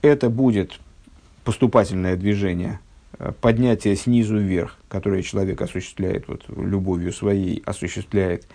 это 0.01 0.29
будет 0.29 0.79
поступательное 1.43 2.15
движение, 2.15 2.79
а, 3.17 3.31
поднятие 3.31 3.95
снизу 3.95 4.37
вверх, 4.37 4.77
которое 4.87 5.21
человек 5.21 5.61
осуществляет 5.61 6.27
вот, 6.27 6.45
любовью 6.49 7.13
своей, 7.13 7.61
осуществляет 7.65 8.47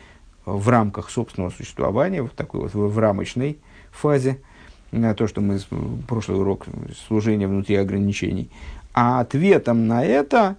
в 0.44 0.68
рамках 0.68 1.10
собственного 1.10 1.50
существования, 1.50 2.22
в 2.22 2.30
такой 2.30 2.60
вот 2.60 2.74
в, 2.74 2.98
рамочной 2.98 3.58
фазе, 3.90 4.40
то, 5.16 5.26
что 5.26 5.40
мы 5.40 5.58
прошлый 6.06 6.38
урок 6.38 6.66
служения 7.08 7.48
внутри 7.48 7.76
ограничений. 7.76 8.50
А 8.92 9.20
ответом 9.20 9.88
на 9.88 10.04
это, 10.04 10.56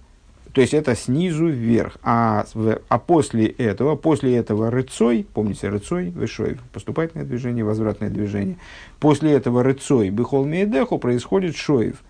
то 0.51 0.61
есть 0.61 0.73
это 0.73 0.95
снизу 0.95 1.47
вверх, 1.47 1.97
а, 2.03 2.45
а 2.89 2.99
после 2.99 3.47
этого, 3.47 3.95
после 3.95 4.36
этого 4.36 4.71
рыцой, 4.71 5.25
помните 5.33 5.69
рыцой, 5.69 6.09
вышой, 6.09 6.57
поступательное 6.73 7.25
движение, 7.25 7.63
возвратное 7.63 8.09
движение, 8.09 8.57
после 8.99 9.31
этого 9.33 9.63
рыцой, 9.63 10.09
бихол 10.09 10.43
меедеху, 10.43 10.97
происходит 10.97 11.55
шоев, 11.55 12.03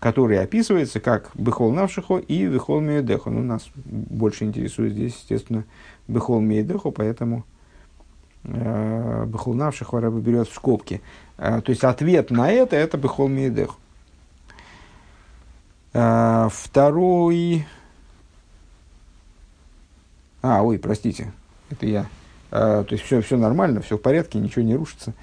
который 0.00 0.38
описывается 0.38 1.00
как 1.00 1.30
бихол 1.34 1.72
навшихо 1.72 2.18
и 2.18 2.46
бихол 2.46 2.80
меедеху. 2.80 3.30
Ну, 3.30 3.42
нас 3.42 3.70
больше 3.74 4.44
интересует 4.44 4.92
здесь, 4.92 5.14
естественно, 5.14 5.64
Бехол 6.08 6.40
Мейдеху, 6.40 6.92
поэтому 6.92 7.44
э, 8.44 9.24
Бехол 9.26 9.54
Навших 9.54 9.92
Вараба 9.92 10.18
берет 10.20 10.48
в 10.48 10.54
скобки. 10.54 11.00
Э, 11.38 11.60
то 11.62 11.70
есть 11.70 11.84
ответ 11.84 12.30
на 12.30 12.50
это 12.50 12.76
это 12.76 12.98
Бехол 12.98 13.28
Мейдеху. 13.28 13.76
Э, 15.92 16.48
второй... 16.52 17.66
А, 20.42 20.62
ой, 20.62 20.78
простите, 20.78 21.32
это 21.70 21.86
я. 21.86 22.06
то 22.50 22.86
есть 22.90 23.02
все, 23.02 23.22
все 23.22 23.38
нормально, 23.38 23.80
все 23.80 23.96
в 23.96 24.02
порядке, 24.02 24.38
ничего 24.38 24.62
не 24.62 24.76
рушится. 24.76 25.14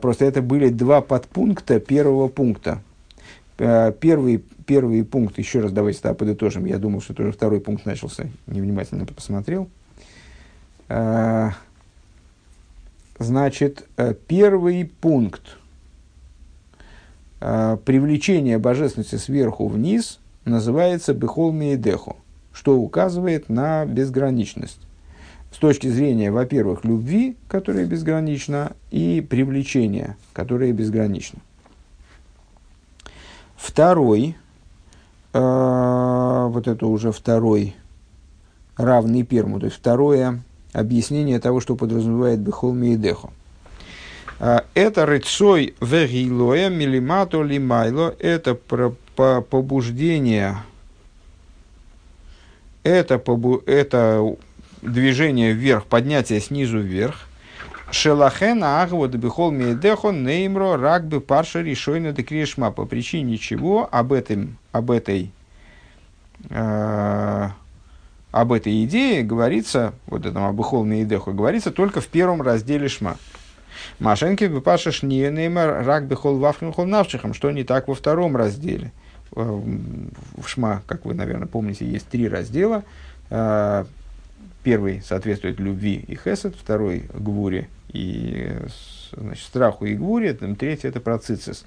просто 0.00 0.26
это 0.26 0.42
были 0.42 0.68
два 0.68 1.00
подпункта 1.00 1.80
первого 1.80 2.28
пункта. 2.28 2.80
первый, 3.56 4.44
первый 4.64 5.04
пункт, 5.04 5.38
еще 5.38 5.58
раз 5.58 5.72
давайте 5.72 5.98
да, 6.04 6.14
подытожим. 6.14 6.66
Я 6.66 6.78
думал, 6.78 7.00
что 7.00 7.14
тоже 7.14 7.32
второй 7.32 7.60
пункт 7.60 7.84
начался, 7.84 8.28
невнимательно 8.46 9.06
посмотрел. 9.06 9.68
Э, 10.88 11.50
значит, 13.18 13.88
э, 13.96 14.14
первый 14.26 14.84
пункт 14.84 15.56
э, 17.40 17.78
привлечения 17.84 18.58
божественности 18.58 19.16
сверху 19.16 19.68
вниз 19.68 20.20
называется 20.44 21.14
бехол 21.14 21.52
миедехо, 21.52 22.16
что 22.52 22.76
указывает 22.76 23.48
на 23.48 23.84
безграничность. 23.86 24.80
с 25.50 25.56
точки 25.56 25.86
зрения, 25.86 26.32
во-первых, 26.32 26.84
любви, 26.84 27.36
которая 27.46 27.86
безгранична, 27.86 28.72
и 28.90 29.20
привлечения, 29.20 30.16
которое 30.32 30.72
безгранично. 30.72 31.38
Второй, 33.56 34.36
э, 35.32 36.46
вот 36.50 36.66
это 36.66 36.86
уже 36.88 37.12
второй, 37.12 37.76
равный 38.76 39.22
первому, 39.22 39.60
то 39.60 39.66
есть 39.66 39.78
второе 39.78 40.42
объяснение 40.74 41.40
того, 41.40 41.60
что 41.60 41.76
подразумевает 41.76 42.40
Бехол 42.40 42.74
Миедехо. 42.74 43.30
Э, 44.38 44.60
это 44.74 45.06
рыцой 45.06 45.74
вегилоя 45.80 46.68
милимато 46.68 47.42
лимайло, 47.42 48.14
это 48.18 48.54
про, 48.54 48.94
по, 49.16 49.40
побуждение, 49.40 50.58
это, 52.82 53.18
побу, 53.18 53.62
это 53.64 54.36
движение 54.82 55.52
вверх, 55.52 55.84
поднятие 55.86 56.40
снизу 56.40 56.78
вверх. 56.80 57.28
Шелахена 57.90 58.82
агвод 58.82 59.14
бихол 59.14 59.52
миедехо 59.52 60.10
неймро 60.10 60.76
рагбы 60.76 61.20
парша 61.20 61.60
решойна 61.62 62.12
декрешма. 62.12 62.72
По 62.72 62.86
причине 62.86 63.38
чего 63.38 63.88
об, 63.90 64.12
этом, 64.12 64.58
об 64.72 64.90
этой 64.90 65.30
э, 66.50 67.48
об 68.34 68.52
этой 68.52 68.84
идее 68.84 69.22
говорится, 69.22 69.94
вот 70.06 70.26
этом 70.26 70.44
обыхол 70.44 70.82
миедехо, 70.84 71.30
говорится 71.30 71.70
только 71.70 72.00
в 72.00 72.08
первом 72.08 72.42
разделе 72.42 72.88
шма. 72.88 73.16
Машенки 74.00 74.42
бипаша 74.42 74.90
шния 74.90 75.30
неймар 75.30 75.86
рак 75.86 76.08
бихол 76.08 76.38
вафхим 76.38 76.72
хол 76.72 76.84
навчихам, 76.84 77.32
что 77.32 77.52
не 77.52 77.62
так 77.62 77.86
во 77.86 77.94
втором 77.94 78.36
разделе. 78.36 78.90
Э, 79.36 79.60
в 80.36 80.48
шма, 80.48 80.82
как 80.88 81.04
вы, 81.04 81.14
наверное, 81.14 81.46
помните, 81.46 81.86
есть 81.86 82.08
три 82.08 82.28
раздела. 82.28 82.82
Э, 83.30 83.84
Первый 84.64 85.00
соответствует 85.02 85.60
любви 85.60 86.04
и 86.08 86.16
хесед, 86.16 86.56
второй– 86.56 87.04
гвуре 87.14 87.68
и 87.92 88.50
значит, 89.12 89.44
страху 89.44 89.84
и 89.84 89.94
гвуре, 89.94 90.34
там, 90.34 90.56
третий– 90.56 90.88
это 90.88 90.98
процицис. 90.98 91.64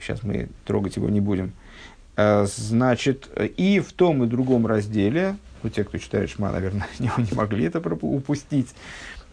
Сейчас 0.00 0.24
мы 0.24 0.48
трогать 0.64 0.96
его 0.96 1.08
не 1.08 1.20
будем. 1.20 1.52
А, 2.16 2.46
значит, 2.46 3.28
и 3.56 3.78
в 3.78 3.92
том 3.92 4.24
и 4.24 4.26
другом 4.26 4.66
разделе, 4.66 5.36
у 5.64 5.68
тех, 5.68 5.88
кто 5.88 5.98
читает 5.98 6.30
Шма, 6.30 6.50
наверное, 6.50 6.86
не, 6.98 7.10
не 7.18 7.34
могли 7.34 7.64
это 7.64 7.80
упустить, 7.80 8.74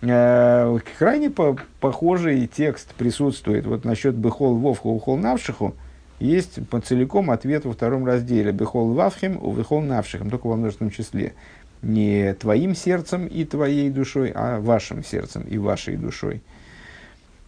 а, 0.01 0.77
крайне 0.97 1.29
по, 1.29 1.57
похожий 1.79 2.47
текст 2.47 2.93
присутствует. 2.93 3.65
Вот 3.65 3.85
насчет 3.85 4.15
Бехол 4.15 4.55
Вовха 4.55 4.87
Ухол 4.87 5.17
Навшиху 5.17 5.75
есть 6.19 6.67
по 6.69 6.79
целиком 6.81 7.31
ответ 7.31 7.65
во 7.65 7.73
втором 7.73 8.05
разделе. 8.05 8.51
Бехол 8.51 8.93
Вавхим, 8.93 9.37
Увехол 9.41 9.81
Навшихим, 9.81 10.29
только 10.29 10.47
во 10.47 10.55
множественном 10.55 10.91
числе 10.91 11.33
не 11.81 12.33
твоим 12.33 12.75
сердцем 12.75 13.27
и 13.27 13.45
твоей 13.45 13.89
душой, 13.89 14.31
а 14.33 14.59
вашим 14.59 15.03
сердцем 15.03 15.43
и 15.43 15.57
вашей 15.57 15.95
душой. 15.95 16.41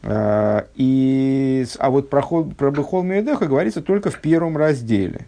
А, 0.03 0.67
и, 0.75 1.65
а 1.77 1.89
вот 1.89 2.09
про, 2.09 2.21
про 2.21 2.71
Бехол 2.71 3.03
Мейдеха 3.03 3.47
говорится 3.47 3.81
только 3.81 4.11
в 4.11 4.19
первом 4.19 4.57
разделе. 4.57 5.25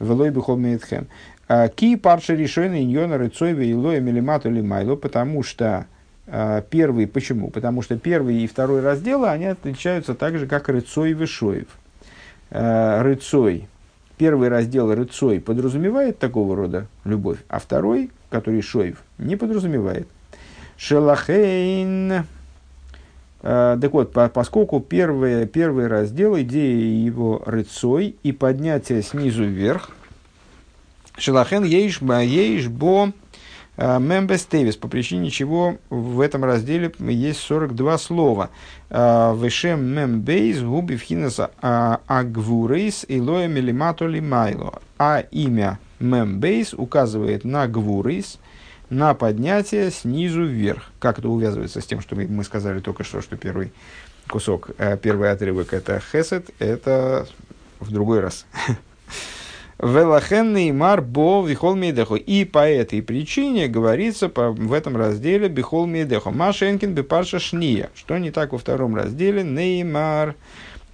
Велой 0.00 0.30
Бехол 0.30 0.56
Мейдхем. 0.56 1.06
А, 1.48 1.68
ки 1.68 1.96
парша 1.96 2.34
решена 2.34 2.82
иньона 2.82 3.18
рыцойве 3.18 3.70
и 3.70 3.74
лоя 3.74 4.00
милимату 4.00 4.50
майло, 4.50 4.96
потому 4.96 5.42
что 5.42 5.86
а, 6.26 6.62
первый, 6.62 7.06
почему? 7.06 7.50
Потому 7.50 7.82
что 7.82 7.98
первый 7.98 8.36
и 8.36 8.46
второй 8.46 8.80
разделы, 8.80 9.28
они 9.28 9.46
отличаются 9.46 10.14
так 10.14 10.38
же, 10.38 10.46
как 10.46 10.68
рыцой 10.68 11.10
и 11.10 11.14
вишоев. 11.14 11.68
Рыцой 12.50 13.68
Первый 14.16 14.48
раздел 14.48 14.94
рыцой 14.94 15.40
подразумевает 15.40 16.18
такого 16.18 16.54
рода 16.54 16.86
любовь, 17.04 17.38
а 17.48 17.58
второй, 17.58 18.12
который 18.30 18.62
шоев, 18.62 19.02
не 19.18 19.34
подразумевает. 19.34 20.06
Шелахейн. 20.76 22.24
Так 23.42 23.92
вот, 23.92 24.12
по, 24.12 24.28
поскольку 24.28 24.80
первый, 24.80 25.46
первый 25.46 25.88
раздел, 25.88 26.38
идея 26.40 27.04
его 27.04 27.42
рыцой 27.44 28.16
и 28.22 28.32
поднятие 28.32 29.02
снизу 29.02 29.44
вверх, 29.44 29.90
Шелахен 31.16 31.64
ейш 31.64 32.00
бо 32.00 33.12
Э, 33.76 33.98
Мембес 33.98 34.44
Тевис, 34.46 34.76
по 34.76 34.88
причине 34.88 35.30
чего 35.30 35.78
в 35.90 36.20
этом 36.20 36.44
разделе 36.44 36.92
есть 37.00 37.40
42 37.40 37.98
слова. 37.98 38.50
Э, 38.90 39.34
Вешем 39.36 39.84
мембейс 39.84 40.60
губи 40.60 40.96
вхинаса 40.96 41.50
агвурейс 41.60 43.04
илоя 43.08 43.48
милимато 43.48 44.06
лимайло. 44.06 44.80
А 44.98 45.20
имя 45.30 45.78
мембейс 45.98 46.72
указывает 46.72 47.44
на 47.44 47.66
гвурейс, 47.66 48.38
на 48.90 49.14
поднятие 49.14 49.90
снизу 49.90 50.44
вверх. 50.44 50.92
Как 51.00 51.18
это 51.18 51.28
увязывается 51.28 51.80
с 51.80 51.86
тем, 51.86 52.00
что 52.00 52.14
мы 52.14 52.44
сказали 52.44 52.78
только 52.78 53.02
что, 53.02 53.22
что 53.22 53.36
первый 53.36 53.72
кусок, 54.28 54.70
э, 54.78 54.96
первый 54.96 55.32
отрывок 55.32 55.72
это 55.72 56.00
хесед, 56.00 56.50
это 56.60 57.26
в 57.80 57.90
другой 57.90 58.20
раз. 58.20 58.46
Велахенный 59.78 60.70
мар 60.70 61.02
бо 61.02 61.44
вихол 61.44 61.74
мейдехо. 61.74 62.14
И 62.14 62.44
по 62.44 62.66
этой 62.66 63.02
причине 63.02 63.66
говорится 63.66 64.30
в 64.34 64.72
этом 64.72 64.96
разделе 64.96 65.48
бихол 65.48 65.86
мейдехо. 65.86 66.30
Машенкин 66.30 66.94
бепарша 66.94 67.40
шния. 67.40 67.90
Что 67.94 68.18
не 68.18 68.30
так 68.30 68.52
во 68.52 68.58
втором 68.58 68.94
разделе? 68.94 69.42
Неймар. 69.42 70.36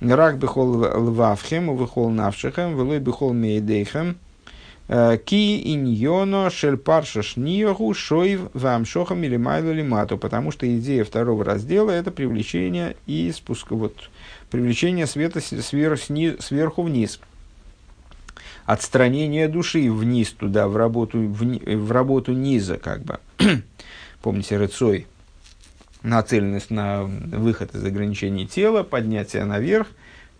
Рак 0.01 0.39
бихол 0.39 0.69
лвавхем, 0.69 1.77
вихол 1.77 2.09
навшихем, 2.09 2.75
велой 2.77 3.01
бихол 3.01 3.35
мейдехем. 3.35 4.17
Ки 4.89 5.73
иньоно 5.73 6.51
шель 6.51 6.79
парша 6.79 7.23
шниягу 7.23 7.93
шоев 7.95 8.49
вамшохам 8.55 9.23
или 9.23 9.37
майло 9.37 9.71
лимату. 9.71 10.17
Потому 10.17 10.51
что 10.51 10.67
идея 10.79 11.05
второго 11.05 11.45
раздела 11.45 11.91
это 11.91 12.11
привлечение 12.11 12.97
и 13.07 13.31
спуск, 13.31 13.71
вот, 13.71 14.11
привлечение 14.51 15.07
света 15.07 15.41
сверх, 15.41 16.01
сверху 16.01 16.83
вниз 16.83 17.21
отстранение 18.73 19.49
души 19.49 19.91
вниз 19.91 20.31
туда, 20.31 20.69
в 20.69 20.77
работу, 20.77 21.19
в, 21.19 21.43
в 21.43 21.93
работу 21.93 22.33
низа, 22.33 22.77
как 22.77 23.03
бы. 23.03 23.19
Помните, 24.23 24.59
рыцой, 24.59 25.09
нацеленность 26.05 26.71
на 26.71 27.03
выход 27.03 27.75
из 27.75 27.85
ограничений 27.85 28.47
тела, 28.47 28.85
поднятие 28.85 29.45
наверх, 29.45 29.89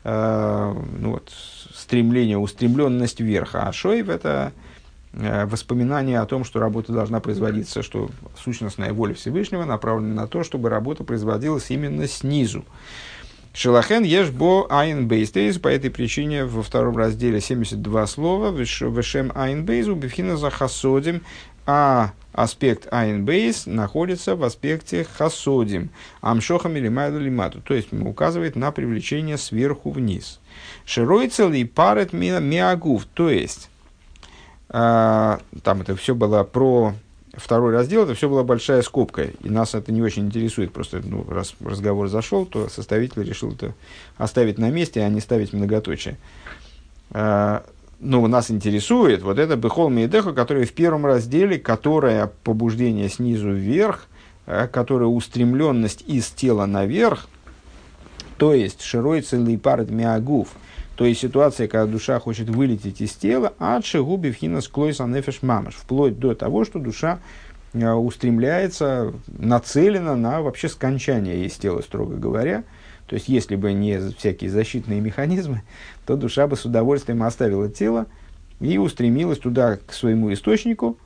э, 0.05 0.75
ну 1.01 1.11
вот, 1.11 1.33
стремление, 1.75 2.39
устремленность 2.39 3.21
вверх. 3.21 3.57
А 3.57 3.73
шоев– 3.73 4.09
это 4.11 4.53
э, 5.13 5.47
воспоминание 5.47 6.21
о 6.21 6.27
том, 6.27 6.45
что 6.45 6.61
работа 6.61 6.93
должна 6.93 7.19
производиться, 7.19 7.83
что 7.83 8.11
сущностная 8.39 8.93
воля 8.93 9.15
Всевышнего 9.15 9.65
направлена 9.65 10.23
на 10.23 10.29
то, 10.29 10.45
чтобы 10.45 10.69
работа 10.69 11.03
производилась 11.03 11.69
именно 11.71 12.07
снизу. 12.07 12.65
Шелахен 13.53 14.05
ешбо 14.05 14.67
айн 14.71 15.09
бейстейс. 15.09 15.59
По 15.59 15.69
этой 15.69 15.91
причине 15.91 16.45
во 16.45 16.63
втором 16.63 16.97
разделе 16.97 17.41
72 17.41 18.07
слова. 18.07 18.51
Вешем 18.51 19.33
айн 19.35 19.65
бейзу 19.65 19.95
бифхина 19.95 20.37
за 20.37 20.51
хасодим. 20.51 21.23
А 21.67 22.13
аспект 22.33 22.87
айн 22.93 23.25
бейс 23.25 23.67
находится 23.67 24.37
в 24.37 24.45
аспекте 24.45 25.05
хасодим. 25.05 25.91
Амшохам 26.21 26.77
или 26.77 26.89
майду 26.89 27.19
лимату. 27.19 27.61
То 27.61 27.75
есть 27.75 27.93
указывает 27.93 28.55
на 28.55 28.71
привлечение 28.71 29.37
сверху 29.37 29.91
вниз. 29.91 30.41
Широйцел 30.85 31.53
и 31.53 31.65
парет 31.65 32.13
миагув. 32.13 33.05
То 33.07 33.31
есть 33.31 33.69
а, 34.69 35.41
там 35.65 35.81
это 35.81 35.97
все 35.97 36.15
было 36.15 36.45
про 36.45 36.95
второй 37.41 37.73
раздел, 37.73 38.05
это 38.05 38.15
все 38.15 38.29
была 38.29 38.45
большая 38.45 38.83
скобка, 38.83 39.25
и 39.25 39.49
нас 39.49 39.75
это 39.75 39.93
не 39.93 40.03
очень 40.03 40.27
интересует. 40.27 40.73
Просто 40.73 41.01
ну, 41.05 41.25
раз 41.29 41.55
разговор 41.61 42.09
зашел, 42.09 42.47
то 42.47 42.69
составитель 42.69 43.23
решил 43.23 43.53
это 43.53 43.75
оставить 44.17 44.59
на 44.59 44.71
месте, 44.71 45.03
а 45.03 45.09
не 45.09 45.21
ставить 45.21 45.53
многоточие. 45.53 46.19
А, 47.11 47.65
ну, 47.99 48.27
нас 48.27 48.51
интересует 48.51 49.23
вот 49.23 49.39
это 49.39 49.57
Бехол 49.57 49.91
Мейдеха, 49.91 50.33
которое 50.33 50.65
в 50.65 50.73
первом 50.73 51.07
разделе, 51.07 51.59
которое 51.59 52.31
побуждение 52.45 53.09
снизу 53.09 53.51
вверх, 53.51 54.07
а, 54.47 54.67
которое 54.69 55.07
устремленность 55.07 56.03
из 56.07 56.29
тела 56.29 56.67
наверх, 56.67 57.29
то 58.37 58.55
есть 58.55 58.83
широй 58.83 59.21
целый 59.21 59.59
парад 59.59 59.91
миагуф, 59.91 60.49
то 61.01 61.07
есть 61.07 61.23
ситуация, 61.23 61.67
когда 61.67 61.91
душа 61.91 62.21
хочет 62.21 62.51
вылететь 62.51 63.01
из 63.01 63.13
тела, 63.13 63.55
а 63.59 63.81
шигуби 63.81 64.31
вхина 64.31 64.61
склойса 64.61 65.07
нефеш 65.07 65.41
мамаш, 65.41 65.75
вплоть 65.75 66.19
до 66.19 66.35
того, 66.35 66.67
что 66.67 66.79
душа 66.79 67.21
э, 67.73 67.91
устремляется, 67.91 69.15
нацелена 69.27 70.15
на 70.15 70.43
вообще 70.43 70.69
скончание 70.69 71.47
из 71.47 71.55
тела, 71.55 71.81
строго 71.81 72.17
говоря. 72.17 72.65
То 73.07 73.15
есть, 73.15 73.31
если 73.31 73.57
бы 73.57 73.73
не 73.73 74.11
всякие 74.19 74.51
защитные 74.51 75.01
механизмы, 75.01 75.63
то 76.07 76.17
душа 76.17 76.47
бы 76.47 76.55
с 76.55 76.67
удовольствием 76.67 77.23
оставила 77.23 77.71
тело 77.71 78.05
и 78.61 78.77
устремилась 78.77 79.39
туда, 79.39 79.79
к 79.79 79.95
своему 79.95 80.31
источнику, 80.35 80.99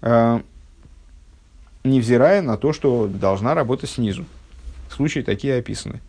э, 0.00 0.40
невзирая 1.84 2.40
на 2.40 2.56
то, 2.56 2.72
что 2.72 3.06
должна 3.06 3.52
работать 3.52 3.90
снизу. 3.90 4.24
Случаи 4.88 5.20
такие 5.20 5.58
описаны. 5.58 6.00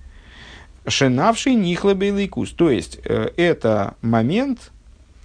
Шенавший 0.87 1.55
нихлабейлайкус. 1.55 2.51
То 2.51 2.69
есть, 2.69 2.99
э, 3.05 3.29
это 3.37 3.95
момент 4.01 4.71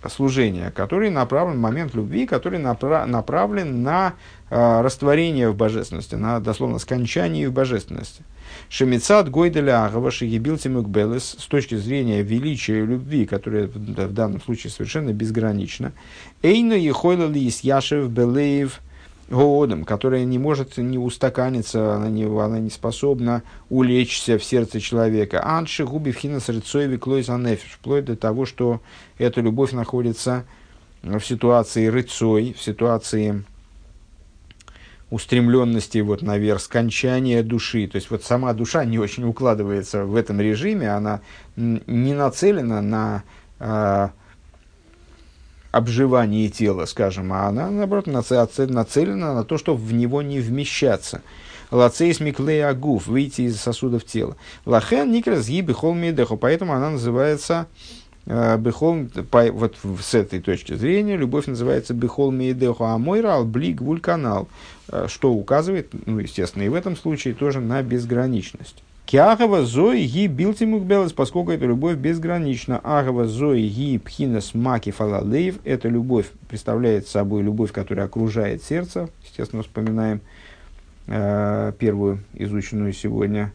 служения, 0.09 0.71
который 0.71 1.11
направлен, 1.11 1.59
момент 1.59 1.95
любви, 1.95 2.27
который 2.27 2.61
напра- 2.61 3.07
направлен 3.07 3.83
на 3.83 4.15
э, 4.51 4.81
растворение 4.81 5.51
в 5.51 5.57
божественности, 5.57 6.15
на 6.15 6.41
дословно 6.41 6.79
скончание 6.79 7.49
в 7.49 7.53
божественности. 7.53 8.23
Шемицат 8.69 9.31
Гойделя 9.31 9.85
Агава 9.85 10.11
Шигибилти 10.11 10.69
Мукбелес 10.69 11.37
с 11.39 11.47
точки 11.47 11.75
зрения 11.75 12.23
величия 12.23 12.85
любви, 12.85 13.27
которая 13.27 13.67
в 13.67 14.13
данном 14.13 14.41
случае 14.41 14.71
совершенно 14.71 15.13
безгранична. 15.13 15.93
Эйна 16.43 16.75
Ехойла 16.75 17.27
Лис 17.27 17.61
Яшев 17.61 18.09
Белеев 18.09 18.81
Гоодом, 19.29 19.85
которая 19.85 20.25
не 20.25 20.39
может 20.39 20.77
не 20.77 20.99
устаканиться, 20.99 21.95
она 21.95 22.09
не, 22.09 22.25
она 22.25 22.61
не 22.61 22.71
способна 22.71 23.43
улечься 23.71 24.39
в 24.39 24.45
сердце 24.45 24.81
человека. 24.81 25.45
Анши 25.45 25.85
губи 25.85 26.13
вхина 26.13 26.39
срицоеви 26.39 26.97
клойз 26.97 27.29
анефиш, 27.29 27.73
вплоть 27.73 28.05
до 28.05 28.17
того, 28.17 28.47
что 28.47 28.81
эта 29.19 29.41
любовь 29.41 29.73
находится 29.73 30.45
в 31.03 31.21
ситуации 31.21 31.87
рыцой, 31.87 32.55
в 32.57 32.63
ситуации 32.63 33.45
устремленности 35.11 35.99
вот 35.99 36.23
наверх, 36.23 36.61
скончания 36.61 37.43
души. 37.43 37.89
То 37.89 37.97
есть 37.97 38.11
вот 38.11 38.23
сама 38.23 38.53
душа 38.53 38.85
не 38.85 38.99
очень 38.99 39.25
укладывается 39.25 40.05
в 40.05 40.15
этом 40.15 40.41
режиме, 40.41 40.91
она 40.91 41.21
не 41.57 42.15
нацелена 42.15 42.81
на 43.59 44.13
обживание 45.77 46.49
тела, 46.49 46.87
скажем, 46.87 47.33
а 47.33 47.47
она, 47.47 47.71
наоборот, 47.71 48.07
нацелена 48.07 49.35
на 49.35 49.45
то, 49.45 49.59
чтобы 49.59 49.81
в 49.81 49.93
него 49.93 50.23
не 50.23 50.41
вмещаться. 50.41 51.23
Лацейс 51.71 52.21
миклей 52.21 52.65
агуф, 52.65 53.07
выйти 53.07 53.43
из 53.43 53.61
сосудов 53.61 54.05
тела. 54.05 54.37
Лахен 54.65 55.11
никрас 55.11 55.49
ги 55.49 55.61
бихол 55.61 55.95
мидеху, 55.95 56.37
поэтому 56.37 56.73
она 56.73 56.91
называется 56.91 57.67
э, 58.27 58.59
бихол, 58.59 59.09
вот 59.33 59.77
с 60.01 60.15
этой 60.15 60.41
точки 60.41 60.75
зрения, 60.75 61.17
любовь 61.17 61.47
называется 61.47 61.95
бихол 61.95 62.31
мидеху, 62.31 62.85
а 62.85 62.99
мой 62.99 63.21
рал 63.21 63.45
блик 63.45 63.81
вульканал, 63.81 64.49
э, 64.91 65.07
что 65.09 65.33
указывает, 65.33 65.91
ну, 66.07 66.19
естественно, 66.19 66.63
и 66.63 66.69
в 66.69 66.75
этом 66.75 66.97
случае 66.97 67.35
тоже 67.35 67.61
на 67.61 67.83
безграничность. 67.83 68.83
Киагава 69.07 69.65
зои 69.65 70.05
ги 70.05 70.27
билтимук 70.27 70.83
белес, 70.83 71.13
поскольку 71.13 71.53
эта 71.53 71.65
любовь 71.65 71.97
безгранична. 71.97 72.81
Агава 72.83 73.27
зои 73.27 73.69
ги 73.69 73.99
пхинас 73.99 74.53
маки 74.53 74.91
фалалеев. 74.91 75.61
Эта 75.63 75.89
любовь 75.89 76.27
представляет 76.49 77.07
собой 77.07 77.45
любовь, 77.45 77.71
которая 77.71 78.07
окружает 78.07 78.65
сердце. 78.65 79.09
Естественно, 79.25 79.63
вспоминаем 79.63 80.23
э, 81.07 81.73
первую 81.79 82.19
изученную 82.35 82.93
сегодня 82.93 83.53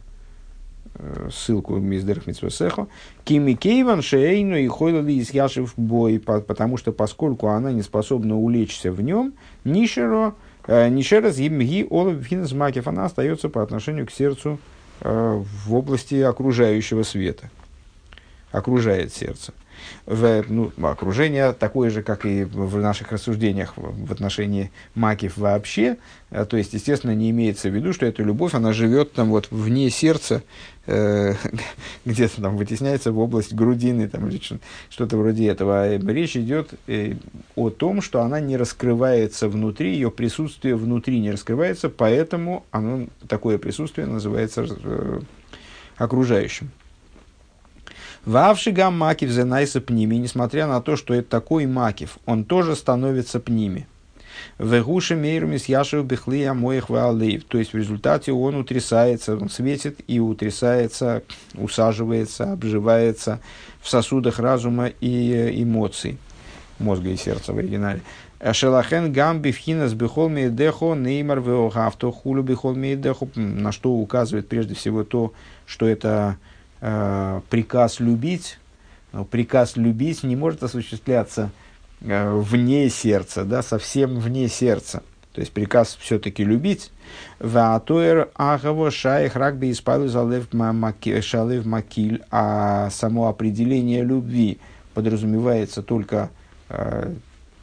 ссылку 1.30 1.76
Миздерх 1.76 2.26
Митсвесехо. 2.26 2.86
Кими 3.24 3.54
Кейван 3.54 4.02
Шейну 4.02 4.56
и 4.56 4.68
Хойлали 4.68 5.12
из 5.12 5.30
Яшев 5.30 5.72
бой, 5.76 6.18
потому 6.20 6.76
что 6.76 6.92
поскольку 6.92 7.48
она 7.48 7.72
не 7.72 7.82
способна 7.82 8.36
улечься 8.36 8.92
в 8.92 9.00
нем, 9.00 9.34
Нишеро, 9.64 10.34
э, 10.66 10.88
Нишерас 10.88 11.36
Гимги 11.36 11.86
Олов 11.88 12.20
Пхинас 12.20 12.52
Макев, 12.52 12.86
она 12.86 13.06
остается 13.06 13.48
по 13.48 13.62
отношению 13.62 14.06
к 14.06 14.12
сердцу 14.12 14.58
Э, 15.04 15.42
в 15.66 15.74
области 15.74 16.14
окружающего 16.20 17.02
света. 17.02 17.50
Окружает 18.52 19.12
сердце. 19.12 19.52
В, 20.06 20.44
ну, 20.48 20.72
окружение 20.82 21.52
такое 21.52 21.90
же, 21.90 22.02
как 22.02 22.26
и 22.26 22.44
в 22.44 22.78
наших 22.78 23.12
рассуждениях 23.12 23.74
в 23.76 24.12
отношении 24.12 24.70
макив 24.94 25.36
вообще. 25.36 25.96
Э, 26.30 26.44
то 26.44 26.56
есть, 26.56 26.72
естественно, 26.72 27.14
не 27.14 27.30
имеется 27.30 27.68
в 27.68 27.74
виду, 27.74 27.92
что 27.92 28.06
эта 28.06 28.22
любовь, 28.22 28.54
она 28.54 28.72
живет 28.72 29.12
там 29.12 29.30
вот 29.30 29.48
вне 29.50 29.90
сердца, 29.90 30.42
э, 30.86 31.34
где-то 32.04 32.42
там 32.42 32.56
вытесняется 32.56 33.12
в 33.12 33.18
область 33.18 33.54
грудины 33.54 34.08
там, 34.08 34.30
что-то 34.90 35.16
вроде 35.16 35.48
этого. 35.48 35.82
А 35.82 35.98
речь 35.98 36.36
идет 36.36 36.74
э, 36.86 37.14
о 37.54 37.70
том, 37.70 38.02
что 38.02 38.22
она 38.22 38.40
не 38.40 38.56
раскрывается 38.56 39.48
внутри, 39.48 39.94
ее 39.94 40.10
присутствие 40.10 40.76
внутри 40.76 41.20
не 41.20 41.30
раскрывается, 41.30 41.88
поэтому 41.88 42.64
оно, 42.70 43.06
такое 43.28 43.58
присутствие 43.58 44.06
называется 44.06 44.66
э, 44.68 45.20
окружающим. 45.96 46.70
Вавшигам 48.24 48.96
макив 48.96 49.30
зенайса 49.30 49.80
пними, 49.80 50.18
несмотря 50.18 50.66
на 50.66 50.80
то, 50.80 50.96
что 50.96 51.12
это 51.14 51.28
такой 51.28 51.66
макив, 51.66 52.18
он 52.24 52.44
тоже 52.44 52.76
становится 52.76 53.40
пними. 53.40 53.86
Вегуши 54.58 55.16
мейрумис 55.16 55.66
яшев 55.66 56.04
бехли 56.04 56.44
амоих 56.44 56.88
ваалейв. 56.88 57.44
То 57.44 57.58
есть 57.58 57.72
в 57.72 57.76
результате 57.76 58.32
он 58.32 58.54
утрясается, 58.54 59.36
он 59.36 59.48
светит 59.48 60.00
и 60.06 60.20
утрясается, 60.20 61.22
усаживается, 61.54 62.52
обживается 62.52 63.40
в 63.80 63.88
сосудах 63.88 64.38
разума 64.38 64.86
и 64.86 65.62
эмоций, 65.62 66.18
мозга 66.78 67.10
и 67.10 67.16
сердца 67.16 67.52
в 67.52 67.58
оригинале. 67.58 68.02
Шелахен 68.52 69.12
гам 69.12 69.40
бифхинас 69.40 69.94
бихол 69.94 70.28
мейдехо 70.28 70.94
неймар 70.94 71.40
веохавто 71.40 72.10
хулю 72.10 72.42
бихол 72.42 72.74
мейдехо, 72.74 73.28
на 73.36 73.70
что 73.72 73.92
указывает 73.92 74.48
прежде 74.48 74.74
всего 74.74 75.04
то, 75.04 75.32
что 75.66 75.86
это 75.86 76.36
э, 76.40 76.51
приказ 77.48 78.00
любить. 78.00 78.58
Приказ 79.30 79.76
любить 79.76 80.22
не 80.22 80.36
может 80.36 80.62
осуществляться 80.62 81.50
Э, 82.04 82.34
вне 82.34 82.90
сердца, 82.90 83.44
да, 83.44 83.62
совсем 83.62 84.18
вне 84.18 84.48
сердца. 84.48 85.02
То 85.32 85.40
есть 85.40 85.52
приказ 85.52 85.96
все-таки 86.00 86.44
любить. 86.44 86.90
Ваатуэр 87.38 88.30
агаво 88.34 88.90
шайх 88.90 89.36
рагби 89.36 89.70
испалу 89.70 90.08
залев 90.08 90.48
шалев 91.22 91.64
макиль. 91.64 92.22
А 92.30 92.90
само 92.90 93.28
определение 93.28 94.02
любви 94.02 94.58
подразумевается 94.94 95.82
только 95.82 96.30
э, 96.68 97.14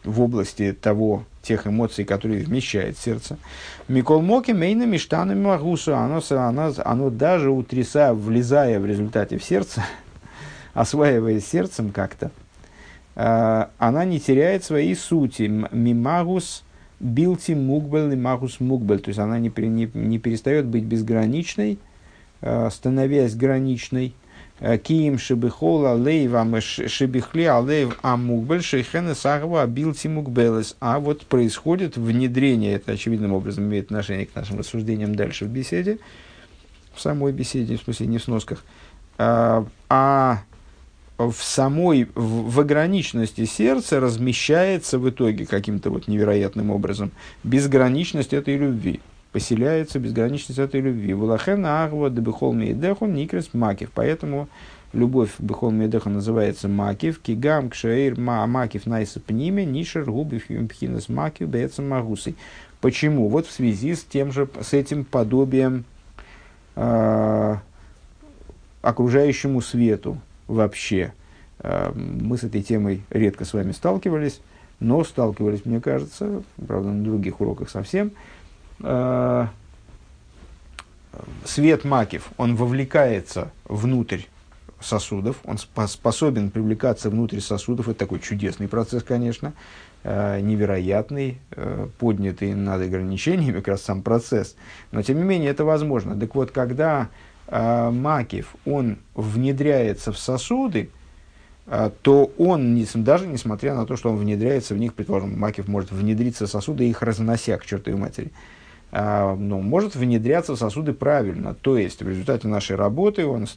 в 0.04 0.22
области 0.22 0.72
того, 0.72 1.26
тех 1.42 1.68
эмоций, 1.68 2.06
которые 2.06 2.44
вмещает 2.44 2.98
сердце. 2.98 3.38
Микол 3.90 4.22
Моки 4.22 4.52
мейна 4.52 4.86
миштана 4.86 5.36
магусу, 5.36 5.96
оно, 5.96 6.22
оно, 6.30 6.74
оно 6.86 7.10
даже 7.10 7.50
утрясая, 7.50 8.14
влезая 8.14 8.80
в 8.80 8.86
результате 8.86 9.38
в 9.38 9.44
сердце, 9.44 9.84
осваиваясь 10.74 11.46
сердцем 11.46 11.92
как-то, 11.92 12.32
Э, 13.20 13.66
она 13.78 14.06
не 14.06 14.18
теряет 14.20 14.64
своей 14.64 14.96
сути. 14.96 15.44
Мимагус 15.44 16.64
билти 17.02 17.52
мукбел 17.52 18.12
и 18.12 18.16
магус 18.16 18.62
мукбель. 18.62 19.02
То 19.02 19.10
есть 19.10 19.20
она 19.20 19.40
не, 19.40 19.52
не, 19.58 19.92
не 19.94 20.20
перестает 20.20 20.66
быть 20.66 20.86
безграничной, 20.86 21.80
э, 22.40 22.70
становясь 22.72 23.36
граничной. 23.36 24.14
Э, 24.60 24.78
Киим 24.78 25.18
шебихола 25.18 25.94
лейва 25.94 26.46
шебихли 26.62 27.44
алейв 27.44 27.98
амукбель 28.02 28.62
шейхена 28.62 29.16
сагва 29.16 29.66
билти 29.66 30.08
мукбелес. 30.08 30.76
А 30.80 31.00
вот 31.00 31.26
происходит 31.26 31.98
внедрение, 31.98 32.76
это 32.76 32.92
очевидным 32.94 33.34
образом 33.34 33.66
имеет 33.66 33.86
отношение 33.86 34.26
к 34.26 34.36
нашим 34.36 34.60
рассуждениям 34.60 35.16
дальше 35.16 35.46
в 35.46 35.50
беседе, 35.50 36.00
в 36.94 37.02
самой 37.02 37.32
беседе, 37.32 37.78
в 37.78 37.82
смысле 37.82 38.08
не 38.08 38.18
в 38.18 38.24
сносках. 38.24 38.64
А 39.18 40.44
в 41.18 41.36
самой, 41.42 42.08
в, 42.16 42.52
в 42.52 42.60
ограниченности 42.62 43.44
сердца 43.44 44.00
размещается 44.00 44.98
в 45.00 45.10
итоге 45.10 45.46
каким-то 45.46 45.90
вот 45.90 46.08
невероятным 46.08 46.72
образом 46.72 47.12
безграничность 47.44 48.34
этой 48.34 48.56
любви. 48.56 49.02
Поселяется 49.32 50.00
безграничность 50.00 50.60
этой 50.60 50.82
любви. 50.82 51.14
Вулахен 51.14 51.66
агва 51.66 52.10
дебехол 52.10 52.54
мейдеху 52.54 53.06
никрес 53.06 53.54
макив. 53.54 53.92
Поэтому 53.94 54.50
любовь 54.92 55.32
бехол 55.38 55.72
мейдеху 55.72 56.10
называется 56.10 56.68
макив. 56.68 57.20
Кигам 57.20 57.70
кшаир 57.70 58.20
ма 58.20 58.46
макив 58.48 58.88
найса 58.88 59.20
пниме 59.20 59.66
нишер 59.66 60.10
губив 60.10 60.48
пхинас 60.70 61.10
макив 61.10 61.50
бецам 61.50 61.90
магусой. 61.90 62.36
Почему? 62.82 63.28
Вот 63.28 63.46
в 63.46 63.52
связи 63.52 63.94
с 63.94 64.04
тем 64.04 64.32
же, 64.32 64.48
с 64.62 64.74
этим 64.74 65.04
подобием 65.04 65.84
э, 66.76 67.56
окружающему 68.82 69.62
свету, 69.62 70.18
вообще. 70.48 71.14
Э, 71.60 71.92
мы 71.94 72.38
с 72.38 72.44
этой 72.44 72.62
темой 72.62 73.02
редко 73.10 73.44
с 73.44 73.54
вами 73.54 73.74
сталкивались, 73.74 74.40
но 74.80 75.04
сталкивались, 75.04 75.66
мне 75.66 75.82
кажется, 75.82 76.42
правда, 76.66 76.90
на 76.90 77.04
других 77.04 77.42
уроках 77.42 77.70
совсем. 77.70 78.12
Свет 81.46 81.84
макив, 81.84 82.30
он 82.38 82.56
вовлекается 82.56 83.52
внутрь 83.66 84.22
сосудов, 84.80 85.38
он 85.44 85.58
способен 85.88 86.52
привлекаться 86.52 87.10
внутрь 87.10 87.40
сосудов. 87.40 87.90
Это 87.90 88.00
такой 88.00 88.20
чудесный 88.20 88.68
процесс, 88.68 89.04
конечно, 89.04 89.54
э, 90.04 90.40
невероятный, 90.40 91.40
поднятый 92.00 92.54
над 92.54 92.82
ограничениями, 92.82 93.58
как 93.58 93.68
раз 93.68 93.82
сам 93.82 94.02
процесс. 94.02 94.56
Но, 94.92 95.02
тем 95.02 95.18
не 95.18 95.24
менее, 95.24 95.52
это 95.52 95.66
возможно. 95.66 96.18
Так 96.18 96.34
вот, 96.36 96.52
когда 96.52 97.10
э, 97.48 97.90
макив, 97.90 98.56
он 98.66 98.98
внедряется 99.16 100.12
в 100.12 100.20
сосуды, 100.20 100.90
э, 101.68 101.92
то 102.02 102.32
он, 102.38 102.86
даже 102.96 103.28
несмотря 103.28 103.76
на 103.76 103.86
то, 103.86 103.98
что 103.98 104.12
он 104.12 104.18
внедряется 104.18 104.76
в 104.76 104.78
них, 104.78 104.94
предположим, 104.94 105.38
макив 105.38 105.68
может 105.68 105.92
внедриться 105.92 106.46
в 106.46 106.50
сосуды, 106.50 106.90
их 106.90 107.02
разнося 107.02 107.58
к 107.58 107.66
чертовой 107.66 108.00
матери, 108.00 108.32
ну, 108.92 109.62
может 109.62 109.96
внедряться 109.96 110.56
в 110.56 110.58
сосуды 110.58 110.94
правильно. 110.94 111.54
То 111.54 111.78
есть 111.78 112.02
в 112.02 112.10
результате 112.10 112.48
нашей 112.48 112.76
работы 112.76 113.26
он, 113.26 113.48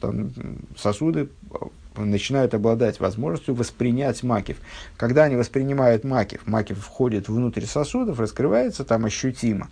сосуды 0.77 1.29
начинают 1.97 2.53
обладать 2.53 2.99
возможностью 2.99 3.55
воспринять 3.55 4.23
макив. 4.23 4.57
Когда 4.97 5.23
они 5.23 5.35
воспринимают 5.35 6.03
макив, 6.03 6.45
макив 6.45 6.79
входит 6.79 7.27
внутрь 7.29 7.65
сосудов, 7.65 8.19
раскрывается 8.19 8.83
там 8.83 9.05
ощутимо, 9.05 9.69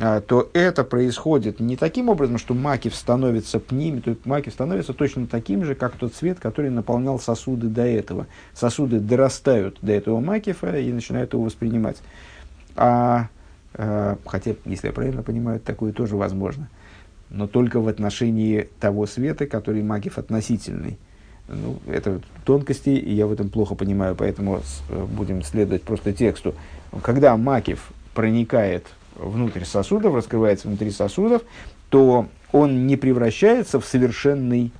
а, 0.00 0.20
то 0.20 0.50
это 0.52 0.84
происходит 0.84 1.60
не 1.60 1.76
таким 1.76 2.08
образом, 2.08 2.38
что 2.38 2.54
макив 2.54 2.94
становится 2.94 3.60
пними, 3.60 4.00
то 4.00 4.16
макив 4.24 4.52
становится 4.52 4.94
точно 4.94 5.26
таким 5.26 5.64
же, 5.64 5.74
как 5.74 5.96
тот 5.96 6.14
цвет, 6.14 6.38
который 6.40 6.70
наполнял 6.70 7.18
сосуды 7.18 7.68
до 7.68 7.82
этого. 7.82 8.26
Сосуды 8.54 9.00
дорастают 9.00 9.78
до 9.82 9.92
этого 9.92 10.20
макифа 10.20 10.76
и 10.78 10.92
начинают 10.92 11.32
его 11.34 11.42
воспринимать. 11.44 11.98
А, 12.74 12.88
а, 13.20 13.28
хотя, 13.74 14.54
если 14.64 14.88
я 14.88 14.92
правильно 14.92 15.22
понимаю, 15.22 15.60
такое 15.60 15.92
тоже 15.92 16.16
возможно. 16.16 16.68
Но 17.30 17.46
только 17.46 17.80
в 17.80 17.88
отношении 17.88 18.68
того 18.78 19.06
света, 19.06 19.46
который 19.46 19.82
макив 19.82 20.18
относительный. 20.18 20.98
Ну, 21.48 21.78
это 21.86 22.20
тонкости, 22.44 22.90
и 22.90 23.12
я 23.14 23.26
в 23.26 23.32
этом 23.32 23.48
плохо 23.48 23.74
понимаю, 23.74 24.14
поэтому 24.14 24.60
э, 24.90 25.06
будем 25.06 25.42
следовать 25.42 25.82
просто 25.82 26.12
тексту. 26.12 26.54
Когда 27.02 27.36
макив 27.36 27.92
проникает 28.14 28.86
внутрь 29.16 29.64
сосудов, 29.64 30.14
раскрывается 30.14 30.68
внутри 30.68 30.90
сосудов, 30.90 31.42
то 31.88 32.26
он 32.52 32.86
не 32.86 32.96
превращается 32.96 33.80
в 33.80 33.84
совершенный 33.84 34.72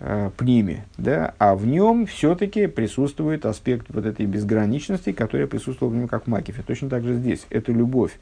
э, 0.00 0.30
пниме, 0.36 0.84
да, 0.98 1.34
а 1.38 1.54
в 1.54 1.66
нем 1.66 2.06
все-таки 2.06 2.66
присутствует 2.66 3.46
аспект 3.46 3.86
вот 3.90 4.06
этой 4.06 4.26
безграничности, 4.26 5.12
которая 5.12 5.46
присутствовала 5.46 5.94
в 5.94 5.96
нем 5.96 6.08
как 6.08 6.24
в 6.24 6.26
макифе. 6.26 6.62
Точно 6.66 6.88
так 6.88 7.04
же 7.04 7.14
здесь. 7.14 7.46
Эта 7.50 7.72
любовь, 7.72 8.18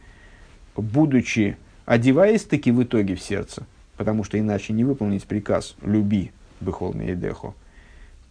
будучи, 0.76 1.56
одеваясь 1.86 2.44
таки 2.44 2.70
в 2.70 2.82
итоге 2.82 3.14
в 3.14 3.20
сердце, 3.20 3.64
потому 3.96 4.24
что 4.24 4.38
иначе 4.38 4.72
не 4.72 4.84
выполнить 4.84 5.24
приказ 5.24 5.76
«люби», 5.82 6.32
Бехол 6.60 6.92
Мейдеху. 6.92 7.54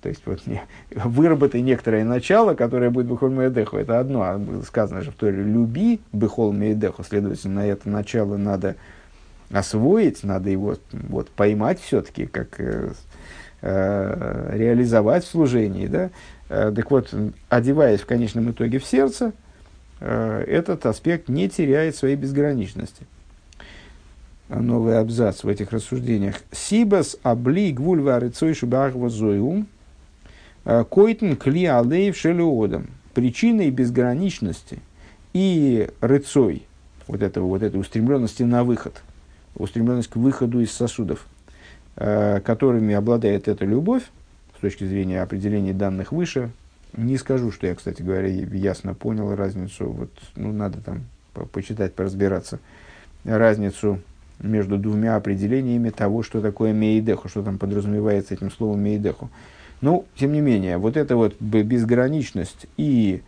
То 0.02 0.10
есть, 0.10 0.22
вот, 0.26 0.46
не, 0.46 0.62
выработай 0.92 1.62
некоторое 1.62 2.04
начало, 2.04 2.54
которое 2.54 2.90
будет 2.90 3.08
Бехол 3.08 3.30
Мейдеху. 3.30 3.78
Это 3.78 4.00
одно. 4.00 4.22
А 4.22 4.42
сказано 4.66 5.02
же 5.02 5.12
в 5.12 5.16
Торе 5.16 5.42
«люби 5.42 6.00
Бехол 6.14 6.54
Мейдеху». 6.54 7.04
Следовательно, 7.04 7.62
это 7.62 7.90
начало 7.90 8.38
надо 8.38 8.76
освоить, 9.50 10.24
надо 10.24 10.50
его 10.50 10.76
вот, 10.92 11.30
поймать 11.30 11.80
все-таки, 11.80 12.26
как 12.26 12.60
э, 13.62 14.50
реализовать 14.54 15.24
в 15.24 15.28
служении. 15.28 15.88
Да? 15.88 16.10
Э, 16.50 16.72
так 16.76 16.90
вот, 16.92 17.14
одеваясь 17.50 18.02
в 18.02 18.06
конечном 18.06 18.52
итоге 18.52 18.80
в 18.80 18.86
сердце, 18.86 19.34
э, 20.00 20.44
этот 20.48 20.86
аспект 20.86 21.30
не 21.30 21.50
теряет 21.50 21.96
своей 21.96 22.16
безграничности 22.16 23.06
новый 24.50 25.00
абзац 25.00 25.44
в 25.44 25.48
этих 25.48 25.72
рассуждениях. 25.72 26.36
Сибас 26.52 27.18
абли 27.24 27.72
гвульва 27.72 28.20
рыцой 28.20 28.54
шубахва 28.54 29.10
зоиу 29.10 29.66
э, 30.66 30.84
койтен 30.90 31.36
кли 31.36 31.66
алеев 31.66 32.18
шелеодом. 32.18 32.88
Причиной 33.14 33.72
безграничности 33.72 34.80
и 35.34 35.90
рыцой, 36.02 36.64
вот, 37.08 37.22
этого, 37.22 37.48
вот 37.48 37.64
этой 37.64 37.80
устремленности 37.80 38.44
на 38.44 38.64
выход, 38.64 39.02
устремленность 39.56 40.10
к 40.10 40.18
выходу 40.18 40.60
из 40.60 40.72
сосудов, 40.72 41.26
которыми 41.98 42.94
обладает 42.94 43.48
эта 43.48 43.66
любовь, 43.66 44.04
с 44.58 44.62
точки 44.62 44.84
зрения 44.84 45.22
определения 45.22 45.74
данных 45.74 46.12
выше, 46.12 46.52
не 46.96 47.18
скажу, 47.18 47.52
что 47.52 47.68
я, 47.68 47.76
кстати 47.76 48.02
говоря, 48.02 48.28
ясно 48.28 48.94
понял 48.94 49.36
разницу, 49.36 49.90
вот, 49.90 50.10
ну, 50.36 50.52
надо 50.52 50.80
там 50.82 51.04
почитать, 51.52 51.94
поразбираться, 51.94 52.60
разницу 53.24 54.00
между 54.40 54.78
двумя 54.78 55.16
определениями 55.16 55.90
того, 55.90 56.24
что 56.24 56.42
такое 56.42 56.74
мейдеху, 56.74 57.30
что 57.30 57.44
там 57.44 57.58
подразумевается 57.58 58.34
этим 58.34 58.52
словом 58.52 58.82
мейдеху. 58.82 59.30
Ну, 59.82 60.06
тем 60.16 60.34
не 60.34 60.42
менее, 60.42 60.78
вот 60.78 60.98
эта 60.98 61.16
вот 61.16 61.40
безграничность 61.40 62.66
и, 62.78 63.22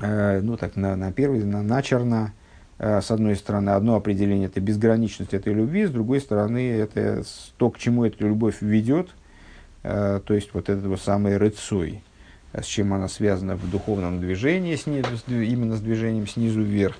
э, 0.00 0.40
ну 0.40 0.56
так, 0.56 0.76
на, 0.76 0.96
на 0.96 1.12
первый, 1.12 1.44
на, 1.44 1.62
начерно, 1.62 2.32
э, 2.32 2.39
с 2.80 3.10
одной 3.10 3.36
стороны, 3.36 3.70
одно 3.70 3.96
определение– 3.96 4.46
это 4.48 4.60
безграничность 4.60 5.34
этой 5.34 5.52
любви, 5.52 5.86
с 5.86 5.90
другой 5.90 6.20
стороны, 6.20 6.70
это 6.70 7.22
то, 7.58 7.70
к 7.70 7.78
чему 7.78 8.04
эта 8.06 8.24
любовь 8.24 8.56
ведет, 8.60 9.10
э, 9.82 10.20
то 10.24 10.34
есть 10.34 10.50
вот 10.54 10.68
этого 10.68 10.96
самой 10.96 11.36
рыцой– 11.36 12.02
с 12.52 12.66
чем 12.66 12.92
она 12.92 13.08
связана 13.08 13.56
в 13.56 13.70
духовном 13.70 14.20
движении, 14.20 14.74
снизу, 14.76 15.08
именно 15.28 15.76
с 15.76 15.80
движением 15.80 16.26
снизу 16.26 16.62
вверх. 16.62 16.96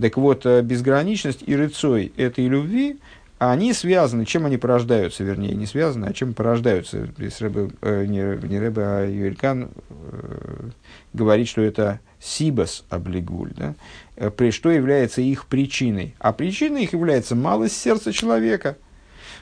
Так 0.00 0.16
вот, 0.16 0.46
э, 0.46 0.62
безграничность 0.62 1.42
и 1.44 1.56
рыцой 1.56 2.12
этой 2.16 2.46
любви, 2.46 2.98
они 3.38 3.72
связаны, 3.72 4.24
чем 4.24 4.46
они 4.46 4.56
порождаются, 4.56 5.24
вернее, 5.24 5.54
не 5.54 5.66
связаны, 5.66 6.06
а 6.06 6.12
чем 6.12 6.32
порождаются. 6.32 7.06
Здесь 7.18 7.40
Рэбе, 7.40 7.70
э, 7.80 8.04
не, 8.06 8.48
не 8.48 8.60
Рэбе, 8.60 8.82
а 8.82 9.06
Юэлькан 9.06 9.70
э, 9.90 10.68
говорит, 11.12 11.48
что 11.48 11.62
это 11.62 11.98
сибас 12.22 12.84
облигуль, 12.88 13.52
да? 13.56 13.74
Э, 14.16 14.30
при, 14.30 14.50
что 14.50 14.70
является 14.70 15.20
их 15.20 15.46
причиной. 15.46 16.14
А 16.18 16.32
причиной 16.32 16.84
их 16.84 16.92
является 16.92 17.34
малость 17.34 17.76
сердца 17.76 18.12
человека– 18.12 18.76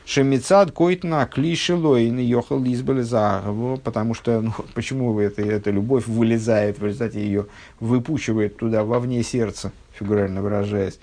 Шемицад 0.06 0.72
койтна 0.72 1.24
клишелойн 1.26 2.18
йохал 2.18 2.64
избализагову, 2.64 3.78
потому 3.78 4.14
что, 4.14 4.40
ну, 4.40 4.52
почему 4.74 5.18
это, 5.20 5.42
эта 5.42 5.70
любовь 5.70 6.06
вылезает, 6.06 6.78
в 6.78 6.84
результате 6.84 7.20
ее 7.20 7.46
выпучивает 7.78 8.56
туда, 8.56 8.82
вовне 8.82 9.22
сердца, 9.22 9.72
фигурально 9.92 10.42
выражаясь. 10.42 10.98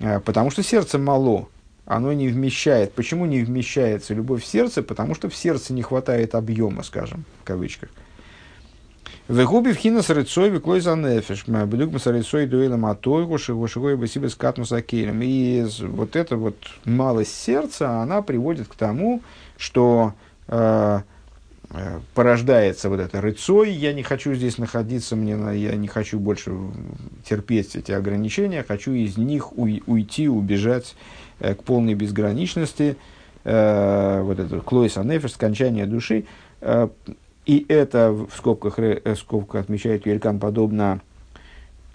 А, 0.00 0.20
потому 0.20 0.50
что 0.50 0.62
сердце 0.62 0.98
мало, 0.98 1.48
оно 1.84 2.12
не 2.12 2.28
вмещает. 2.28 2.94
Почему 2.94 3.26
не 3.26 3.44
вмещается 3.44 4.12
любовь 4.12 4.42
в 4.42 4.46
сердце? 4.46 4.82
Потому 4.82 5.14
что 5.14 5.28
в 5.28 5.36
сердце 5.36 5.72
не 5.72 5.82
хватает 5.82 6.34
объема, 6.34 6.82
скажем, 6.82 7.24
в 7.42 7.44
кавычках. 7.44 7.90
Вегуби 9.28 9.72
в 9.72 9.76
хинас 9.76 10.08
рыцой 10.08 10.50
веклой 10.50 10.80
за 10.80 10.94
нефиш. 10.94 11.48
Бедук 11.48 11.92
мы 11.92 12.12
рыцой 12.12 12.46
дуэлем 12.46 12.86
атойгу, 12.86 13.38
шигошигой 13.38 13.96
басибе 13.96 14.28
с 14.28 14.36
катнуса 14.36 14.82
кейлем. 14.82 15.20
И 15.20 15.66
вот 15.80 16.14
эта 16.14 16.36
вот 16.36 16.54
малость 16.84 17.34
сердца, 17.34 18.02
она 18.02 18.22
приводит 18.22 18.68
к 18.68 18.76
тому, 18.76 19.22
что 19.56 20.14
э, 20.46 21.00
э, 21.70 21.98
порождается 22.14 22.88
вот 22.88 23.00
это 23.00 23.20
рыцой, 23.20 23.72
я 23.72 23.92
не 23.94 24.04
хочу 24.04 24.32
здесь 24.32 24.58
находиться, 24.58 25.16
мне, 25.16 25.32
я 25.58 25.74
не 25.74 25.88
хочу 25.88 26.20
больше 26.20 26.52
терпеть 27.28 27.74
эти 27.74 27.90
ограничения, 27.90 28.62
хочу 28.62 28.92
из 28.92 29.16
них 29.16 29.58
уй, 29.58 29.82
уйти, 29.86 30.28
убежать 30.28 30.94
э, 31.40 31.56
к 31.56 31.64
полной 31.64 31.94
безграничности, 31.94 32.96
э, 33.42 34.20
вот 34.22 34.38
это 34.38 34.60
клойс 34.60 34.96
анефиш, 34.96 35.32
скончание 35.32 35.86
души, 35.86 36.26
э, 36.60 36.88
и 37.46 37.64
это 37.68 38.10
в 38.10 38.28
скобках, 38.36 38.78
э, 38.78 39.00
в 39.04 39.16
скобках 39.16 39.62
отмечает 39.62 40.04
Юрикан 40.04 40.38
подобно 40.38 41.00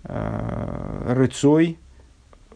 э, 0.03 1.13
рыцой 1.13 1.77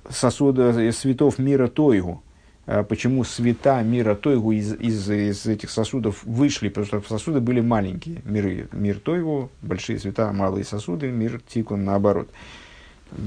сосуда 0.09 0.69
э, 0.69 0.91
светов 0.91 1.37
мира 1.37 1.67
Тойгу. 1.67 2.23
Э, 2.65 2.83
почему 2.83 3.23
света 3.23 3.81
мира 3.83 4.15
Тойгу 4.15 4.53
из, 4.53 4.73
из, 4.73 5.09
из 5.09 5.45
этих 5.45 5.69
сосудов 5.69 6.23
вышли? 6.23 6.69
Потому 6.69 6.85
что 6.85 7.01
сосуды 7.07 7.41
были 7.41 7.59
маленькие. 7.59 8.21
Миры, 8.23 8.67
мир 8.71 8.99
Тойгу, 8.99 9.49
большие 9.61 9.99
света, 9.99 10.31
малые 10.31 10.63
сосуды, 10.63 11.11
мир 11.11 11.41
Тикун 11.47 11.83
наоборот. 11.83 12.29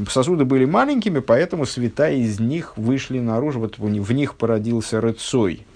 Сосуды 0.09 0.45
были 0.45 0.64
маленькими, 0.64 1.21
поэтому 1.21 1.64
света 1.64 2.11
из 2.11 2.41
них 2.41 2.77
вышли 2.77 3.21
наружу. 3.21 3.61
Вот 3.61 3.79
в 3.79 4.12
них 4.12 4.35
породился 4.35 5.01
рыцой, 5.01 5.66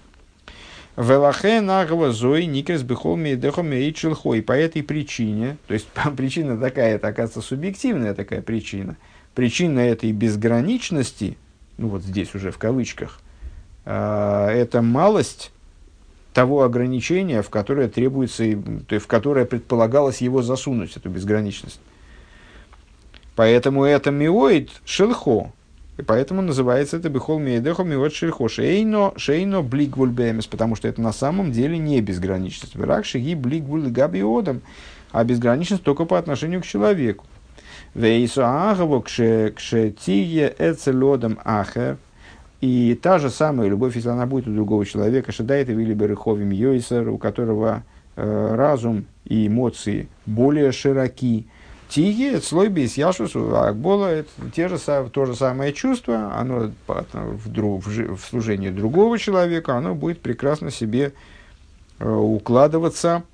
Велахе 0.96 1.62
нагва 1.62 2.10
зой 2.10 2.44
никрес 2.44 2.82
бихол 2.82 3.16
мейдехом 3.16 3.72
и 3.72 3.88
И 3.88 4.40
по 4.42 4.52
этой 4.52 4.82
причине, 4.82 5.56
то 5.66 5.74
есть 5.74 5.88
причина 6.16 6.58
такая, 6.58 6.96
это 6.96 7.08
оказывается 7.08 7.40
субъективная 7.40 8.14
такая 8.14 8.42
причина, 8.42 8.96
причина 9.34 9.80
этой 9.80 10.12
безграничности, 10.12 11.38
ну 11.78 11.88
вот 11.88 12.02
здесь 12.02 12.34
уже 12.34 12.50
в 12.50 12.58
кавычках, 12.58 13.20
э, 13.86 14.48
это 14.50 14.82
малость 14.82 15.50
того 16.34 16.62
ограничения, 16.62 17.40
в 17.40 17.48
которое 17.48 17.88
требуется, 17.88 18.44
то 18.86 18.94
есть 18.94 19.04
в 19.04 19.08
которое 19.08 19.46
предполагалось 19.46 20.20
его 20.20 20.42
засунуть, 20.42 20.96
эту 20.96 21.08
безграничность. 21.08 21.80
Поэтому 23.34 23.84
это 23.84 24.10
миоид 24.10 24.70
шелхо, 24.84 25.52
и 25.98 26.02
поэтому 26.02 26.40
называется 26.40 26.96
это 26.96 27.10
бихол 27.10 27.38
мейдехо 27.38 27.84
миот 27.84 28.14
шельхо 28.14 28.48
шейно, 28.48 29.12
шейно 29.16 29.62
блигвуль 29.62 30.10
бемес, 30.10 30.46
потому 30.46 30.74
что 30.74 30.88
это 30.88 31.02
на 31.02 31.12
самом 31.12 31.52
деле 31.52 31.76
не 31.76 32.00
безграничность. 32.00 32.74
Враг 32.76 33.04
шиги 33.04 33.34
блигвуль 33.34 33.90
габиодом, 33.90 34.62
а 35.10 35.22
безграничность 35.22 35.82
только 35.82 36.06
по 36.06 36.18
отношению 36.18 36.62
к 36.62 36.66
человеку. 36.66 37.26
Вейсу 37.94 38.42
ахаво 38.42 39.02
кшетие 39.02 40.54
эцелодом 40.58 41.38
ахер. 41.44 41.98
И 42.62 42.98
та 43.02 43.18
же 43.18 43.28
самая 43.28 43.68
любовь, 43.68 43.96
если 43.96 44.08
она 44.08 44.24
будет 44.24 44.46
у 44.46 44.54
другого 44.54 44.86
человека, 44.86 45.30
шедает 45.32 45.68
и 45.68 45.74
вили 45.74 45.92
береховим 45.92 46.50
йойсер, 46.50 47.08
у 47.08 47.18
которого 47.18 47.82
э, 48.16 48.54
разум 48.54 49.04
и 49.24 49.48
эмоции 49.48 50.08
более 50.24 50.72
широки, 50.72 51.48
Тиги, 51.92 52.40
слой 52.40 52.70
бейс 52.70 52.96
яшус, 52.96 53.36
акбола, 53.36 54.06
это 54.06 54.30
те 54.54 54.68
же, 54.68 54.78
то 54.78 55.26
же 55.26 55.34
самое 55.36 55.74
чувство, 55.74 56.34
оно 56.34 56.72
в, 56.86 57.48
друг, 57.50 57.84
в, 57.84 58.16
в 58.16 58.24
служении 58.24 58.70
другого 58.70 59.18
человека, 59.18 59.76
оно 59.76 59.94
будет 59.94 60.22
прекрасно 60.22 60.70
себе 60.70 61.12
э, 61.98 62.10
укладываться, 62.10 63.24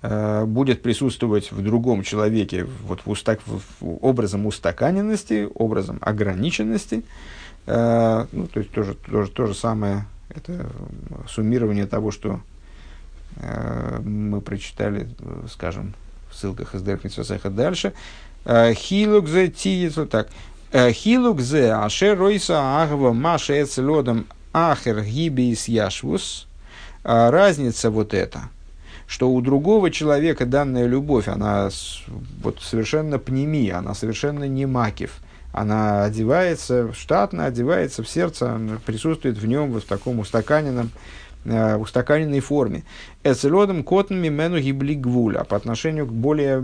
э, 0.00 0.46
будет 0.46 0.80
присутствовать 0.80 1.52
в 1.52 1.62
другом 1.62 2.02
человеке 2.02 2.66
вот 2.86 3.02
в 3.04 3.10
устак, 3.10 3.40
в, 3.44 3.60
образом 4.00 4.46
устаканенности, 4.46 5.50
образом 5.54 5.98
ограниченности. 6.00 7.04
Э, 7.66 8.24
ну, 8.32 8.46
то 8.46 8.60
есть 8.60 8.72
тоже, 8.72 8.94
тоже 8.94 9.30
то 9.30 9.44
же 9.44 9.54
самое, 9.54 10.06
это 10.30 10.70
суммирование 11.28 11.86
того, 11.86 12.10
что 12.10 12.40
мы 14.02 14.40
прочитали, 14.40 15.06
скажем, 15.50 15.92
ссылках 16.36 16.74
из 16.74 16.82
Дерфмитсвасеха 16.82 17.50
дальше. 17.50 17.92
Э, 18.44 18.72
Хилук 18.74 19.28
зе 19.28 19.48
тиецу, 19.48 20.06
так. 20.06 20.28
Э, 20.72 20.92
Хилук 20.92 21.40
зе 21.40 21.72
ашер 21.72 22.18
ройса 22.18 22.82
агва 22.82 23.12
маша 23.12 23.62
эцелодом 23.62 24.26
ахер 24.52 25.02
гибис 25.02 25.68
яшвус. 25.68 26.46
Э, 27.02 27.30
разница 27.30 27.90
вот 27.90 28.14
эта, 28.14 28.50
что 29.06 29.30
у 29.30 29.40
другого 29.40 29.90
человека 29.90 30.46
данная 30.46 30.86
любовь, 30.86 31.28
она 31.28 31.70
вот 32.42 32.60
совершенно 32.62 33.18
пнеми, 33.18 33.70
она 33.70 33.94
совершенно 33.94 34.44
не 34.44 34.66
макив. 34.66 35.18
Она 35.52 36.04
одевается 36.04 36.92
штатно, 36.92 37.46
одевается 37.46 38.02
в 38.02 38.08
сердце, 38.08 38.60
присутствует 38.84 39.38
в 39.38 39.46
нем 39.46 39.72
вот 39.72 39.84
в 39.84 39.86
таком 39.86 40.18
устаканенном, 40.18 40.90
э, 41.46 41.76
устаканенной 41.76 42.40
форме. 42.40 42.84
Эцелодом 43.24 43.82
котн 43.82 44.14
мимену 44.14 44.58
гибли 44.58 44.94
гвуля 44.94 45.44
по 45.44 45.56
отношению 45.56 46.06
к 46.06 46.12
более 46.12 46.60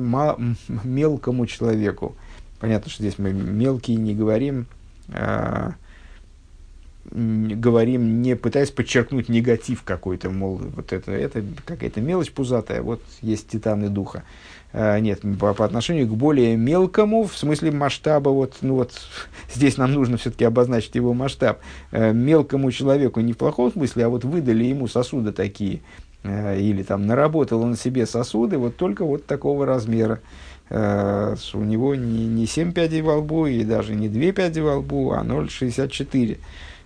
мелкому 0.85 1.47
человеку. 1.47 2.17
Понятно, 2.61 2.91
что 2.91 3.03
здесь 3.03 3.19
мы 3.19 3.33
мелкие 3.33 3.97
не 3.97 4.15
говорим, 4.15 4.67
а, 5.09 5.73
говорим, 7.11 8.23
не 8.23 8.37
пытаясь 8.37 8.71
подчеркнуть 8.71 9.29
негатив 9.29 9.83
какой-то, 9.83 10.31
мол, 10.31 10.57
вот 10.59 10.93
это, 10.93 11.13
это 11.13 11.45
какая-то 11.65 12.01
мелочь 12.01 12.31
пузатая, 12.31 12.83
вот 12.83 13.03
есть 13.21 13.49
титаны 13.49 13.89
духа. 13.89 14.23
А, 14.73 14.99
нет, 14.99 15.21
по, 15.39 15.53
по 15.55 15.65
отношению 15.65 16.07
к 16.09 16.17
более 16.17 16.57
мелкому, 16.57 17.25
в 17.25 17.37
смысле 17.37 17.71
масштаба, 17.71 18.31
вот, 18.31 18.57
ну 18.63 18.77
вот 18.77 18.93
здесь 19.55 19.77
нам 19.77 19.93
нужно 19.93 20.17
все-таки 20.17 20.45
обозначить 20.45 20.95
его 20.95 21.13
масштаб. 21.15 21.61
А, 21.91 22.13
мелкому 22.13 22.71
человеку 22.71 23.21
не 23.21 23.33
в 23.33 23.39
плохом 23.39 23.73
смысле, 23.73 24.07
а 24.07 24.09
вот 24.09 24.25
выдали 24.25 24.65
ему 24.65 24.89
сосуды 24.89 25.33
такие, 25.33 25.81
а, 26.25 26.57
или 26.57 26.83
там 26.83 27.07
наработал 27.07 27.63
он 27.63 27.77
себе 27.77 28.07
сосуды, 28.07 28.59
вот 28.59 28.77
только 28.77 29.05
вот 29.05 29.27
такого 29.27 29.67
размера. 29.67 30.21
У 30.71 30.75
него 30.75 31.95
не, 31.95 32.27
не 32.27 32.47
7 32.47 32.73
пядей 32.73 33.03
во 33.03 33.17
лбу, 33.17 33.45
и 33.45 33.63
даже 33.63 33.95
не 33.95 34.09
2 34.09 34.33
пяди 34.33 34.61
во 34.61 34.77
лбу, 34.77 35.13
а 35.13 35.23
0,64. 35.23 36.39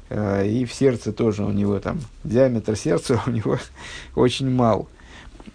А, 0.09 0.45
и 0.45 0.65
в 0.65 0.73
сердце 0.73 1.13
тоже 1.13 1.45
у 1.45 1.51
него 1.51 1.79
там, 1.81 2.01
диаметр 2.25 2.77
сердца 2.77 3.21
у 3.27 3.31
него 3.31 3.59
очень 4.15 4.51
мал. 4.51 4.89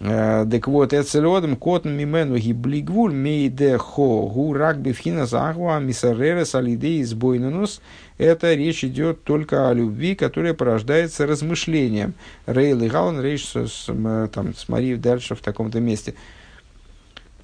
Э, 0.00 0.46
так 0.50 0.68
вот, 0.68 0.92
эцелодом 0.92 1.56
котн 1.56 1.90
мимену 1.90 2.36
гиблигвуль 2.36 3.12
мейде 3.12 3.76
хо 3.78 4.26
гу 4.26 4.52
рак 4.52 4.78
бифхина 4.78 5.26
захва 5.26 5.78
мисарера 5.80 6.44
салиде 6.44 7.00
избойнанус. 7.02 7.80
Это 8.18 8.54
речь 8.54 8.84
идет 8.84 9.24
только 9.24 9.68
о 9.68 9.74
любви, 9.74 10.14
которая 10.14 10.54
порождается 10.54 11.26
размышлением. 11.26 12.14
Рейл 12.46 12.82
и 12.82 12.88
Галан 12.88 13.20
речь 13.20 13.52
там, 13.86 14.54
смотри 14.56 14.96
дальше 14.96 15.34
в 15.34 15.40
таком-то 15.40 15.80
месте. 15.80 16.14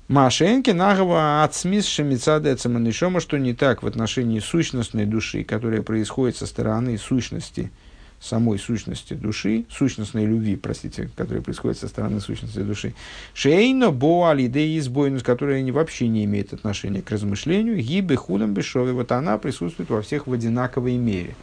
Машенки 0.06 0.70
нагова 0.70 1.44
ацмис 1.44 1.86
шемицада 1.86 2.56
цеманишома, 2.56 3.20
что 3.20 3.36
не 3.38 3.52
так 3.52 3.82
в 3.82 3.86
отношении 3.86 4.38
сущностной 4.38 5.04
души, 5.04 5.44
которая 5.44 5.82
происходит 5.82 6.36
со 6.36 6.46
стороны 6.46 6.96
сущности– 6.96 7.70
самой 8.20 8.58
сущности 8.58 9.14
души, 9.14 9.64
сущностной 9.70 10.26
любви, 10.26 10.56
простите, 10.56 11.08
которая 11.16 11.42
происходит 11.42 11.78
со 11.78 11.88
стороны 11.88 12.20
сущности 12.20 12.58
души. 12.58 12.94
Шейно 13.32 13.90
бо 13.90 14.30
алидей 14.30 14.78
избойнус, 14.78 15.22
которая 15.22 15.72
вообще 15.72 16.08
не 16.08 16.24
имеет 16.24 16.52
отношения 16.52 17.02
к 17.02 17.10
размышлению, 17.10 17.76
гибы 17.76 18.16
худом 18.16 18.54
бешове, 18.54 18.92
вот 18.92 19.12
она 19.12 19.38
присутствует 19.38 19.90
во 19.90 20.02
всех 20.02 20.26
в 20.26 20.32
одинаковой 20.32 20.96
мере. 20.96 21.36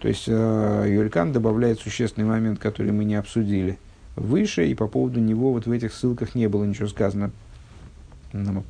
То 0.00 0.08
есть 0.08 0.24
э, 0.26 0.86
Юрикан 0.88 1.32
добавляет 1.32 1.78
существенный 1.78 2.26
момент, 2.26 2.58
который 2.58 2.90
мы 2.90 3.04
не 3.04 3.14
обсудили 3.14 3.78
выше, 4.16 4.68
и 4.68 4.74
по 4.74 4.88
поводу 4.88 5.20
него 5.20 5.52
вот 5.52 5.66
в 5.66 5.70
этих 5.70 5.94
ссылках 5.94 6.34
не 6.34 6.48
было 6.48 6.64
ничего 6.64 6.88
сказано, 6.88 7.30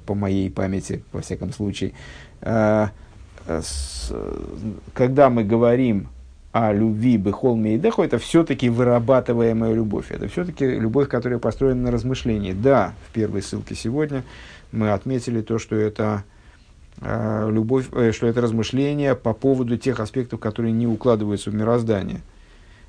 по 0.07 0.14
моей 0.14 0.51
памяти, 0.51 1.03
во 1.12 1.22
всяком 1.22 1.53
случае. 1.53 1.95
Э, 2.43 2.89
с, 3.47 4.12
когда 4.93 5.30
мы 5.30 5.43
говорим 5.43 6.09
о 6.53 6.73
любви 6.73 7.17
Бехол 7.17 7.57
Мейдеху, 7.57 8.03
это 8.03 8.19
все-таки 8.19 8.69
вырабатываемая 8.69 9.73
любовь. 9.73 10.11
Это 10.11 10.29
все-таки 10.29 10.67
любовь, 10.67 11.09
которая 11.09 11.39
построена 11.39 11.83
на 11.83 11.91
размышлении. 11.91 12.53
Да, 12.53 12.93
в 13.09 13.13
первой 13.15 13.43
ссылке 13.43 13.75
сегодня 13.75 14.23
мы 14.71 14.91
отметили 14.91 15.41
то, 15.41 15.59
что 15.59 15.77
это 15.77 16.25
э, 17.01 17.49
любовь, 17.51 17.87
э, 17.93 18.13
что 18.13 18.27
это 18.27 18.43
размышление 18.43 19.15
по 19.15 19.33
поводу 19.33 19.79
тех 19.79 19.99
аспектов, 19.99 20.41
которые 20.41 20.73
не 20.73 20.87
укладываются 20.87 21.51
в 21.51 21.55
мироздание. 21.55 22.21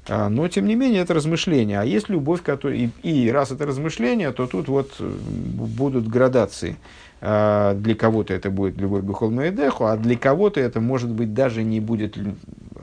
А, 0.07 0.29
но, 0.29 0.47
тем 0.47 0.65
не 0.67 0.75
менее, 0.75 1.01
это 1.01 1.13
размышление. 1.13 1.79
А 1.79 1.83
есть 1.83 2.09
любовь, 2.09 2.41
которая... 2.41 2.77
И, 2.77 2.89
и 3.03 3.31
раз 3.31 3.51
это 3.51 3.65
размышление, 3.65 4.31
то 4.31 4.47
тут 4.47 4.67
вот 4.67 4.93
э, 4.99 5.07
будут 5.07 6.07
градации. 6.07 6.77
А, 7.21 7.73
для 7.73 7.95
кого-то 7.95 8.33
это 8.33 8.49
будет 8.49 8.77
любовь 8.77 9.03
Бехол 9.03 9.31
Мейдеху, 9.31 9.85
а 9.85 9.97
для 9.97 10.17
кого-то 10.17 10.59
это, 10.59 10.81
может 10.81 11.09
быть, 11.09 11.33
даже 11.33 11.63
не 11.63 11.79
будет 11.79 12.17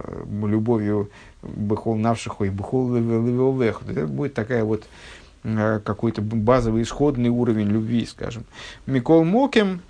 Э, 0.03 0.25
любовью 0.47 1.11
Бехол 1.43 1.97
Навшиху 1.97 2.45
и 2.45 2.49
Бехол 2.49 2.95
Левелвеху. 2.95 3.85
Это 3.89 4.07
будет 4.07 4.35
такая 4.35 4.65
вот 4.65 4.85
э, 5.45 5.81
какой-то 5.85 6.23
базовый 6.23 6.83
исходный 6.83 7.29
уровень 7.29 7.69
любви, 7.69 8.07
скажем. 8.07 8.45
Микол 8.87 9.25
Мокем 9.25 9.81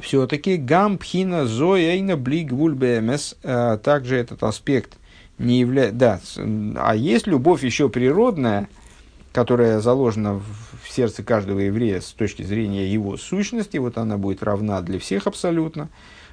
все-таки 0.00 0.56
гампхина 0.56 1.46
зояйна 1.46 2.16
блиг 2.16 2.52
вульбемес, 2.52 3.36
э, 3.42 3.78
также 3.82 4.16
этот 4.16 4.42
аспект 4.42 4.96
не 5.38 5.60
является... 5.60 5.96
Да, 5.96 6.20
а 6.76 6.94
есть 6.94 7.26
любовь 7.26 7.64
еще 7.64 7.88
природная, 7.88 8.68
которая 9.32 9.80
заложена 9.80 10.34
в 10.34 10.90
сердце 10.90 11.22
каждого 11.22 11.60
еврея 11.60 12.00
с 12.00 12.12
точки 12.12 12.42
зрения 12.42 12.86
его 12.86 13.16
сущности, 13.16 13.76
вот 13.76 13.98
она 13.98 14.18
будет 14.18 14.42
равна 14.42 14.80
для 14.82 14.98
всех 14.98 15.26
абсолютно, 15.26 15.88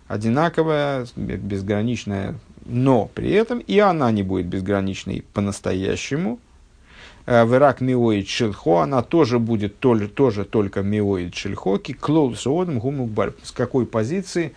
одинаковая, 0.07 1.07
безграничная 1.15 2.35
но 2.65 3.09
при 3.13 3.31
этом 3.31 3.59
и 3.59 3.77
она 3.79 4.11
не 4.11 4.23
будет 4.23 4.47
безграничной 4.47 5.23
по-настоящему. 5.33 6.39
Э, 7.27 7.45
Верак 7.45 7.79
миоид 7.79 8.27
шельхо, 8.27 8.79
она 8.79 9.01
тоже 9.03 9.39
будет 9.39 9.79
тоже, 9.79 10.07
тоже 10.07 10.45
только 10.45 10.81
миоид 10.81 11.35
шельхо, 11.35 11.77
киклол 11.77 12.35
соодом 12.35 12.79
гумукбар. 12.79 13.35
С 13.43 13.51
какой 13.51 13.85
позиции? 13.85 14.53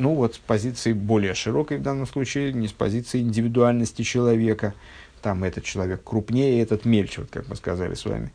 Ну 0.00 0.14
вот 0.14 0.36
с 0.36 0.38
позиции 0.38 0.94
более 0.94 1.34
широкой 1.34 1.76
в 1.76 1.82
данном 1.82 2.06
случае, 2.06 2.54
не 2.54 2.68
с 2.68 2.72
позиции 2.72 3.20
индивидуальности 3.20 4.00
человека. 4.00 4.72
Там 5.20 5.44
этот 5.44 5.64
человек 5.64 6.02
крупнее, 6.02 6.62
этот 6.62 6.86
мельче, 6.86 7.20
вот 7.20 7.30
как 7.30 7.46
мы 7.48 7.54
сказали 7.54 7.92
с 7.92 8.06
вами. 8.06 8.32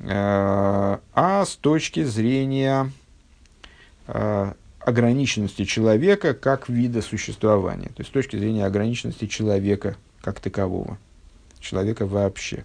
Э, 0.00 0.98
а 1.14 1.44
с 1.44 1.54
точки 1.54 2.02
зрения 2.02 2.90
э, 4.08 4.52
ограниченности 4.80 5.64
человека 5.64 6.34
как 6.34 6.68
вида 6.68 7.02
существования. 7.02 7.90
То 7.90 8.00
есть 8.00 8.10
с 8.10 8.12
точки 8.12 8.34
зрения 8.34 8.66
ограниченности 8.66 9.28
человека 9.28 9.96
как 10.22 10.40
такового. 10.40 10.98
Человека 11.60 12.04
вообще. 12.04 12.64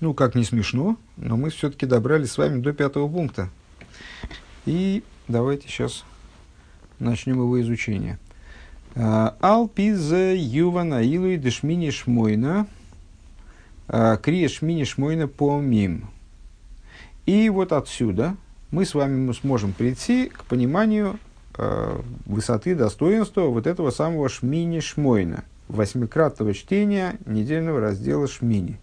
Ну, 0.00 0.14
как 0.14 0.34
не 0.34 0.44
смешно, 0.44 0.96
но 1.18 1.36
мы 1.36 1.50
все-таки 1.50 1.84
добрались 1.84 2.32
с 2.32 2.38
вами 2.38 2.62
до 2.62 2.72
пятого 2.72 3.06
пункта. 3.06 3.50
И 4.66 5.04
давайте 5.28 5.68
сейчас 5.68 6.04
начнем 6.98 7.36
его 7.36 7.60
изучение. 7.60 8.18
А, 8.96 9.36
Алпиза 9.40 10.34
Ювана 10.34 11.02
Илуи 11.02 11.36
Дешмини 11.36 11.90
Шмойна 11.90 12.66
а, 13.86 14.16
Крия 14.16 14.48
Шмини 14.48 14.84
Шмойна 14.84 15.28
Помим. 15.28 16.08
И 17.26 17.48
вот 17.48 17.72
отсюда 17.72 18.36
мы 18.72 18.84
с 18.84 18.94
вами 18.94 19.32
сможем 19.32 19.72
прийти 19.72 20.26
к 20.26 20.44
пониманию 20.44 21.18
э, 21.56 22.00
высоты 22.24 22.74
достоинства 22.74 23.42
вот 23.42 23.66
этого 23.66 23.90
самого 23.90 24.28
Шмини 24.28 24.80
Шмойна, 24.80 25.44
восьмикратного 25.68 26.54
чтения 26.54 27.16
недельного 27.26 27.80
раздела 27.80 28.28
Шмини. 28.28 28.78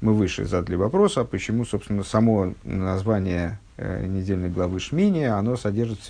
Мы 0.00 0.14
выше 0.14 0.44
задали 0.44 0.76
вопрос, 0.76 1.16
а 1.18 1.24
почему, 1.24 1.64
собственно, 1.64 2.04
само 2.04 2.54
название 2.64 3.58
недельной 3.78 4.50
главы 4.50 4.80
Шмини, 4.80 5.24
оно 5.24 5.56
содержит, 5.56 6.00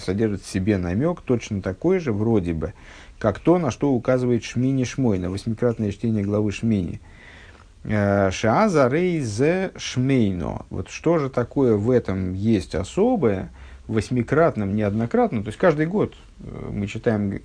содержит 0.00 0.42
в 0.42 0.48
себе 0.48 0.78
намек 0.78 1.20
точно 1.22 1.62
такой 1.62 1.98
же, 1.98 2.12
вроде 2.12 2.52
бы, 2.52 2.74
как 3.18 3.38
то, 3.38 3.58
на 3.58 3.70
что 3.70 3.92
указывает 3.92 4.44
Шмини 4.44 4.84
Шмойна, 4.84 5.30
восьмикратное 5.30 5.92
чтение 5.92 6.24
главы 6.24 6.52
Шмини– 6.52 7.00
Шааза 7.84 8.88
рейзе 8.88 9.70
шмейно. 9.76 10.66
Вот 10.68 10.90
что 10.90 11.18
же 11.18 11.30
такое 11.30 11.76
в 11.76 11.90
этом 11.90 12.34
есть 12.34 12.74
особое, 12.74 13.50
восьмикратном, 13.86 14.74
неоднократном. 14.74 15.44
То 15.44 15.48
есть 15.48 15.58
каждый 15.58 15.86
год 15.86 16.14
мы 16.38 16.86
читаем 16.86 17.40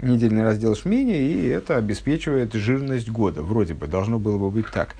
недельный 0.00 0.42
раздел 0.42 0.76
Шмини, 0.76 1.16
и 1.16 1.46
это 1.46 1.76
обеспечивает 1.76 2.52
жирность 2.54 3.08
года. 3.08 3.42
Вроде 3.42 3.74
бы 3.74 3.86
должно 3.86 4.18
было 4.18 4.38
бы 4.38 4.50
быть 4.50 4.66
так. 4.70 4.94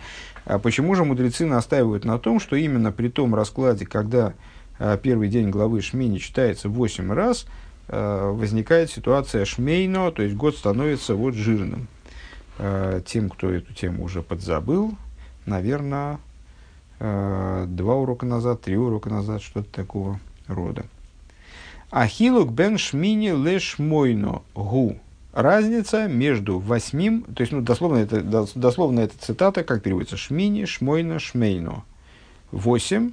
А 0.44 0.58
почему 0.58 0.94
же 0.94 1.04
мудрецы 1.04 1.44
настаивают 1.44 2.04
на 2.04 2.18
том, 2.18 2.40
что 2.40 2.56
именно 2.56 2.92
при 2.92 3.08
том 3.08 3.34
раскладе, 3.34 3.84
когда 3.84 4.32
а, 4.78 4.96
первый 4.96 5.28
день 5.28 5.50
главы 5.50 5.80
Шмини 5.80 6.18
читается 6.18 6.68
8 6.68 7.12
раз, 7.12 7.46
а, 7.88 8.30
возникает 8.30 8.90
ситуация 8.90 9.44
Шмейно, 9.44 10.12
то 10.12 10.22
есть 10.22 10.36
год 10.36 10.56
становится 10.56 11.14
вот 11.14 11.34
жирным. 11.34 11.88
А, 12.58 13.00
тем, 13.00 13.28
кто 13.28 13.50
эту 13.50 13.74
тему 13.74 14.04
уже 14.04 14.22
подзабыл, 14.22 14.96
наверное, 15.44 16.18
два 16.98 17.94
урока 17.94 18.24
назад, 18.24 18.62
три 18.62 18.74
урока 18.74 19.10
назад, 19.10 19.42
что-то 19.42 19.70
такого 19.70 20.18
рода. 20.46 20.86
Ахилук 21.90 22.52
бен 22.52 22.78
шмини 22.78 23.30
леш 23.30 23.78
мойно 23.78 24.42
гу. 24.54 24.98
Разница 25.32 26.08
между 26.08 26.58
восьмим, 26.58 27.22
то 27.22 27.42
есть, 27.42 27.52
ну, 27.52 27.60
дословно 27.60 27.98
это, 27.98 28.22
дословно 28.54 29.00
это 29.00 29.18
цитата, 29.18 29.64
как 29.64 29.82
переводится, 29.82 30.16
шмини, 30.16 30.64
шмойно, 30.64 31.18
шмейно. 31.18 31.84
Восемь, 32.52 33.10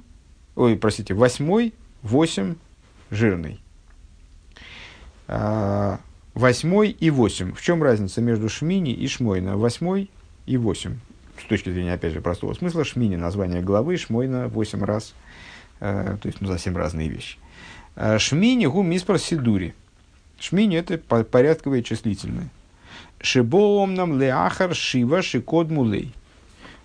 ой, 0.56 0.76
простите, 0.76 1.12
восьмой, 1.12 1.74
восемь, 2.02 2.54
жирный. 3.10 3.60
А, 5.28 6.00
восьмой 6.32 6.90
и 6.90 7.10
восемь. 7.10 7.52
В 7.52 7.60
чем 7.60 7.82
разница 7.82 8.22
между 8.22 8.48
шмини 8.48 8.94
и 8.94 9.06
шмойно? 9.06 9.58
Восьмой 9.58 10.10
и 10.46 10.56
восемь. 10.56 10.96
С 11.38 11.46
точки 11.46 11.70
зрения, 11.70 11.92
опять 11.92 12.14
же, 12.14 12.20
простого 12.22 12.54
смысла, 12.54 12.84
шмини– 12.84 13.16
название 13.16 13.60
главы, 13.60 13.98
шмойно– 13.98 14.48
восемь 14.48 14.82
раз. 14.82 15.12
А, 15.80 16.16
то 16.16 16.26
есть, 16.26 16.40
ну, 16.40 16.48
совсем 16.48 16.76
разные 16.76 17.08
вещи. 17.08 17.36
Э, 17.96 18.18
шмини 18.18 18.66
гу 18.66 18.82
миспар 18.82 19.18
сидури. 19.18 19.74
Шмини 20.38 20.76
это 20.76 20.98
порядковые 20.98 21.82
числительные. 21.82 22.48
Шибоом 23.20 23.94
нам 23.94 24.20
леахар 24.20 24.74
шива 24.74 25.22
шикод 25.22 25.70
мулей. 25.70 26.12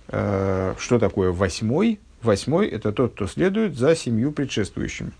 Э, 0.08 0.76
что 0.80 1.00
такое 1.00 1.32
восьмой? 1.32 2.00
Восьмой– 2.22 2.68
это 2.70 2.92
тот, 2.92 3.14
кто 3.14 3.28
следует 3.28 3.78
за 3.78 3.96
семью 3.96 4.32
предшествующими. 4.32 5.12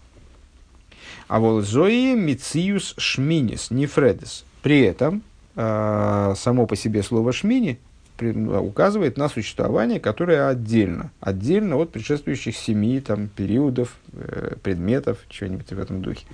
А 1.28 1.40
вот 1.40 1.64
зои 1.64 2.14
мициус 2.14 2.96
шминис, 2.98 3.72
нефредес. 3.72 4.44
При 4.62 4.82
этом 4.82 5.24
э, 5.56 6.34
само 6.36 6.66
по 6.66 6.76
себе 6.76 7.04
слово 7.04 7.32
шмини 7.32 7.80
указывает 8.22 9.18
на 9.18 9.30
существование, 9.30 10.00
которое 10.00 10.48
отдельно, 10.48 11.12
отдельно 11.20 11.78
от 11.78 11.92
предшествующих 11.92 12.56
семи 12.56 13.00
там, 13.00 13.28
периодов, 13.28 13.98
э, 14.14 14.56
предметов, 14.62 15.20
чего-нибудь 15.30 15.72
в 15.72 15.80
этом 15.80 16.02
духе, 16.02 16.26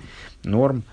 норм. 0.44 0.84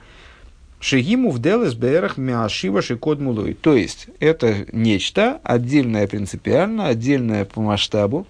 Шигиму 0.79 1.31
в 1.31 1.39
делес 1.39 1.75
берах 1.75 2.17
мяшива 2.17 2.81
шикод 2.81 3.19
мулой. 3.19 3.53
То 3.53 3.73
есть, 3.73 4.07
это 4.19 4.65
нечто 4.73 5.39
отдельное 5.43 6.07
принципиально, 6.07 6.87
отдельное 6.87 7.45
по 7.45 7.61
масштабу, 7.61 8.27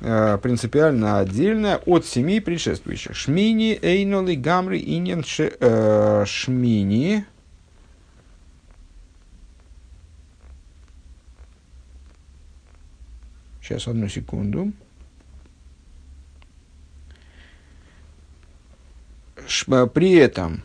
э, 0.00 0.38
принципиально 0.42 1.20
отдельное 1.20 1.78
от 1.86 2.04
семи 2.04 2.40
предшествующих. 2.40 3.16
Шмини, 3.16 3.78
эйноли, 3.80 4.34
гамри, 4.34 4.78
иньян, 4.78 5.24
э, 5.38 6.24
шмини, 6.26 7.24
Сейчас, 13.64 13.88
одну 13.88 14.08
секунду. 14.08 14.72
Э, 19.68 19.86
при 19.86 20.12
этом, 20.12 20.62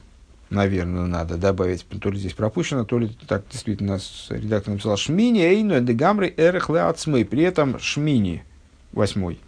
наверное, 0.49 1.05
надо 1.05 1.37
добавить, 1.37 1.87
то 1.87 2.11
ли 2.11 2.19
здесь 2.19 2.33
пропущено, 2.33 2.83
то 2.83 2.99
ли 2.99 3.09
так 3.25 3.45
действительно 3.49 3.99
редактор 4.29 4.73
написал 4.73 4.97
Шмини, 4.97 5.39
Эйну, 5.39 5.79
Дегамри, 5.79 6.33
Эрх, 6.35 6.67
При 6.67 7.43
этом 7.43 7.79
Шмини, 7.79 8.43
восьмой, 8.91 9.39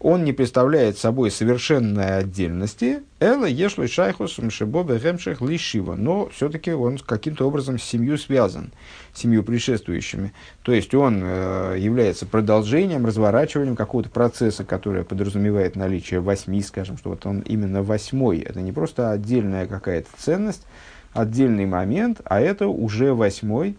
он 0.00 0.24
не 0.24 0.32
представляет 0.32 0.96
собой 0.96 1.30
совершенной 1.30 2.18
отдельности, 2.18 3.02
Эла 3.20 3.44
ешлой 3.44 3.86
шайхус 3.86 4.38
мшебоба 4.38 4.98
гемших 4.98 5.42
лишива, 5.42 5.94
но 5.94 6.30
все-таки 6.30 6.72
он 6.72 6.96
каким-то 6.98 7.46
образом 7.46 7.78
с 7.78 7.82
семью 7.82 8.16
связан, 8.16 8.72
с 9.12 9.20
семью 9.20 9.42
предшествующими. 9.42 10.32
То 10.62 10.72
есть 10.72 10.94
он 10.94 11.20
э, 11.22 11.76
является 11.78 12.24
продолжением, 12.24 13.04
разворачиванием 13.04 13.76
какого-то 13.76 14.08
процесса, 14.08 14.64
который 14.64 15.04
подразумевает 15.04 15.76
наличие 15.76 16.20
восьми, 16.20 16.62
скажем, 16.62 16.96
что 16.96 17.10
вот 17.10 17.26
он 17.26 17.40
именно 17.40 17.82
восьмой. 17.82 18.38
Это 18.38 18.62
не 18.62 18.72
просто 18.72 19.10
отдельная 19.10 19.66
какая-то 19.66 20.08
ценность, 20.16 20.66
отдельный 21.12 21.66
момент, 21.66 22.22
а 22.24 22.40
это 22.40 22.68
уже 22.68 23.12
восьмой, 23.12 23.76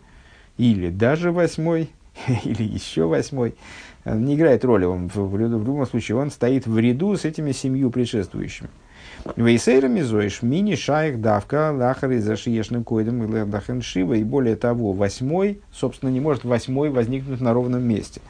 или 0.57 0.91
даже 0.91 1.31
восьмой, 1.31 1.89
или 2.43 2.61
еще 2.61 3.07
восьмой 3.07 3.55
не 4.05 4.35
играет 4.35 4.65
роли, 4.65 4.85
он 4.85 5.09
в, 5.09 5.15
в, 5.15 5.31
в 5.31 5.37
любом 5.37 5.85
случае 5.85 6.17
он 6.17 6.31
стоит 6.31 6.67
в 6.67 6.77
ряду 6.77 7.15
с 7.15 7.25
этими 7.25 7.51
семью 7.51 7.91
предшествующими. 7.91 8.69
Вейсейрами 9.35 10.01
зоиш 10.01 10.41
мини 10.41 10.75
шайх 10.75 11.21
давка 11.21 11.71
лахар 11.71 12.11
из 12.11 12.23
зашиешным 12.25 12.83
койдом 12.83 13.23
и 13.23 13.31
лердахен 13.31 13.81
шива. 13.81 14.13
И 14.13 14.23
более 14.23 14.55
того, 14.55 14.93
восьмой, 14.93 15.61
собственно, 15.71 16.09
не 16.09 16.19
может 16.19 16.43
восьмой 16.43 16.89
возникнуть 16.89 17.41
на 17.41 17.53
ровном 17.53 17.83
месте, 17.83 18.21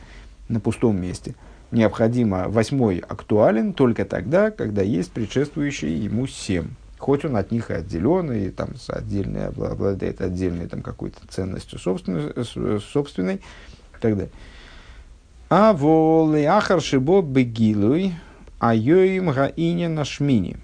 на 0.49 0.59
пустом 0.59 0.99
месте. 0.99 1.35
Необходимо, 1.71 2.49
восьмой 2.49 2.97
актуален 2.97 3.71
только 3.71 4.03
тогда, 4.03 4.51
когда 4.51 4.81
есть 4.81 5.11
предшествующие 5.11 6.03
ему 6.03 6.27
семь. 6.27 6.71
Хоть 6.97 7.23
он 7.23 7.37
от 7.37 7.51
них 7.51 7.71
и 7.71 7.75
отделен, 7.75 8.31
и 8.31 8.49
там 8.49 8.71
отдельный, 8.89 9.47
обладает 9.47 10.21
отдельной 10.21 10.67
там, 10.67 10.81
какой-то 10.81 11.19
ценностью 11.29 11.79
собственной, 11.79 12.33
собственной 12.79 13.35
и 13.35 14.01
так 14.01 14.15
далее. 14.15 14.31
А 15.53 15.73
волы 15.73 16.45
ахар 16.45 16.79
шибо 16.81 17.21
бегилуй, 17.21 18.13
а 18.57 18.73
йоим 18.73 19.31
гаине 19.31 19.89
на 19.89 20.05
шмини. 20.05 20.55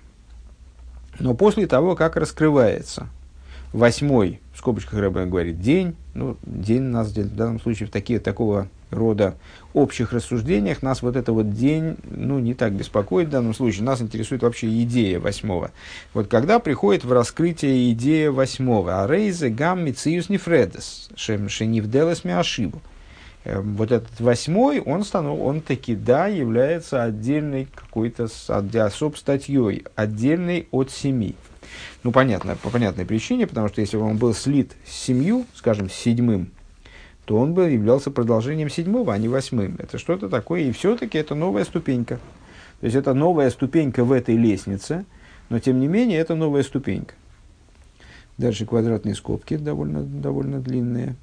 Но 1.20 1.34
после 1.34 1.68
того, 1.68 1.94
как 1.94 2.16
раскрывается 2.16 3.10
восьмой, 3.74 4.40
в 4.54 4.60
скобочках 4.60 4.98
Рэбе 4.98 5.26
говорит, 5.26 5.60
день, 5.60 5.98
ну, 6.14 6.38
день 6.42 6.84
нас 6.84 7.10
в 7.10 7.36
данном 7.36 7.60
случае 7.60 7.90
в 7.90 7.92
такие, 7.92 8.22
такого 8.22 8.70
рода 8.90 9.36
общих 9.74 10.14
рассуждениях 10.14 10.82
нас 10.82 11.02
вот 11.02 11.18
это 11.18 11.34
вот 11.34 11.54
день, 11.54 11.98
ну, 12.10 12.40
не 12.40 12.54
так 12.54 12.72
беспокоит 12.72 13.28
в 13.28 13.32
данном 13.32 13.54
случае. 13.54 13.84
Нас 13.84 14.02
интересует 14.02 14.42
вообще 14.42 14.70
идея 14.84 15.20
восьмого. 15.20 15.72
Вот 16.14 16.30
когда 16.30 16.60
приходит 16.60 17.04
в 17.04 17.12
раскрытие 17.12 17.92
идея 17.92 18.32
восьмого, 18.32 19.04
а 19.04 19.08
рейзе 19.08 19.50
гам 19.50 19.84
мициус 19.84 20.30
нефредес, 20.30 21.10
шем 21.18 21.50
шенивделес 21.50 22.24
миашибу. 22.24 22.82
Эм, 23.48 23.76
вот 23.76 23.94
этот 23.94 24.20
восьмой, 24.20 24.82
он, 24.82 25.06
станов, 25.06 25.40
он 25.40 25.62
таки, 25.62 25.96
да, 25.96 26.28
является 26.28 27.04
отдельной 27.04 27.70
какой-то 27.74 28.28
особ 28.84 29.16
статьей, 29.16 29.86
отдельной 29.96 30.68
от 30.72 30.92
семи. 30.92 31.36
Ну, 32.04 32.12
понятно, 32.12 32.58
по 32.62 32.70
понятной 32.70 33.06
причине, 33.06 33.48
потому 33.48 33.70
что 33.70 33.80
если 33.80 33.96
бы 33.96 34.04
он 34.04 34.18
был 34.18 34.34
слит 34.34 34.74
с 34.86 34.92
семью, 34.92 35.46
скажем, 35.56 35.90
с 35.90 35.94
седьмым, 35.94 36.52
то 37.24 37.38
он 37.38 37.54
бы 37.54 37.70
являлся 37.70 38.12
продолжением 38.12 38.70
седьмого, 38.70 39.14
а 39.14 39.18
не 39.18 39.30
восьмым. 39.30 39.78
Это 39.80 39.98
что-то 39.98 40.28
такое, 40.28 40.64
и 40.64 40.72
все-таки 40.74 41.18
это 41.18 41.34
новая 41.34 41.64
ступенька. 41.64 42.20
То 42.82 42.86
есть 42.86 42.98
это 42.98 43.14
новая 43.14 43.50
ступенька 43.50 44.04
в 44.04 44.12
этой 44.12 44.36
лестнице, 44.36 45.06
но 45.48 45.60
тем 45.60 45.80
не 45.80 45.88
менее 45.88 46.20
это 46.20 46.36
новая 46.36 46.64
ступенька. 46.64 47.16
Дальше 48.38 48.66
квадратные 48.66 49.16
скобки 49.16 49.56
довольно, 49.56 50.04
довольно 50.04 50.60
длинные. 50.60 51.16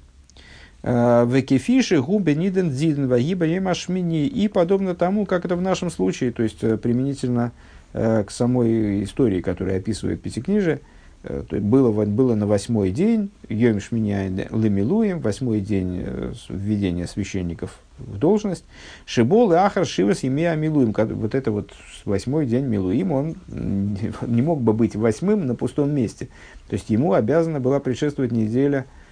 Векефиши 0.85 1.99
губе 1.99 2.35
ниден 2.35 2.69
дзиден 2.69 3.07
вагиба 3.07 3.45
ашмини. 3.71 4.27
И 4.27 4.47
подобно 4.47 4.93
тому, 4.93 5.25
как 5.25 5.43
это 5.43 5.55
в 5.55 5.61
нашем 5.61 5.89
случае, 5.89 6.31
то 6.31 6.43
есть 6.43 6.63
э, 6.63 6.77
применительно 6.77 7.53
э, 7.93 8.23
к 8.23 8.29
самой 8.29 9.03
истории, 9.03 9.41
которая 9.41 9.79
описывает 9.79 10.21
Пятикнижие, 10.21 10.81
э, 11.23 11.43
то 11.49 11.55
есть 11.55 11.67
было, 11.67 11.91
было 12.05 12.35
на 12.35 12.45
восьмой 12.45 12.91
день, 12.91 13.31
Йом 13.49 13.79
Шминя 13.79 14.27
Лемилуем, 14.51 15.21
восьмой 15.21 15.59
день 15.59 16.05
введения 16.49 17.07
священников 17.07 17.79
в 17.97 18.19
должность, 18.19 18.65
Шибол 19.07 19.53
и 19.53 19.55
Ахар 19.55 19.87
Шивас 19.87 20.23
Имея 20.23 20.55
Милуем. 20.55 20.93
Вот 20.95 21.33
это 21.33 21.49
вот 21.49 21.71
восьмой 22.05 22.45
день 22.45 22.65
Милуим, 22.65 23.11
он 23.11 23.35
не 23.47 24.43
мог 24.43 24.61
бы 24.61 24.73
быть 24.73 24.95
восьмым 24.95 25.47
на 25.47 25.55
пустом 25.55 25.95
месте. 25.95 26.27
То 26.69 26.75
есть 26.75 26.91
ему 26.91 27.13
обязана 27.13 27.59
была 27.59 27.79
предшествовать 27.79 28.31
неделя 28.31 28.85
Э, 28.85 29.04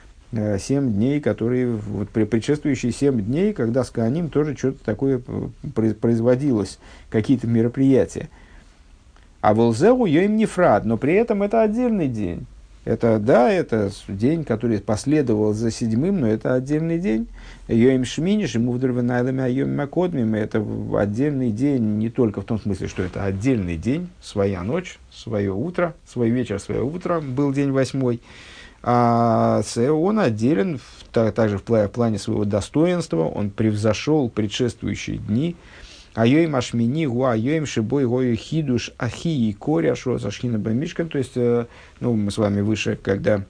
семь 0.59 0.93
дней, 0.93 1.19
которые, 1.19 1.67
вот, 1.75 2.09
предшествующие 2.09 2.91
семь 2.91 3.21
дней, 3.21 3.53
когда 3.53 3.83
с 3.83 3.89
Кааним 3.89 4.29
тоже 4.29 4.55
что-то 4.57 4.83
такое 4.83 5.21
производилось, 5.73 6.79
какие-то 7.09 7.47
мероприятия. 7.47 8.29
А 9.41 9.53
волзеу 9.53 10.05
им 10.05 10.35
не 10.35 10.45
фрад, 10.45 10.85
но 10.85 10.97
при 10.97 11.13
этом 11.13 11.43
это 11.43 11.61
отдельный 11.61 12.07
день. 12.07 12.45
Это, 12.85 13.17
да, 13.17 13.49
это 13.49 13.91
день, 14.09 14.43
который 14.43 14.79
последовал 14.79 15.53
за 15.53 15.71
седьмым, 15.71 16.19
но 16.19 16.27
это 16.27 16.53
отдельный 16.53 16.99
день. 16.99 17.27
Йоим 17.69 18.03
Шминиш, 18.03 18.55
ему 18.55 18.73
вдругнайлами, 18.73 19.41
а 19.41 19.47
Йоим 19.47 19.77
Макодмим, 19.77 20.35
это 20.35 20.65
отдельный 20.97 21.51
день 21.51 21.97
не 21.97 22.09
только 22.09 22.41
в 22.41 22.43
том 22.43 22.59
смысле, 22.59 22.89
что 22.89 23.03
это 23.03 23.23
отдельный 23.23 23.77
день, 23.77 24.09
своя 24.21 24.63
ночь, 24.63 24.99
свое 25.11 25.53
утро, 25.53 25.93
свой 26.05 26.29
вечер, 26.29 26.59
свое 26.59 26.83
утро, 26.83 27.21
был 27.21 27.53
день 27.53 27.71
восьмой. 27.71 28.19
А 28.85 29.61
он 29.77 30.19
отделен 30.19 30.79
также 31.11 31.57
в 31.57 31.63
плане 31.63 32.19
своего 32.19 32.43
достоинства, 32.43 33.23
он 33.23 33.49
превзошел 33.49 34.29
предшествующие 34.29 35.17
дни, 35.17 35.55
Айоим 36.15 36.55
ашмини 36.55 37.07
гуа 37.07 37.31
айоим 37.31 37.65
шибой 37.65 38.05
гою 38.05 38.35
хидуш 38.35 38.91
ахи 38.99 39.49
и 39.49 39.53
коря 39.53 39.95
шрозашхина 39.95 40.59
бамишкан. 40.59 41.09
То 41.09 41.17
есть, 41.17 41.31
э, 41.35 41.65
ну, 42.01 42.13
мы 42.13 42.29
с 42.29 42.37
вами 42.37 42.61
выше, 42.61 42.99
когда 43.01 43.45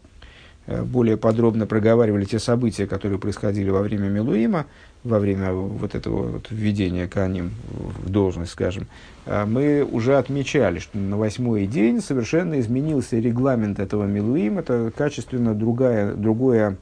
э, 0.68 0.82
более 0.82 1.18
подробно 1.18 1.68
проговаривали 1.68 2.24
те 2.24 2.40
события, 2.40 2.88
которые 2.88 3.20
происходили 3.20 3.70
во 3.70 3.82
время 3.82 4.08
Милуима, 4.08 4.68
во 5.04 5.20
время 5.20 5.52
вот 5.52 5.96
этого 5.96 6.28
вот 6.28 6.48
введения 6.50 7.08
Каним 7.08 7.52
в 7.70 8.10
должность, 8.10 8.52
скажем, 8.52 8.88
э, 9.26 9.46
мы 9.46 9.84
уже 9.84 10.18
отмечали, 10.18 10.80
что 10.80 10.98
на 10.98 11.18
восьмой 11.18 11.68
день 11.68 12.02
совершенно 12.02 12.60
изменился 12.60 13.18
регламент 13.18 13.80
этого 13.80 14.06
Милуима, 14.06 14.62
это 14.62 14.92
качественно 14.96 15.54
другая, 15.54 16.14
другое, 16.14 16.78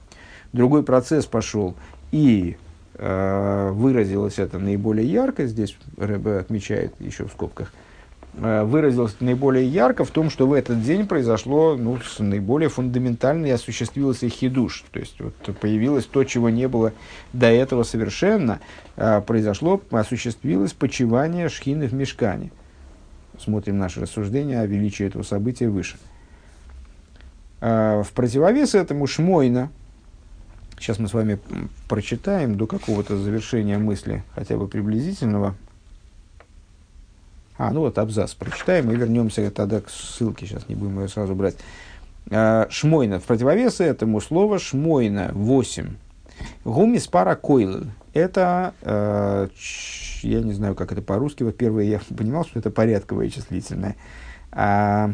другой 0.54 0.84
процесс 0.84 1.26
пошел. 1.26 1.76
И 2.12 2.58
Э, 3.04 3.72
выразилось 3.72 4.38
это 4.38 4.60
наиболее 4.60 5.12
ярко, 5.12 5.48
здесь 5.48 5.76
Рэбе 5.98 6.38
отмечает 6.38 6.94
еще 7.00 7.26
в 7.26 7.32
скобках, 7.32 7.74
выразилось 8.34 9.18
наиболее 9.20 9.68
ярко 9.68 10.06
в 10.06 10.12
том, 10.12 10.30
что 10.30 10.48
в 10.48 10.54
этот 10.54 10.82
день 10.82 11.06
произошло 11.06 11.76
ну, 11.78 12.00
наиболее 12.20 12.70
фундаментально 12.70 13.48
и 13.48 13.50
осуществился 13.50 14.30
хидуш. 14.30 14.86
То 14.92 15.00
есть 15.00 15.20
вот, 15.20 15.36
появилось 15.60 16.06
то, 16.06 16.24
чего 16.24 16.50
не 16.50 16.68
было 16.68 16.94
до 17.34 17.48
этого 17.48 17.84
совершенно. 17.84 18.60
Э, 18.96 19.22
произошло, 19.22 19.82
осуществилось 19.92 20.74
почивание 20.74 21.50
шхины 21.50 21.88
в 21.88 21.94
мешкане. 21.94 22.52
Смотрим 23.40 23.78
наше 23.78 24.00
рассуждение 24.00 24.62
о 24.62 24.66
величии 24.66 25.06
этого 25.06 25.24
события 25.24 25.68
выше. 25.68 25.98
В 27.60 28.08
противовес 28.16 28.74
этому 28.74 29.06
Шмойна, 29.06 29.70
Сейчас 30.82 30.98
мы 30.98 31.08
с 31.08 31.14
вами 31.14 31.38
прочитаем 31.88 32.58
до 32.58 32.66
какого-то 32.66 33.16
завершения 33.16 33.78
мысли, 33.78 34.24
хотя 34.34 34.58
бы 34.58 34.68
приблизительного. 34.68 35.54
А, 37.62 37.70
ну 37.70 37.82
вот 37.82 38.00
абзац 38.00 38.34
прочитаем 38.34 38.90
и 38.90 38.96
вернемся 38.96 39.52
тогда 39.52 39.82
к 39.82 39.90
ссылке. 39.92 40.48
Сейчас 40.48 40.68
не 40.68 40.74
будем 40.74 41.00
ее 41.00 41.08
сразу 41.08 41.36
брать. 41.36 41.58
А, 42.32 42.66
шмойна. 42.72 43.20
В 43.20 43.24
противовес 43.24 43.80
этому 43.82 44.20
слово 44.20 44.58
шмойна 44.58 45.30
8. 45.36 45.90
Гумис 46.66 47.06
пара 47.06 47.36
койл. 47.36 47.84
Это, 48.14 48.74
э, 48.82 49.48
я 50.24 50.42
не 50.42 50.54
знаю, 50.54 50.74
как 50.74 50.92
это 50.92 51.04
по-русски. 51.04 51.44
Вот 51.44 51.56
первое 51.56 51.84
я 51.84 52.02
понимал, 52.18 52.46
что 52.46 52.58
это 52.58 52.72
порядковое 52.72 53.30
числительное. 53.30 53.96
А, 54.52 55.12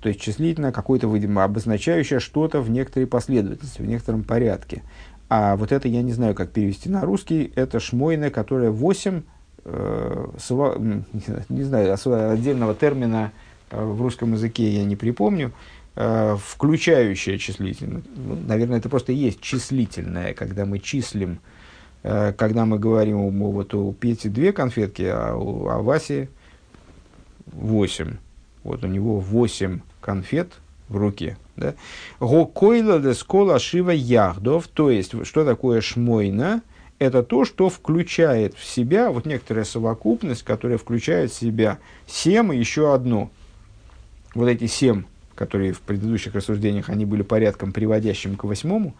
то 0.00 0.08
есть 0.08 0.22
числительное 0.22 0.72
какое-то, 0.72 1.14
видимо, 1.14 1.44
обозначающее 1.44 2.20
что-то 2.20 2.62
в 2.62 2.70
некоторой 2.70 3.06
последовательности, 3.06 3.82
в 3.82 3.86
некотором 3.86 4.24
порядке. 4.24 4.82
А 5.28 5.56
вот 5.56 5.72
это 5.72 5.88
я 5.88 6.00
не 6.00 6.14
знаю, 6.14 6.34
как 6.34 6.52
перевести 6.52 6.88
на 6.88 7.02
русский. 7.02 7.52
Это 7.54 7.80
шмойна, 7.80 8.30
которая 8.30 8.70
8, 8.70 9.18
э, 9.18 9.22
сва, 10.38 10.76
не 11.48 11.62
знаю, 11.62 11.96
отдельного 12.32 12.74
термина 12.74 13.32
э, 13.70 13.82
в 13.82 14.00
русском 14.00 14.32
языке 14.32 14.68
я 14.70 14.84
не 14.84 14.96
припомню, 14.96 15.52
э, 15.96 16.36
включающее 16.42 17.38
числительное. 17.38 18.02
Ну, 18.16 18.38
наверное, 18.46 18.78
это 18.78 18.88
просто 18.88 19.12
и 19.12 19.16
есть 19.16 19.40
числительное, 19.40 20.34
когда 20.34 20.64
мы 20.64 20.78
числим, 20.78 21.40
э, 22.02 22.32
когда 22.32 22.64
мы 22.64 22.78
говорим, 22.78 23.30
вот 23.30 23.74
у 23.74 23.92
Пети 23.92 24.28
две 24.28 24.52
конфетки, 24.52 25.02
а 25.02 25.34
у 25.34 25.68
а 25.68 25.82
Васи 25.82 26.28
восемь. 27.52 28.16
Вот 28.64 28.84
у 28.84 28.86
него 28.86 29.20
восемь 29.20 29.80
конфет 30.00 30.52
в 30.88 30.96
руке. 30.96 31.36
Да? 31.56 31.74
Гокойла 32.20 33.00
де 33.00 33.14
скола 33.14 33.58
шива 33.58 33.90
яхдов, 33.90 34.68
то 34.68 34.90
есть, 34.90 35.14
что 35.26 35.44
такое 35.44 35.80
шмойна? 35.80 36.62
Это 36.98 37.22
то, 37.22 37.44
что 37.44 37.68
включает 37.68 38.54
в 38.54 38.64
себя, 38.64 39.10
вот 39.10 39.24
некоторая 39.24 39.64
совокупность, 39.64 40.42
которая 40.42 40.78
включает 40.78 41.30
в 41.30 41.34
себя 41.34 41.78
семь 42.06 42.52
и 42.52 42.58
еще 42.58 42.92
одно. 42.92 43.30
Вот 44.34 44.48
эти 44.48 44.66
семь, 44.66 45.04
которые 45.34 45.72
в 45.72 45.80
предыдущих 45.80 46.34
рассуждениях, 46.34 46.88
они 46.88 47.04
были 47.04 47.22
порядком 47.22 47.72
приводящим 47.72 48.36
к 48.36 48.44
восьмому, 48.44 48.94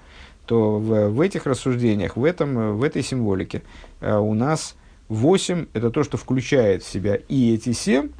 то 0.46 0.78
в, 0.78 1.08
в 1.08 1.20
этих 1.20 1.46
рассуждениях, 1.46 2.16
в, 2.16 2.24
этом, 2.24 2.78
в 2.78 2.82
этой 2.84 3.02
символике 3.02 3.62
э, 4.00 4.16
у 4.16 4.32
нас 4.34 4.76
восемь– 5.08 5.66
это 5.74 5.90
то, 5.90 6.04
что 6.04 6.16
включает 6.16 6.82
в 6.82 6.88
себя 6.88 7.16
и 7.16 7.54
эти 7.54 7.72
семь, 7.72 8.10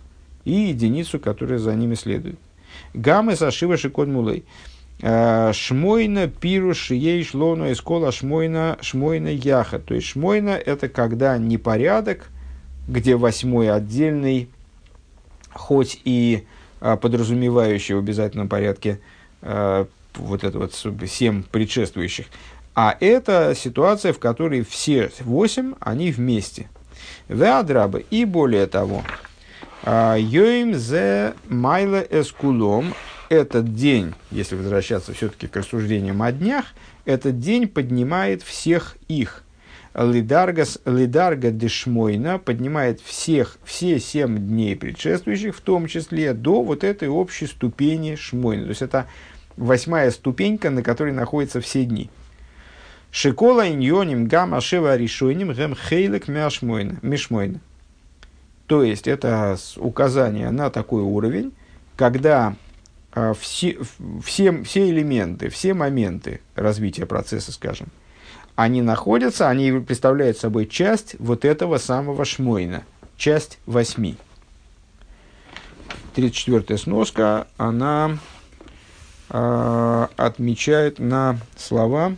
и 0.45 0.53
единицу, 0.53 1.21
которая 1.21 1.59
за 1.59 1.75
ними 1.75 1.95
следует. 1.95 2.39
Гамы 2.95 3.37
сашива 3.37 3.77
шикот 3.77 4.09
мулей. 4.09 4.45
Э, 5.01 5.53
шмойна 5.53 6.27
пируш 6.27 6.91
ей 6.91 7.23
шлону 7.23 7.71
эскола 7.71 8.11
шмойна 8.11 8.79
шмойна 8.81 9.29
яха. 9.29 9.79
То 9.79 9.95
есть 9.95 10.09
шмойна 10.09 10.51
это 10.51 10.89
когда 10.89 11.39
непорядок, 11.39 12.31
где 12.89 13.15
восьмой 13.15 13.71
отдельный, 13.71 14.49
хоть 15.53 16.01
и 16.05 16.47
а, 16.81 16.97
подразумевающий 16.97 17.95
в 17.95 17.99
обязательном 17.99 18.49
порядке 18.49 19.01
а, 19.43 19.87
вот 20.15 20.45
это 20.45 20.59
вот 20.59 20.75
семь 20.75 21.43
предшествующих. 21.43 22.27
А 22.75 22.97
это 23.01 23.55
ситуация, 23.57 24.13
в 24.13 24.19
которой 24.19 24.65
все 24.65 25.11
восемь, 25.21 25.75
они 25.81 26.13
вместе. 26.13 26.69
Веадрабы. 27.29 28.05
И 28.11 28.25
более 28.25 28.67
того, 28.67 29.03
а, 29.83 30.17
Йоим 30.17 30.75
зе 30.75 31.35
майла 31.49 32.01
эскулом. 32.01 32.95
Этот 33.29 33.75
день, 33.75 34.15
если 34.31 34.55
возвращаться 34.55 35.13
все-таки 35.13 35.49
к 35.49 35.57
рассуждениям 35.57 36.23
о 36.23 36.33
днях, 36.33 36.67
этот 37.05 37.39
день 37.39 37.69
поднимает 37.69 38.43
всех 38.43 38.97
их. 39.09 39.45
Лидаргас, 39.95 40.79
лидарга 40.87 41.51
дешмойна 41.51 42.39
поднимает 42.39 43.01
всех, 43.01 43.59
все 43.65 43.99
семь 43.99 44.39
дней 44.39 44.77
предшествующих, 44.77 45.57
в 45.57 45.61
том 45.61 45.89
числе 45.89 46.33
до 46.33 46.63
вот 46.63 46.85
этой 46.85 47.09
общей 47.09 47.47
ступени 47.47 48.15
шмойна. 48.15 48.65
То 48.65 48.71
есть 48.71 48.83
это 48.83 49.07
восьмая 49.57 50.11
ступенька, 50.11 50.71
на 50.71 50.83
которой 50.83 51.13
находятся 51.13 51.61
все 51.61 51.85
дни. 51.85 52.11
Шикола 53.11 53.69
иньоним 53.69 54.27
гамма 54.27 54.61
шева 54.61 54.97
решойним 54.97 55.53
гэм 55.53 55.75
хейлек 55.75 56.29
мишмойна. 56.29 57.61
То 58.67 58.83
есть 58.83 59.09
это 59.09 59.59
указание 59.77 60.51
на 60.51 60.71
такой 60.71 61.03
уровень, 61.03 61.53
когда 61.97 62.55
а, 63.19 63.35
все, 63.35 63.79
все, 64.25 64.63
все 64.63 64.89
элементы, 64.89 65.49
все 65.49 65.75
моменты 65.75 66.41
развития 66.55 67.05
процесса, 67.05 67.51
скажем, 67.51 67.89
они 68.55 68.81
находятся, 68.81 69.49
они 69.49 69.73
представляют 69.73 70.39
собой 70.39 70.67
часть 70.67 71.17
вот 71.19 71.45
этого 71.45 71.79
самого 71.79 72.25
шмойна, 72.25 72.85
часть 73.17 73.59
восьми. 73.67 74.17
34-я 76.15 76.79
сноска, 76.79 77.49
она 77.57 78.19
э, 79.31 80.07
отмечает 80.17 81.01
на 81.01 81.39
слова 81.57 82.15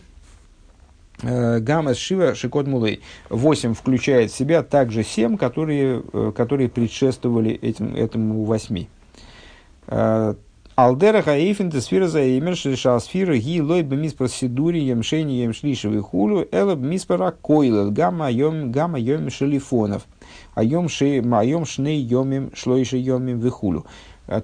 э, 1.22 1.60
Гамас 1.60 1.96
Шива 1.96 2.34
Шикот 2.34 2.66
Мулей. 2.66 3.00
8 3.30 3.72
включает 3.72 4.30
в 4.30 4.36
себя 4.36 4.62
также 4.62 5.02
семь, 5.02 5.38
которые, 5.38 6.02
э, 6.12 6.32
которые 6.36 6.68
предшествовали 6.68 7.52
этим, 7.52 7.94
этому 7.94 8.44
восьми. 8.44 8.88
Э, 9.86 10.34
Алдера 10.76 11.22
Хаифин 11.22 11.70
Тесфира 11.70 12.08
Заимер 12.08 12.56
Шишал 12.56 13.00
Сфира 13.00 13.36
Ги 13.36 13.60
Лой 13.60 13.82
Бемис 13.82 14.14
Просидури 14.14 14.78
Емшени 14.78 15.32
Емшлишевый 15.42 16.00
Хулу 16.00 16.46
Эла 16.50 16.74
Бемис 16.74 17.04
Паракойлел 17.04 17.90
Гамма 17.90 18.30
Йом 18.30 18.72
Гамма 18.72 18.98
Йом 18.98 19.30
Шелифонов 19.30 20.06
Айом 20.54 20.88
Ши 20.88 21.22
Майом 21.22 21.66
Шней 21.66 22.00
Йомим 22.00 22.50
Шлойши 22.54 22.96
Йомим 22.96 23.40
Вихулу. 23.40 23.86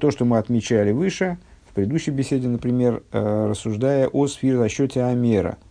То, 0.01 0.11
что 0.11 0.25
мы 0.25 0.39
отмечали 0.39 0.93
выше, 0.93 1.39
в 1.71 1.75
предыдущей 1.75 2.11
беседе, 2.11 2.49
например, 2.49 3.03
рассуждая 3.13 4.09
о 4.09 4.27
сфере 4.27 4.59
расчете 4.59 5.03
Амера– 5.03 5.59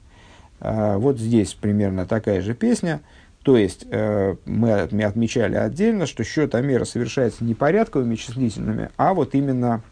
а, 0.59 0.97
вот 0.97 1.19
здесь 1.19 1.53
примерно 1.53 2.05
такая 2.05 2.41
же 2.41 2.53
песня. 2.53 3.01
То 3.43 3.57
есть 3.57 3.85
э, 3.91 4.35
мы 4.45 4.71
отмечали 4.71 5.55
отдельно, 5.55 6.07
что 6.07 6.23
счет 6.23 6.55
Амера 6.55 6.83
совершается 6.83 7.43
не 7.43 7.53
порядковыми 7.53 8.15
числительными, 8.15 8.89
а 8.97 9.13
вот 9.13 9.35
именно 9.35 9.83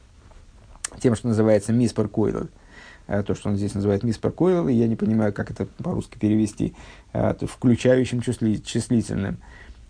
тем, 0.99 1.15
что 1.15 1.28
называется 1.28 1.74
миспер 1.74 2.07
койл. 2.07 2.49
Э, 3.07 3.24
то, 3.24 3.36
что 3.36 3.49
он 3.49 3.57
здесь 3.57 3.74
называет 3.74 4.03
миспер 4.03 4.32
койл, 4.32 4.68
я 4.68 4.88
не 4.88 4.95
понимаю, 4.95 5.34
как 5.34 5.52
это 5.52 5.65
по-русски 5.65 6.18
перевести, 6.18 6.74
э, 7.14 7.34
включающим 7.41 8.22
числи, 8.22 8.56
числительным, 8.56 9.38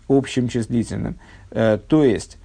общим 0.07 0.47
числительным. 0.47 1.15
То 1.49 2.03
есть 2.03 2.37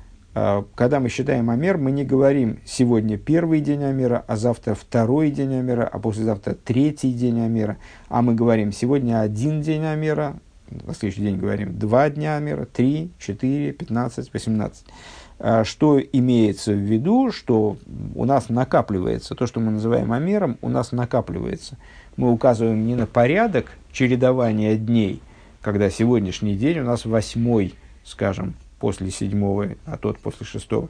когда 0.76 1.00
мы 1.00 1.08
считаем 1.08 1.50
Амер, 1.50 1.78
мы 1.78 1.90
не 1.90 2.04
говорим 2.04 2.60
сегодня 2.64 3.18
первый 3.18 3.60
день 3.60 3.82
Амера, 3.82 4.22
а 4.28 4.36
завтра 4.36 4.74
второй 4.74 5.32
день 5.32 5.52
Амера, 5.54 5.84
а 5.84 5.98
послезавтра 5.98 6.54
третий 6.54 7.12
день 7.12 7.40
Амера. 7.40 7.76
А 8.08 8.22
мы 8.22 8.36
говорим 8.36 8.70
сегодня 8.70 9.20
один 9.20 9.62
день 9.62 9.84
Амера, 9.84 10.38
на 10.70 10.94
следующий 10.94 11.22
день 11.22 11.38
говорим 11.38 11.76
два 11.76 12.08
дня 12.08 12.36
Амера, 12.36 12.66
три, 12.66 13.10
четыре, 13.18 13.72
пятнадцать, 13.72 14.32
восемнадцать. 14.32 14.86
А, 15.40 15.64
что 15.64 16.00
имеется 16.00 16.72
в 16.72 16.78
виду, 16.78 17.30
что 17.30 17.76
у 18.16 18.24
нас 18.24 18.48
накапливается, 18.48 19.36
то, 19.36 19.46
что 19.46 19.60
мы 19.60 19.70
называем 19.70 20.12
Амером, 20.12 20.58
у 20.62 20.68
нас 20.68 20.90
накапливается. 20.90 21.76
Мы 22.16 22.32
указываем 22.32 22.84
не 22.86 22.96
на 22.96 23.06
порядок 23.06 23.66
чередования 23.92 24.76
дней, 24.76 25.22
когда 25.60 25.90
сегодняшний 25.90 26.56
день 26.56 26.80
у 26.80 26.84
нас 26.84 27.04
восьмой, 27.04 27.74
скажем, 28.04 28.54
после 28.80 29.12
седьмого, 29.12 29.68
а 29.86 29.96
тот 29.96 30.18
после 30.18 30.44
шестого. 30.44 30.88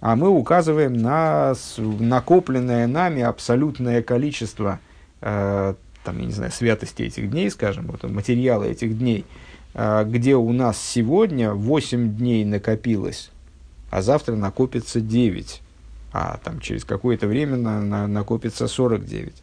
А 0.00 0.16
мы 0.16 0.30
указываем 0.30 0.94
на 0.94 1.54
накопленное 1.76 2.86
нами 2.86 3.20
абсолютное 3.20 4.02
количество, 4.02 4.80
э, 5.20 5.74
там, 6.02 6.18
я 6.18 6.24
не 6.24 6.32
знаю, 6.32 6.50
святости 6.50 7.02
этих 7.02 7.30
дней, 7.30 7.50
скажем, 7.50 7.88
вот, 7.88 8.04
материала 8.04 8.64
этих 8.64 8.96
дней, 8.96 9.26
э, 9.74 10.04
где 10.06 10.36
у 10.36 10.50
нас 10.52 10.82
сегодня 10.82 11.52
8 11.52 12.16
дней 12.16 12.46
накопилось, 12.46 13.30
а 13.90 14.02
завтра 14.02 14.34
накопится 14.36 15.00
9, 15.00 15.60
а 16.12 16.38
там 16.42 16.60
через 16.60 16.84
какое-то 16.84 17.26
время 17.26 17.56
на, 17.56 17.80
на, 17.80 18.06
накопится 18.06 18.68
49. 18.68 19.34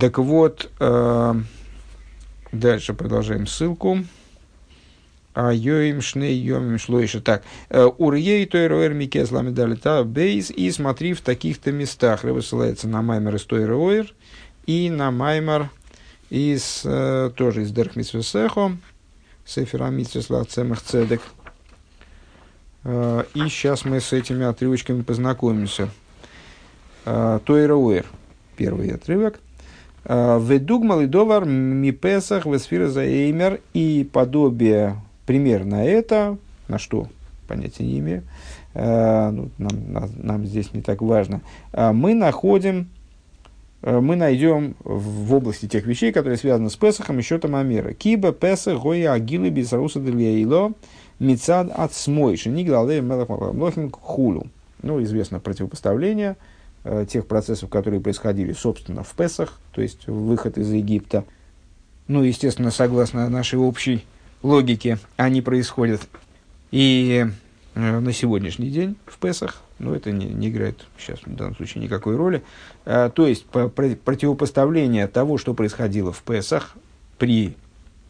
Так 0.00 0.18
вот, 0.18 0.70
э, 0.80 1.34
дальше 2.52 2.94
продолжаем 2.94 3.46
ссылку. 3.46 3.98
А 5.34 5.52
йоим 5.52 6.00
шней 6.00 6.36
йомим 6.36 6.78
шлойша. 6.78 7.20
Так, 7.20 7.42
э, 7.68 7.84
урьей 7.84 8.46
тойроэр 8.46 8.94
микес 8.94 9.32
ламедалита 9.32 10.04
бейс. 10.04 10.50
И 10.50 10.70
смотри 10.70 11.12
в 11.12 11.22
таких-то 11.22 11.72
местах. 11.72 12.22
Рыба 12.22 12.40
ссылается 12.40 12.86
на 12.86 13.02
маймер 13.02 13.34
из 13.34 13.44
тойроэр 13.44 14.14
и 14.66 14.90
на 14.90 15.10
маймер 15.10 15.70
из, 16.30 16.82
э, 16.84 17.30
тоже 17.36 17.62
из 17.62 17.72
Дерхмитсвесехо, 17.72 18.76
Сефера 19.44 19.88
Митсвесла 19.88 20.44
Цемах 20.44 20.82
Цедек. 20.82 21.20
Э, 22.84 23.24
и 23.34 23.40
сейчас 23.48 23.84
мы 23.84 24.00
с 24.00 24.12
этими 24.12 24.44
отрывочками 24.44 25.02
познакомимся. 25.02 25.88
Тойроэр, 27.04 28.06
первый 28.56 28.88
отрывок. 28.88 29.38
Ведугмал 30.06 31.02
и 31.02 31.06
довар 31.06 31.44
мипесах 31.44 32.46
весфира 32.46 32.88
за 32.88 33.04
эймер 33.04 33.60
и 33.74 34.08
подобие 34.10 34.96
пример 35.26 35.64
на 35.64 35.84
это, 35.84 36.38
на 36.68 36.78
что, 36.78 37.08
понятия 37.46 37.84
не 37.84 37.98
имею, 37.98 38.22
э, 38.74 39.30
ну, 39.30 39.50
нам, 39.58 40.10
нам 40.16 40.46
здесь 40.46 40.72
не 40.72 40.82
так 40.82 41.02
важно, 41.02 41.40
э, 41.72 41.92
мы 41.92 42.14
находим, 42.14 42.88
э, 43.82 44.00
мы 44.00 44.16
найдем 44.16 44.76
в 44.84 45.34
области 45.34 45.66
тех 45.66 45.86
вещей, 45.86 46.12
которые 46.12 46.38
связаны 46.38 46.70
с 46.70 46.76
Песахом, 46.76 47.18
еще 47.18 47.38
там 47.38 47.56
Амира. 47.56 47.92
Киба, 47.92 48.32
Песах, 48.32 48.82
Гоя, 48.82 49.12
Агилы, 49.12 49.50
Бисаруса, 49.50 50.00
Дельяило, 50.00 50.72
Мицад, 51.18 51.70
Ацмой, 51.74 52.36
Шенигла, 52.36 52.84
Мелахим, 52.84 53.90
Хулу. 53.90 54.48
Ну, 54.82 55.02
известно 55.02 55.40
противопоставление 55.40 56.36
тех 57.08 57.26
процессов, 57.26 57.70
которые 57.70 58.00
происходили, 58.00 58.52
собственно, 58.52 59.02
в 59.02 59.14
Песах, 59.14 59.58
то 59.72 59.80
есть 59.80 60.06
выход 60.06 60.58
из 60.58 60.70
Египта. 60.70 61.24
Ну, 62.08 62.22
естественно, 62.22 62.70
согласно 62.70 63.28
нашей 63.30 63.58
общей 63.58 64.04
логики 64.42 64.98
они 65.16 65.40
происходят. 65.40 66.02
И 66.70 67.26
э, 67.74 68.00
на 68.00 68.12
сегодняшний 68.12 68.68
день 68.68 68.96
в 69.06 69.18
Песах, 69.18 69.62
ну, 69.78 69.94
это 69.94 70.12
не, 70.12 70.26
не 70.26 70.50
играет 70.50 70.84
сейчас 70.98 71.20
в 71.20 71.34
данном 71.34 71.56
случае 71.56 71.82
никакой 71.82 72.16
роли. 72.16 72.42
А, 72.84 73.08
то 73.08 73.26
есть, 73.26 73.46
по, 73.46 73.68
про, 73.68 73.96
противопоставление 73.96 75.06
того, 75.06 75.38
что 75.38 75.54
происходило 75.54 76.12
в 76.12 76.22
Песах 76.22 76.76
при 77.18 77.56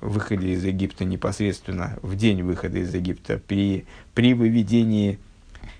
выходе 0.08 0.50
из 0.52 0.64
Египта 0.64 1.04
непосредственно, 1.04 1.98
в 2.02 2.16
день 2.16 2.42
выхода 2.42 2.78
из 2.78 2.94
Египта, 2.94 3.40
при, 3.46 3.84
при 4.14 4.34
выведении 4.34 5.18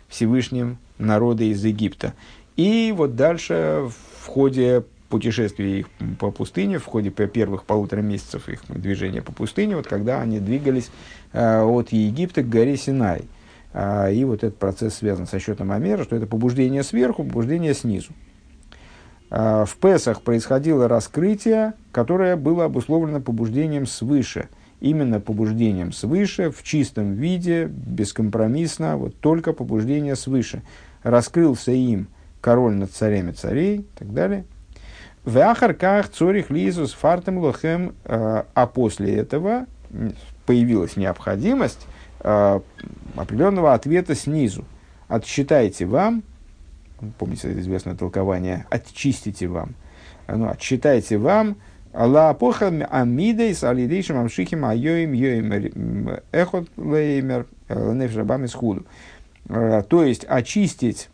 Всевышним 0.08 0.78
народа 0.98 1.44
из 1.44 1.64
Египта. 1.64 2.14
И 2.56 2.92
вот 2.96 3.16
дальше 3.16 3.88
в 4.20 4.26
ходе 4.26 4.84
путешествия 5.08 5.80
их 5.80 5.88
по 6.18 6.30
пустыне, 6.30 6.78
в 6.78 6.84
ходе 6.86 7.10
первых 7.10 7.64
полутора 7.64 8.00
месяцев 8.00 8.48
их 8.48 8.62
движения 8.68 9.22
по 9.22 9.32
пустыне, 9.32 9.76
вот 9.76 9.86
когда 9.86 10.20
они 10.20 10.40
двигались 10.40 10.90
э, 11.32 11.60
от 11.60 11.92
Египта 11.92 12.42
к 12.42 12.48
горе 12.48 12.76
Синай. 12.76 13.22
А, 13.72 14.08
и 14.08 14.24
вот 14.24 14.44
этот 14.44 14.56
процесс 14.56 14.94
связан 14.94 15.26
со 15.26 15.40
счетом 15.40 15.72
Амера, 15.72 16.04
что 16.04 16.14
это 16.14 16.26
побуждение 16.26 16.84
сверху, 16.84 17.24
побуждение 17.24 17.74
снизу. 17.74 18.12
А, 19.30 19.64
в 19.64 19.76
Песах 19.76 20.22
происходило 20.22 20.88
раскрытие, 20.88 21.74
которое 21.92 22.36
было 22.36 22.64
обусловлено 22.64 23.20
побуждением 23.20 23.86
свыше. 23.86 24.48
Именно 24.80 25.20
побуждением 25.20 25.92
свыше, 25.92 26.50
в 26.50 26.62
чистом 26.62 27.14
виде, 27.14 27.64
бескомпромиссно, 27.64 28.96
вот 28.96 29.18
только 29.20 29.52
побуждение 29.52 30.14
свыше. 30.14 30.62
Раскрылся 31.02 31.72
им 31.72 32.08
король 32.40 32.74
над 32.74 32.90
царями 32.90 33.32
царей 33.32 33.78
и 33.78 33.86
так 33.98 34.12
далее. 34.12 34.44
В 35.24 35.38
Ахарках 35.38 36.10
Цорих 36.10 36.50
Лизус 36.50 36.92
Фартем 36.92 37.38
Лохем, 37.38 37.94
э, 38.04 38.42
а 38.52 38.66
после 38.66 39.16
этого 39.16 39.64
появилась 40.44 40.96
необходимость 40.96 41.86
э, 42.20 42.60
определенного 43.16 43.72
ответа 43.72 44.14
снизу. 44.14 44.66
Отсчитайте 45.08 45.86
вам, 45.86 46.22
помните 47.18 47.52
известное 47.60 47.94
толкование, 47.94 48.66
отчистите 48.70 49.48
вам, 49.48 49.74
ну, 50.28 50.48
отсчитайте 50.48 51.18
вам, 51.18 51.56
Алла 51.92 52.34
похам 52.34 52.82
амидей 52.90 53.54
с 53.54 53.62
алидейшим 53.62 54.18
амшихим 54.18 54.64
айоим 54.64 55.12
йоим 55.12 56.18
эхот 56.32 56.68
леймер 56.76 57.46
э, 57.68 57.92
нефшабам 57.94 58.44
из 58.46 58.54
худу. 58.54 58.84
То 59.46 60.02
есть 60.02 60.24
очистить 60.24 61.08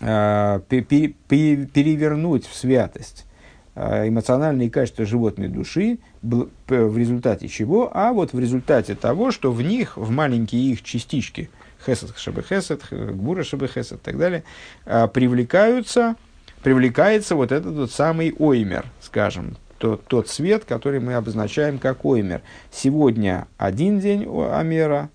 Э, 0.00 0.60
перевернуть 0.68 2.46
в 2.46 2.54
святость 2.54 3.26
э, 3.74 4.06
эмоциональные 4.06 4.70
качества 4.70 5.04
животной 5.04 5.48
души, 5.48 5.98
в 6.22 6.96
результате 6.96 7.48
чего? 7.48 7.90
А 7.92 8.12
вот 8.12 8.32
в 8.32 8.38
результате 8.38 8.94
того, 8.94 9.32
что 9.32 9.50
в 9.50 9.60
них, 9.60 9.96
в 9.96 10.10
маленькие 10.10 10.70
их 10.70 10.84
частички, 10.84 11.50
хесед 11.84 12.16
шабы 12.16 12.42
хесед, 12.42 12.82
гбура 12.90 13.44
шабы 13.44 13.68
хесед 13.68 13.98
и 13.98 14.02
так 14.02 14.18
далее, 14.18 14.44
э, 14.84 15.08
привлекаются, 15.08 16.16
привлекается 16.62 17.34
вот 17.36 17.52
этот 17.52 17.74
вот 17.74 17.90
самый 17.90 18.34
оймер, 18.38 18.86
скажем, 19.00 19.56
тот, 19.78 20.04
тот 20.06 20.28
свет, 20.28 20.64
который 20.64 21.00
мы 21.00 21.14
обозначаем 21.14 21.78
как 21.78 22.04
оймер. 22.04 22.42
Сегодня 22.72 23.46
один 23.56 24.00
день 24.00 24.26
амера 24.26 25.10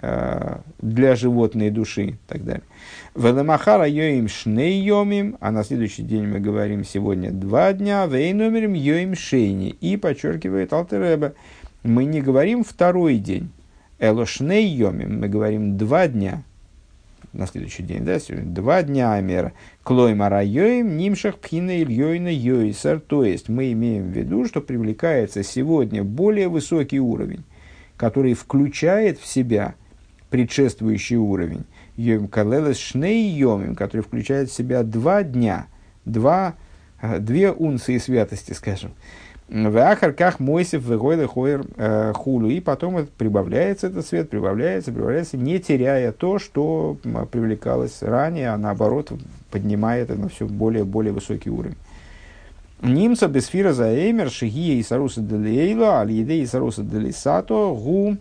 для 0.00 1.16
животной 1.16 1.70
души 1.70 2.02
и 2.02 2.16
так 2.28 2.44
далее. 2.44 2.62
Велемахара 3.16 3.88
йоим 3.88 4.28
шней 4.28 4.80
йомим, 4.80 5.36
а 5.40 5.50
на 5.50 5.64
следующий 5.64 6.02
день 6.02 6.26
мы 6.28 6.38
говорим 6.38 6.84
сегодня 6.84 7.32
два 7.32 7.72
дня, 7.72 8.06
вейномерим 8.06 8.74
йоим 8.74 9.16
шейни. 9.16 9.70
И 9.70 9.96
подчеркивает 9.96 10.72
Алтереба, 10.72 11.34
мы 11.82 12.04
не 12.04 12.20
говорим 12.20 12.62
второй 12.62 13.16
день, 13.16 13.50
эло 13.98 14.26
шней 14.26 14.66
йомим, 14.66 15.20
мы 15.20 15.28
говорим 15.28 15.76
два 15.76 16.08
дня, 16.08 16.42
на 17.32 17.46
следующий 17.46 17.82
день, 17.82 18.04
да, 18.04 18.18
сегодня 18.18 18.50
два 18.50 18.82
дня 18.82 19.12
Амера. 19.12 19.52
Клой 19.82 20.12
йоим 20.12 20.96
нимшах 20.96 21.38
пхина 21.38 21.82
ильёйна 21.82 22.28
йойсар. 22.28 23.00
То 23.00 23.24
есть 23.24 23.48
мы 23.48 23.72
имеем 23.72 24.10
в 24.10 24.16
виду, 24.16 24.44
что 24.46 24.60
привлекается 24.60 25.42
сегодня 25.42 26.02
более 26.02 26.48
высокий 26.48 27.00
уровень, 27.00 27.44
который 27.96 28.34
включает 28.34 29.18
в 29.18 29.26
себя 29.26 29.74
предшествующий 30.30 31.16
уровень. 31.16 31.64
Йом 31.96 32.28
Калелес 32.28 32.78
Шней 32.78 33.28
Йомим, 33.30 33.74
который 33.74 34.02
включает 34.02 34.50
в 34.50 34.54
себя 34.54 34.82
два 34.82 35.22
дня, 35.22 35.66
два, 36.04 36.54
э, 37.00 37.18
две 37.18 37.50
унции 37.50 37.98
святости, 37.98 38.52
скажем. 38.52 38.92
В 39.48 39.78
Ахарках 39.78 40.40
Мойсев 40.40 40.84
Вегойда 40.84 41.26
Хойер 41.26 41.64
э, 41.76 42.12
Хулу. 42.14 42.50
И 42.50 42.60
потом 42.60 43.06
прибавляется 43.16 43.86
этот 43.86 44.06
свет, 44.06 44.28
прибавляется, 44.28 44.92
прибавляется, 44.92 45.38
не 45.38 45.58
теряя 45.58 46.12
то, 46.12 46.38
что 46.38 46.98
привлекалось 47.32 48.02
ранее, 48.02 48.50
а 48.50 48.58
наоборот 48.58 49.10
поднимает 49.50 50.10
это 50.10 50.20
на 50.20 50.28
все 50.28 50.46
более 50.46 50.84
более 50.84 51.12
высокий 51.12 51.48
уровень. 51.48 51.76
Нимца 52.82 53.26
бесфира 53.26 53.72
за 53.72 53.88
эймер 53.88 54.30
шигия 54.30 54.74
и 54.74 54.82
саруса 54.82 55.20
делейла, 55.20 56.00
аль 56.00 56.12
еде 56.12 56.34
и 56.34 56.46
саруса 56.46 56.82
делисато, 56.82 57.54
гу 57.54 58.18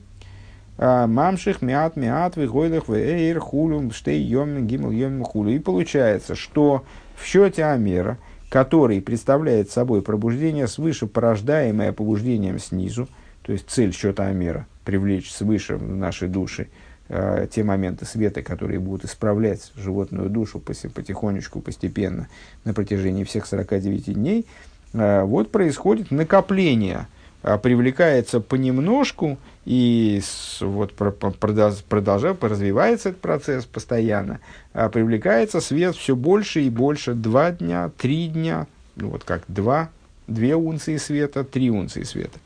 а, 0.79 1.07
мамших 1.07 1.61
мят 1.61 1.95
мят 1.95 2.35
выгойлых 2.37 2.87
вэйр 2.87 3.39
хулюм 3.39 3.91
штей 3.91 4.21
йомин 4.21 4.65
гимл 4.65 4.91
йомин 4.91 5.23
хулю. 5.23 5.51
И 5.51 5.59
получается, 5.59 6.35
что 6.35 6.85
в 7.15 7.25
счете 7.25 7.65
Амера, 7.65 8.17
который 8.49 9.01
представляет 9.01 9.71
собой 9.71 10.01
пробуждение 10.01 10.67
свыше, 10.67 11.07
порождаемое 11.07 11.93
побуждением 11.93 12.59
снизу, 12.59 13.07
то 13.41 13.51
есть 13.51 13.69
цель 13.69 13.93
счета 13.93 14.25
Амера– 14.27 14.67
привлечь 14.87 15.33
свыше 15.33 15.75
в 15.75 15.95
наши 15.97 16.29
души 16.29 16.69
э, 17.09 17.47
те 17.51 17.65
моменты 17.65 18.05
света, 18.05 18.41
которые 18.41 18.79
будут 18.79 19.03
исправлять 19.03 19.73
животную 19.75 20.29
душу 20.29 20.59
потихонечку, 20.59 21.59
постепенно 21.59 22.29
на 22.63 22.73
протяжении 22.73 23.25
всех 23.25 23.47
49 23.47 24.13
дней, 24.13 24.45
э, 24.93 25.23
вот 25.23 25.51
происходит 25.51 26.09
накопление, 26.09 27.07
привлекается 27.55 28.41
понемножку, 28.41 29.37
и 29.63 30.21
вот 30.59 30.93
продолжает, 30.93 32.43
развивается 32.43 33.09
этот 33.09 33.21
процесс 33.21 33.65
постоянно, 33.65 34.41
э, 34.73 34.89
привлекается 34.89 35.61
свет 35.61 35.95
все 35.95 36.15
больше 36.15 36.63
и 36.63 36.69
больше, 36.69 37.13
два 37.13 37.51
дня, 37.51 37.89
три 37.97 38.27
дня, 38.27 38.67
ну 38.97 39.09
вот 39.09 39.23
как 39.23 39.43
два, 39.47 39.89
две 40.27 40.55
унции 40.55 40.97
света, 40.97 41.45
три 41.45 41.69
унции 41.69 42.03
света. 42.03 42.37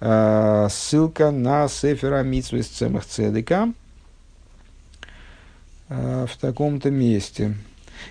Э, 0.00 0.66
ссылка 0.68 1.30
на 1.30 1.68
Сефера 1.68 2.24
Митсу 2.24 2.56
из 2.56 2.66
Цемах 2.66 3.04
Цедека 3.04 3.72
в 5.88 6.30
таком-то 6.40 6.90
месте. 6.90 7.56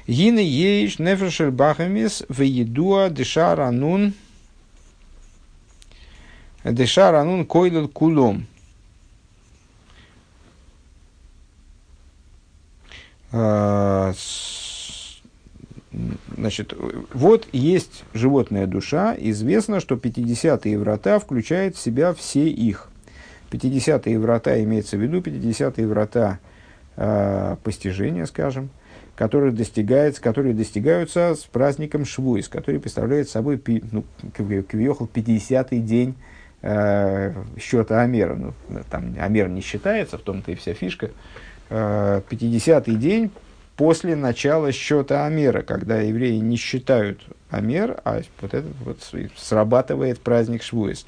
Гины 0.05 0.39
ейш 0.39 0.99
нефешер 0.99 1.51
бахамис 1.51 2.23
в 2.27 2.41
едуа 2.41 3.09
дешар 3.09 3.61
анун 3.61 4.13
дешар 6.63 7.15
анун 7.15 7.45
койлел 7.45 7.87
кулом. 7.87 8.45
Uh, 13.31 14.13
Значит, 16.37 16.73
вот 17.13 17.47
есть 17.51 18.03
животная 18.13 18.67
душа, 18.67 19.15
известно, 19.17 19.79
что 19.79 19.95
50-е 19.95 20.77
врата 20.77 21.19
включают 21.19 21.75
в 21.75 21.79
себя 21.79 22.13
все 22.13 22.47
их. 22.47 22.89
50-е 23.51 24.19
врата 24.19 24.61
имеется 24.63 24.97
в 24.97 25.01
виду 25.01 25.19
50-е 25.19 25.87
врата 25.87 26.39
э, 26.95 27.55
постижения, 27.63 28.25
скажем, 28.25 28.69
которые, 29.15 29.51
достигаются, 29.51 30.21
которые 30.21 30.53
достигаются 30.53 31.35
с 31.35 31.39
праздником 31.39 32.05
Швуис, 32.05 32.47
который 32.47 32.79
представляет 32.79 33.27
собой 33.27 33.61
ну, 33.91 34.05
Квиохал 34.33 35.09
50-й 35.11 35.79
день 35.79 36.15
э, 36.61 37.33
счета 37.59 38.01
Амера. 38.01 38.35
Ну, 38.35 38.53
там 38.89 39.15
Амер 39.19 39.49
не 39.49 39.61
считается, 39.61 40.17
в 40.17 40.21
том-то 40.21 40.51
и 40.51 40.55
вся 40.55 40.73
фишка. 40.73 41.11
Э, 41.69 42.21
50-й 42.29 42.95
день 42.95 43.31
после 43.75 44.15
начала 44.15 44.71
счета 44.71 45.25
Амера, 45.25 45.61
когда 45.61 46.01
евреи 46.01 46.37
не 46.37 46.57
считают 46.57 47.21
Амер, 47.49 47.99
а 48.03 48.21
вот 48.41 48.53
этот 48.53 48.75
вот 48.83 48.99
срабатывает 49.37 50.19
праздник 50.19 50.63
Швуис, 50.63 51.05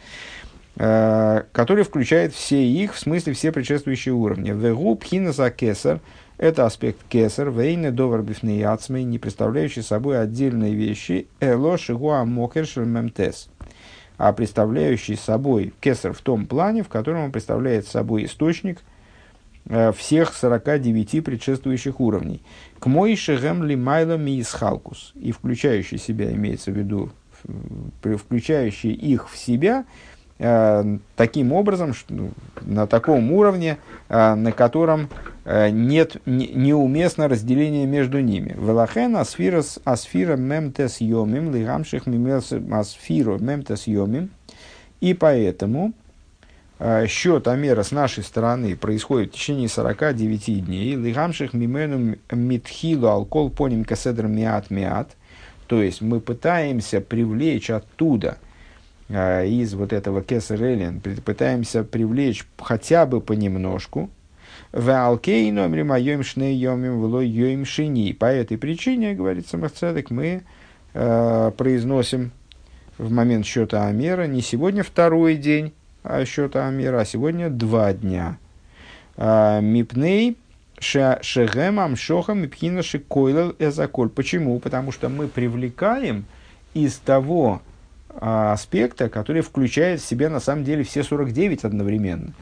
э, 0.78 1.44
который 1.52 1.84
включает 1.84 2.34
все 2.34 2.64
их, 2.64 2.94
в 2.94 3.00
смысле 3.00 3.34
все 3.34 3.52
предшествующие 3.52 4.14
уровни. 4.14 4.52
Вегу 4.52 4.96
пхина 4.96 5.32
за 5.32 5.52
кесар– 5.52 6.00
это 6.42 6.66
аспект 6.66 6.98
кесар, 7.08 7.52
вейне 7.52 7.92
довар 7.92 8.24
бифнеяцмей, 8.24 9.04
не 9.04 9.20
представляющий 9.20 9.84
собой 9.84 10.20
отдельные 10.20 10.74
вещи, 10.74 11.28
эло 11.40 11.78
шигуа 11.78 12.26
мокер 12.26 12.68
мемтес, 12.78 13.48
а 14.28 14.34
представляющий 14.34 15.18
собой 15.18 15.74
кесар 15.80 16.14
в 16.14 16.22
том 16.22 16.46
плане, 16.46 16.84
в 16.84 16.90
котором 16.90 17.22
он 17.26 17.32
представляет 17.32 17.88
собой 17.88 18.26
источник– 18.26 18.82
Э, 19.66 19.92
всех 19.92 20.34
49 20.34 21.24
предшествующих 21.24 22.00
уровней. 22.00 22.42
К 22.80 22.88
мой 22.88 23.16
шегем 23.16 23.64
лимайла 23.64 24.18
миисхалкус. 24.18 25.14
И 25.16 25.32
включающий 25.32 25.98
себя, 25.98 26.32
имеется 26.32 26.72
в 26.72 26.78
виду, 26.78 27.12
включающий 28.04 28.92
их 28.92 29.30
в 29.30 29.38
себя, 29.38 29.86
э, 29.86 30.11
таким 31.16 31.54
образом, 31.54 31.94
ну, 32.10 32.32
на 32.62 32.88
таком 32.88 33.32
уровне, 33.32 33.78
э, 34.10 34.34
на 34.34 34.52
котором 34.52 35.10
нет 35.46 36.18
не, 36.26 36.48
неуместно 36.48 37.28
разделение 37.28 37.86
между 37.86 38.20
ними. 38.20 38.56
Велахен 38.58 39.16
асфира, 39.16 39.64
асфира 39.84 40.36
мемтес 40.36 41.02
йомим, 41.02 41.54
лигамших 41.54 42.06
мимес 42.06 42.54
асфиру 42.72 43.40
мемтес 43.40 43.88
йомим. 43.88 44.30
И 45.00 45.14
поэтому 45.16 45.94
Э, 46.84 47.06
счет 47.06 47.48
Амера 47.48 47.84
с 47.84 47.92
нашей 47.92 48.24
стороны 48.24 48.76
происходит 48.76 49.30
в 49.30 49.36
течение 49.36 49.70
49 49.70 50.66
дней. 50.66 50.96
Лигамших 50.96 51.54
мимену 51.54 52.16
митхилу 52.32 53.08
алкол 53.08 53.52
поним 53.52 53.86
каседр 53.86 54.26
миат 54.26 54.72
миат. 54.72 55.12
То 55.68 55.84
есть 55.84 56.02
мы 56.02 56.20
пытаемся 56.20 57.00
привлечь 57.00 57.70
оттуда, 57.70 58.40
э, 58.40 58.51
из 59.12 59.74
вот 59.74 59.94
этого 59.94 60.22
кесарелин, 60.22 61.02
пытаемся 61.02 61.84
привлечь 61.84 62.46
хотя 62.58 63.06
бы 63.06 63.22
понемножку. 63.22 64.10
В 64.72 64.90
алкейну 64.90 65.68
мримайом 65.68 66.24
шнейомим 66.24 67.02
влой 67.02 67.28
йоим 67.28 67.66
шини. 67.66 68.14
По 68.14 68.26
этой 68.26 68.58
причине, 68.58 69.14
говорит 69.14 69.48
Самахцедек, 69.48 70.12
мы 70.12 70.44
э, 70.94 71.52
произносим 71.58 72.32
в 72.98 73.12
момент 73.12 73.46
счета 73.46 73.88
Амера 73.88 74.28
не 74.28 74.42
сегодня 74.42 74.84
второй 74.84 75.36
день, 75.36 75.74
а 76.04 76.24
счета 76.24 76.68
Амира, 76.68 77.02
а 77.02 77.06
сегодня 77.06 77.50
два 77.50 77.92
дня. 77.94 78.38
А, 79.18 79.60
Мипней 79.60 80.38
шегем 80.80 81.80
амшохам 81.80 82.40
мипхина 82.40 82.82
шикойлел 82.82 83.56
эзаколь. 83.60 84.10
Почему? 84.10 84.60
Потому 84.60 84.92
что 84.92 85.10
мы 85.10 85.28
привлекаем 85.28 86.26
из 86.74 86.98
того 86.98 87.62
аспекта, 88.20 89.10
который 89.10 89.42
включает 89.42 90.02
в 90.02 90.06
себя 90.06 90.30
на 90.30 90.40
самом 90.40 90.64
деле 90.64 90.84
все 90.84 91.04
49 91.04 91.64
одновременно. 91.64 92.34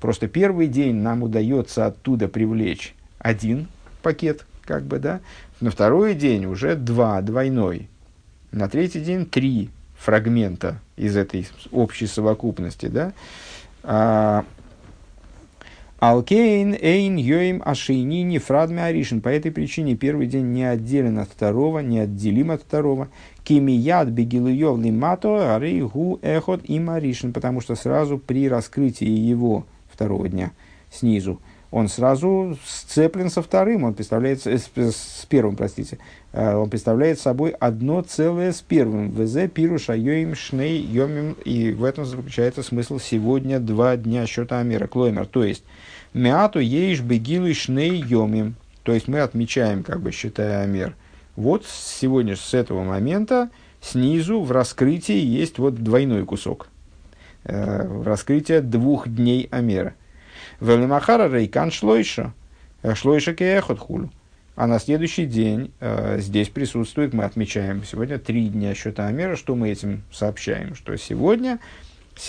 Просто 0.00 0.26
первый 0.26 0.66
день 0.66 0.96
нам 0.96 1.22
удается 1.22 1.86
оттуда 1.86 2.28
привлечь 2.28 2.94
один 3.18 3.68
пакет, 4.02 4.44
как 4.64 4.82
бы, 4.82 4.98
да. 4.98 5.20
На 5.60 5.70
второй 5.70 6.14
день 6.14 6.46
уже 6.46 6.74
два, 6.74 7.20
двойной. 7.22 7.88
На 8.50 8.68
третий 8.68 9.00
день 9.00 9.26
три 9.26 9.70
фрагмента 9.96 10.80
из 10.96 11.16
этой 11.16 11.46
общей 11.70 12.06
совокупности, 12.06 12.86
да, 12.86 13.12
а, 13.84 14.44
Алкейн, 16.02 16.74
Эйн, 16.80 17.14
Йоим, 17.14 17.62
Ашейни, 17.64 18.24
Нефрадми, 18.24 18.80
Аришин. 18.80 19.20
По 19.20 19.28
этой 19.28 19.52
причине 19.52 19.94
первый 19.94 20.26
день 20.26 20.46
не 20.46 20.64
отделен 20.64 21.20
от 21.20 21.28
второго, 21.28 21.78
не 21.78 22.00
отделим 22.00 22.50
от 22.50 22.62
второго. 22.62 23.06
Кимияд, 23.44 24.08
Бегилуев, 24.08 24.80
Лимато, 24.80 25.54
Арейгу, 25.54 26.18
Эхот 26.20 26.62
и 26.64 26.80
Маришин. 26.80 27.32
Потому 27.32 27.60
что 27.60 27.76
сразу 27.76 28.18
при 28.18 28.48
раскрытии 28.48 29.06
его 29.06 29.64
второго 29.92 30.28
дня 30.28 30.50
снизу, 30.90 31.40
он 31.70 31.86
сразу 31.86 32.58
сцеплен 32.66 33.30
со 33.30 33.40
вторым, 33.40 33.84
он 33.84 33.94
представляет, 33.94 34.44
с, 34.44 34.70
с 34.74 35.26
первым, 35.28 35.54
простите, 35.54 35.98
э, 36.32 36.54
он 36.54 36.68
представляет 36.68 37.20
собой 37.20 37.50
одно 37.50 38.02
целое 38.02 38.52
с 38.52 38.60
первым. 38.60 39.12
ВЗ 39.12 39.48
пируша 39.48 39.94
йоим 39.94 40.34
шней 40.34 40.80
йомим, 40.82 41.36
и 41.44 41.70
в 41.70 41.84
этом 41.84 42.04
заключается 42.04 42.64
смысл 42.64 42.98
сегодня 42.98 43.60
два 43.60 43.96
дня 43.96 44.26
счета 44.26 44.58
Амера, 44.58 44.88
клоймер, 44.88 45.26
то 45.26 45.44
есть 45.44 45.64
мяту 46.14 46.58
еиш 46.60 47.00
бегилу 47.00 47.52
шней 47.54 48.02
йомим, 48.02 48.54
то 48.82 48.92
есть 48.92 49.08
мы 49.08 49.20
отмечаем, 49.20 49.82
как 49.82 50.00
бы 50.00 50.10
считая 50.12 50.62
Амер. 50.64 50.94
Вот 51.36 51.64
сегодня, 51.66 52.36
с 52.36 52.52
этого 52.52 52.84
момента, 52.84 53.50
снизу 53.80 54.40
в 54.40 54.52
раскрытии 54.52 55.18
есть 55.18 55.58
вот 55.58 55.76
двойной 55.76 56.24
кусок. 56.24 56.68
Э, 57.44 58.02
раскрытие 58.04 58.60
двух 58.60 59.08
дней 59.08 59.48
Амера. 59.50 59.94
Велимахара 60.60 61.32
рейкан 61.32 61.70
шлойша. 61.70 62.34
Э, 62.82 62.94
шлойша 62.94 63.34
кеехот 63.34 63.78
хулю. 63.78 64.10
А 64.54 64.66
на 64.66 64.78
следующий 64.78 65.24
день 65.24 65.72
э, 65.80 66.18
здесь 66.20 66.50
присутствует, 66.50 67.14
мы 67.14 67.24
отмечаем 67.24 67.84
сегодня 67.84 68.18
три 68.18 68.48
дня 68.48 68.74
счета 68.74 69.06
Амера. 69.06 69.34
Что 69.34 69.54
мы 69.54 69.70
этим 69.70 70.02
сообщаем? 70.12 70.74
Что 70.74 70.94
сегодня, 70.96 71.58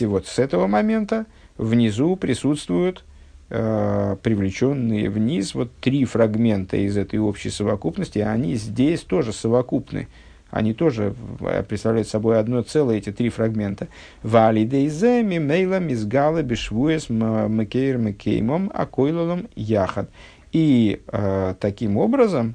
вот 0.01 0.27
с 0.27 0.39
этого 0.39 0.67
момента, 0.67 1.25
внизу 1.57 2.15
присутствуют 2.15 3.03
э, 3.49 4.17
привлеченные 4.21 5.09
вниз 5.09 5.55
вот 5.55 5.71
три 5.81 6.05
фрагмента 6.05 6.77
из 6.77 6.97
этой 6.97 7.19
общей 7.19 7.49
совокупности, 7.49 8.19
они 8.19 8.55
здесь 8.55 9.01
тоже 9.01 9.33
совокупны 9.33 10.07
они 10.53 10.75
тоже 10.75 11.15
э, 11.39 11.63
представляют 11.63 12.07
собой 12.07 12.39
одно 12.39 12.61
целое, 12.61 12.97
эти 12.97 13.11
три 13.11 13.29
фрагмента. 13.29 13.87
Валидейзе 14.21 15.23
мимейла 15.23 15.79
мизгала 15.79 16.43
бешвуес 16.43 17.09
макейр 17.09 17.97
макеймом 17.97 18.71
акойлалом 18.71 19.47
яхад. 19.55 20.11
И 20.51 21.01
э, 21.07 21.55
таким 21.59 21.97
образом, 21.97 22.53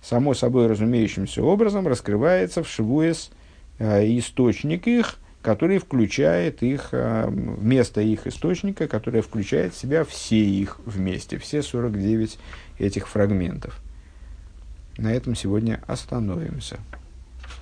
само 0.00 0.34
собой 0.34 0.68
разумеющимся 0.68 1.42
образом, 1.42 1.88
раскрывается 1.88 2.62
в 2.62 2.68
швуес 2.68 3.32
э, 3.80 4.06
источник 4.16 4.86
их, 4.86 5.18
который 5.42 5.78
включает 5.78 6.62
их, 6.62 6.90
э, 6.92 7.26
вместо 7.28 8.00
их 8.00 8.26
источника, 8.26 8.86
которое 8.86 9.22
включает 9.22 9.74
в 9.74 9.78
себя 9.78 10.04
все 10.04 10.38
их 10.38 10.78
вместе, 10.86 11.38
все 11.38 11.62
49 11.62 12.38
этих 12.78 13.08
фрагментов. 13.08 13.80
На 14.96 15.12
этом 15.12 15.34
сегодня 15.34 15.82
остановимся. 15.86 16.78